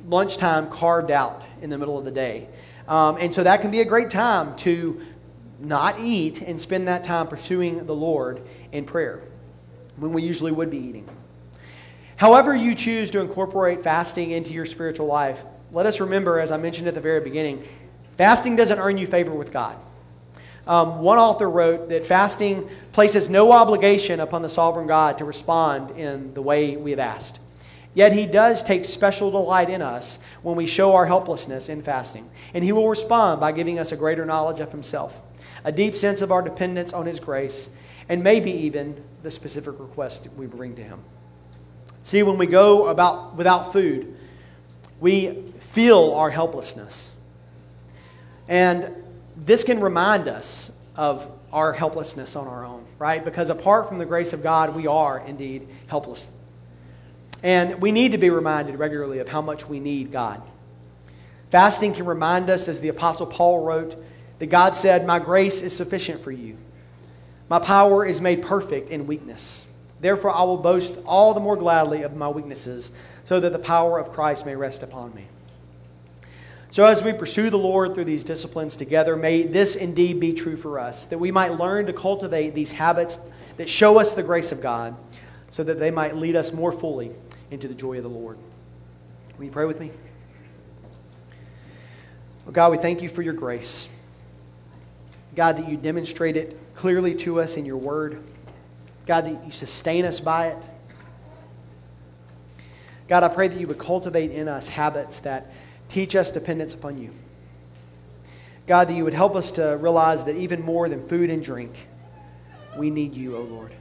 lunchtime 0.07 0.69
carved 0.69 1.11
out 1.11 1.43
in 1.63 1.71
the 1.71 1.79
middle 1.79 1.97
of 1.97 2.05
the 2.05 2.11
day. 2.11 2.49
Um, 2.89 3.17
and 3.19 3.33
so 3.33 3.43
that 3.45 3.63
can 3.63 3.71
be 3.71 3.81
a 3.81 3.85
great 3.85 4.11
time 4.11 4.57
to 4.57 5.01
not 5.61 6.01
eat 6.01 6.43
and 6.43 6.61
spend 6.61 6.89
that 6.89 7.05
time 7.05 7.29
pursuing 7.29 7.87
the 7.87 7.95
Lord 7.95 8.43
in 8.73 8.85
prayer 8.85 9.23
when 9.97 10.13
we 10.13 10.23
usually 10.23 10.53
would 10.53 10.71
be 10.71 10.79
eating. 10.79 11.09
However, 12.17 12.55
you 12.55 12.75
choose 12.75 13.11
to 13.13 13.21
incorporate 13.21 13.83
fasting 13.83 14.33
into 14.33 14.53
your 14.53 14.67
spiritual 14.67 15.07
life, 15.07 15.43
let 15.71 15.87
us 15.87 16.01
remember, 16.01 16.39
as 16.39 16.51
I 16.51 16.59
mentioned 16.59 16.87
at 16.89 16.95
the 16.95 17.01
very 17.01 17.21
beginning, 17.21 17.67
fasting 18.17 18.57
doesn't 18.57 18.79
earn 18.79 18.99
you 18.99 19.07
favor 19.07 19.33
with 19.33 19.53
God. 19.53 19.77
Um, 20.67 21.01
one 21.01 21.19
author 21.19 21.51
wrote 21.51 21.89
that 21.89 22.07
fasting 22.07 22.69
places 22.93 23.29
no 23.29 23.53
obligation 23.53 24.21
upon 24.21 24.43
the 24.43 24.49
sovereign 24.49 24.87
God 24.87 25.19
to 25.19 25.25
respond 25.25 25.99
in 25.99 26.35
the 26.35 26.43
way 26.43 26.77
we 26.77 26.91
have 26.91 27.01
asked. 27.01 27.41
Yet 27.95 28.13
he 28.13 28.27
does 28.27 28.63
take 28.63 28.85
special 28.85 29.31
delight 29.31 29.69
in 29.69 29.83
us 29.83 30.19
when 30.43 30.57
we 30.57 30.67
show 30.67 30.95
our 30.95 31.05
helplessness 31.05 31.69
in 31.69 31.83
fasting. 31.83 32.31
And 32.55 32.65
he 32.65 32.73
will 32.73 32.89
respond 32.89 33.41
by 33.41 33.53
giving 33.53 33.79
us 33.79 33.93
a 33.93 33.97
greater 33.97 34.25
knowledge 34.25 34.61
of 34.61 34.73
himself, 34.73 35.21
a 35.65 35.73
deep 35.73 35.97
sense 35.97 36.23
of 36.23 36.33
our 36.33 36.43
dependence 36.43 36.93
on 36.93 37.07
his 37.07 37.21
grace, 37.21 37.71
and 38.09 38.25
maybe 38.25 38.51
even 38.51 39.03
the 39.23 39.31
specific 39.31 39.79
request 39.79 40.29
we 40.37 40.47
bring 40.47 40.75
to 40.77 40.83
him. 40.83 41.01
See, 42.03 42.23
when 42.23 42.39
we 42.39 42.47
go 42.47 42.89
about 42.89 43.37
without 43.37 43.73
food, 43.73 44.17
we 45.01 45.53
feel 45.61 46.15
our 46.15 46.31
helplessness. 46.31 47.12
And 48.49 48.95
this 49.37 49.65
can 49.65 49.81
remind 49.81 50.29
us 50.29 50.73
of 50.97 51.31
our 51.53 51.73
helplessness 51.73 52.37
on 52.37 52.47
our 52.47 52.65
own, 52.65 52.85
right? 52.99 53.25
Because 53.25 53.51
apart 53.51 53.89
from 53.89 53.99
the 53.99 54.05
grace 54.05 54.33
of 54.33 54.43
God, 54.43 54.75
we 54.75 54.87
are 54.87 55.21
indeed 55.21 55.69
helpless. 55.87 56.31
And 57.43 57.81
we 57.81 57.93
need 57.93 58.13
to 58.13 58.19
be 58.19 58.31
reminded 58.31 58.79
regularly 58.79 59.19
of 59.19 59.29
how 59.29 59.43
much 59.43 59.69
we 59.69 59.81
need 59.81 60.13
God. 60.13 60.43
Fasting 61.51 61.93
can 61.93 62.07
remind 62.07 62.49
us, 62.49 62.69
as 62.69 62.81
the 62.81 62.89
Apostle 62.89 63.27
Paul 63.27 63.65
wrote, 63.65 64.03
that 64.39 64.47
God 64.47 64.75
said, 64.75 65.07
My 65.07 65.19
grace 65.19 65.61
is 65.63 65.77
sufficient 65.77 66.21
for 66.21 66.31
you. 66.31 66.57
My 67.49 67.59
power 67.59 68.07
is 68.07 68.21
made 68.21 68.43
perfect 68.43 68.91
in 68.91 69.07
weakness. 69.07 69.67
Therefore, 70.01 70.31
I 70.31 70.43
will 70.45 70.57
boast 70.57 70.97
all 71.05 71.35
the 71.35 71.41
more 71.41 71.57
gladly 71.57 72.03
of 72.03 72.17
my 72.17 72.29
weaknesses, 72.29 72.93
so 73.25 73.39
that 73.41 73.53
the 73.53 73.59
power 73.59 73.99
of 73.99 74.13
Christ 74.13 74.47
may 74.47 74.57
rest 74.57 74.83
upon 74.83 75.15
me. 75.15 75.27
So, 76.73 76.87
as 76.87 77.05
we 77.05 77.13
pursue 77.13 77.51
the 77.51 77.59
Lord 77.59 77.93
through 77.93 78.07
these 78.07 78.25
disciplines 78.25 78.77
together, 78.77 79.15
may 79.15 79.43
this 79.43 79.77
indeed 79.77 80.19
be 80.19 80.33
true 80.33 80.57
for 80.57 80.79
us, 80.79 81.05
that 81.05 81.19
we 81.19 81.31
might 81.31 81.59
learn 81.59 81.85
to 81.85 81.93
cultivate 81.93 82.55
these 82.55 82.73
habits 82.73 83.19
that 83.59 83.69
show 83.69 84.01
us 84.01 84.15
the 84.15 84.23
grace 84.23 84.53
of 84.53 84.63
God, 84.63 84.97
so 85.51 85.63
that 85.65 85.79
they 85.79 85.91
might 85.91 86.17
lead 86.17 86.35
us 86.35 86.51
more 86.51 86.73
fully 86.73 87.11
into 87.51 87.69
the 87.69 87.75
joy 87.75 87.99
of 87.99 88.05
the 88.05 88.09
Lord. 88.09 88.39
Will 89.37 89.45
you 89.45 89.51
pray 89.51 89.67
with 89.67 89.81
me? 89.81 89.91
Well, 92.47 92.55
God, 92.55 92.71
we 92.71 92.79
thank 92.79 93.03
you 93.03 93.11
for 93.11 93.21
your 93.21 93.35
grace. 93.35 93.91
God, 95.35 95.59
that 95.59 95.69
you 95.69 95.77
demonstrate 95.77 96.39
it 96.39 96.59
clearly 96.75 97.15
to 97.17 97.39
us 97.39 97.59
in 97.59 97.67
your 97.67 97.77
word. 97.77 98.25
God, 99.05 99.27
that 99.27 99.45
you 99.45 99.53
sustain 99.53 100.07
us 100.07 100.21
by 100.21 100.47
it. 100.47 100.65
God, 103.09 103.25
I 103.25 103.29
pray 103.29 103.49
that 103.49 103.61
you 103.61 103.67
would 103.67 103.79
cultivate 103.79 104.31
in 104.31 104.49
us 104.49 104.69
habits 104.69 105.19
that 105.19 105.53
teach 105.93 106.17
us 106.17 106.31
dependence 106.31 106.73
upon 106.73 106.99
you. 106.99 107.11
God, 108.67 108.89
that 108.89 108.95
you 108.95 109.05
would 109.05 109.13
help 109.13 109.37
us 109.37 109.53
to 109.53 109.77
realize 109.77 110.25
that 110.25 110.37
even 110.37 110.63
more 110.63 110.89
than 110.89 111.07
food 111.07 111.29
and 111.29 111.43
drink, 111.43 111.75
we 112.79 112.89
need 112.89 113.15
you, 113.15 113.37
O 113.37 113.41
oh 113.41 113.43
Lord. 113.43 113.75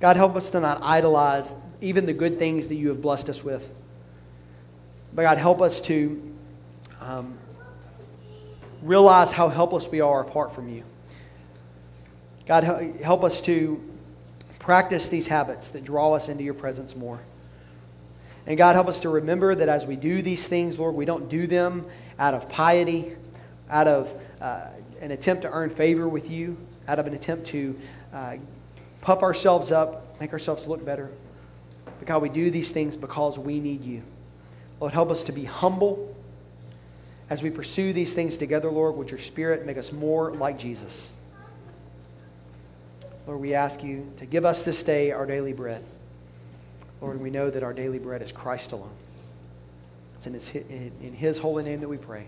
God, 0.00 0.16
help 0.16 0.34
us 0.34 0.50
to 0.50 0.60
not 0.60 0.82
idolize 0.82 1.52
even 1.80 2.06
the 2.06 2.12
good 2.12 2.38
things 2.38 2.66
that 2.66 2.74
you 2.74 2.88
have 2.88 3.00
blessed 3.00 3.30
us 3.30 3.44
with. 3.44 3.72
But 5.14 5.22
God, 5.22 5.38
help 5.38 5.62
us 5.62 5.80
to 5.82 6.34
um, 7.00 7.38
realize 8.82 9.30
how 9.30 9.48
helpless 9.48 9.88
we 9.88 10.00
are 10.00 10.22
apart 10.22 10.52
from 10.52 10.68
you. 10.68 10.82
God, 12.46 12.64
help 12.64 13.22
us 13.22 13.40
to 13.42 13.80
practice 14.58 15.08
these 15.08 15.28
habits 15.28 15.68
that 15.68 15.84
draw 15.84 16.14
us 16.14 16.28
into 16.28 16.42
your 16.42 16.54
presence 16.54 16.96
more. 16.96 17.20
And 18.46 18.56
God, 18.56 18.74
help 18.74 18.86
us 18.86 19.00
to 19.00 19.08
remember 19.08 19.54
that 19.54 19.68
as 19.68 19.86
we 19.86 19.96
do 19.96 20.22
these 20.22 20.46
things, 20.46 20.78
Lord, 20.78 20.94
we 20.94 21.04
don't 21.04 21.28
do 21.28 21.46
them 21.46 21.84
out 22.18 22.34
of 22.34 22.48
piety, 22.48 23.16
out 23.68 23.88
of 23.88 24.12
uh, 24.40 24.68
an 25.00 25.10
attempt 25.10 25.42
to 25.42 25.50
earn 25.50 25.68
favor 25.68 26.08
with 26.08 26.30
you, 26.30 26.56
out 26.86 26.98
of 26.98 27.06
an 27.06 27.14
attempt 27.14 27.48
to 27.48 27.78
uh, 28.12 28.36
puff 29.00 29.22
ourselves 29.22 29.72
up, 29.72 30.20
make 30.20 30.32
ourselves 30.32 30.66
look 30.66 30.84
better. 30.84 31.10
But 31.98 32.06
God, 32.06 32.22
we 32.22 32.28
do 32.28 32.50
these 32.50 32.70
things 32.70 32.96
because 32.96 33.38
we 33.38 33.58
need 33.58 33.84
you. 33.84 34.02
Lord, 34.78 34.92
help 34.92 35.10
us 35.10 35.24
to 35.24 35.32
be 35.32 35.44
humble 35.44 36.14
as 37.28 37.42
we 37.42 37.50
pursue 37.50 37.92
these 37.92 38.12
things 38.12 38.36
together, 38.36 38.70
Lord. 38.70 38.96
Would 38.96 39.10
your 39.10 39.18
Spirit 39.18 39.66
make 39.66 39.78
us 39.78 39.92
more 39.92 40.32
like 40.32 40.58
Jesus? 40.58 41.12
Lord, 43.26 43.40
we 43.40 43.54
ask 43.54 43.82
you 43.82 44.12
to 44.18 44.26
give 44.26 44.44
us 44.44 44.62
this 44.62 44.84
day 44.84 45.10
our 45.10 45.26
daily 45.26 45.52
bread. 45.52 45.82
Lord, 47.00 47.20
we 47.20 47.30
know 47.30 47.50
that 47.50 47.62
our 47.62 47.72
daily 47.72 47.98
bread 47.98 48.22
is 48.22 48.32
Christ 48.32 48.72
alone. 48.72 48.94
It's 50.16 50.26
in 50.26 50.32
his, 50.32 50.54
in 50.54 51.14
his 51.14 51.38
holy 51.38 51.62
name 51.62 51.80
that 51.80 51.88
we 51.88 51.98
pray. 51.98 52.26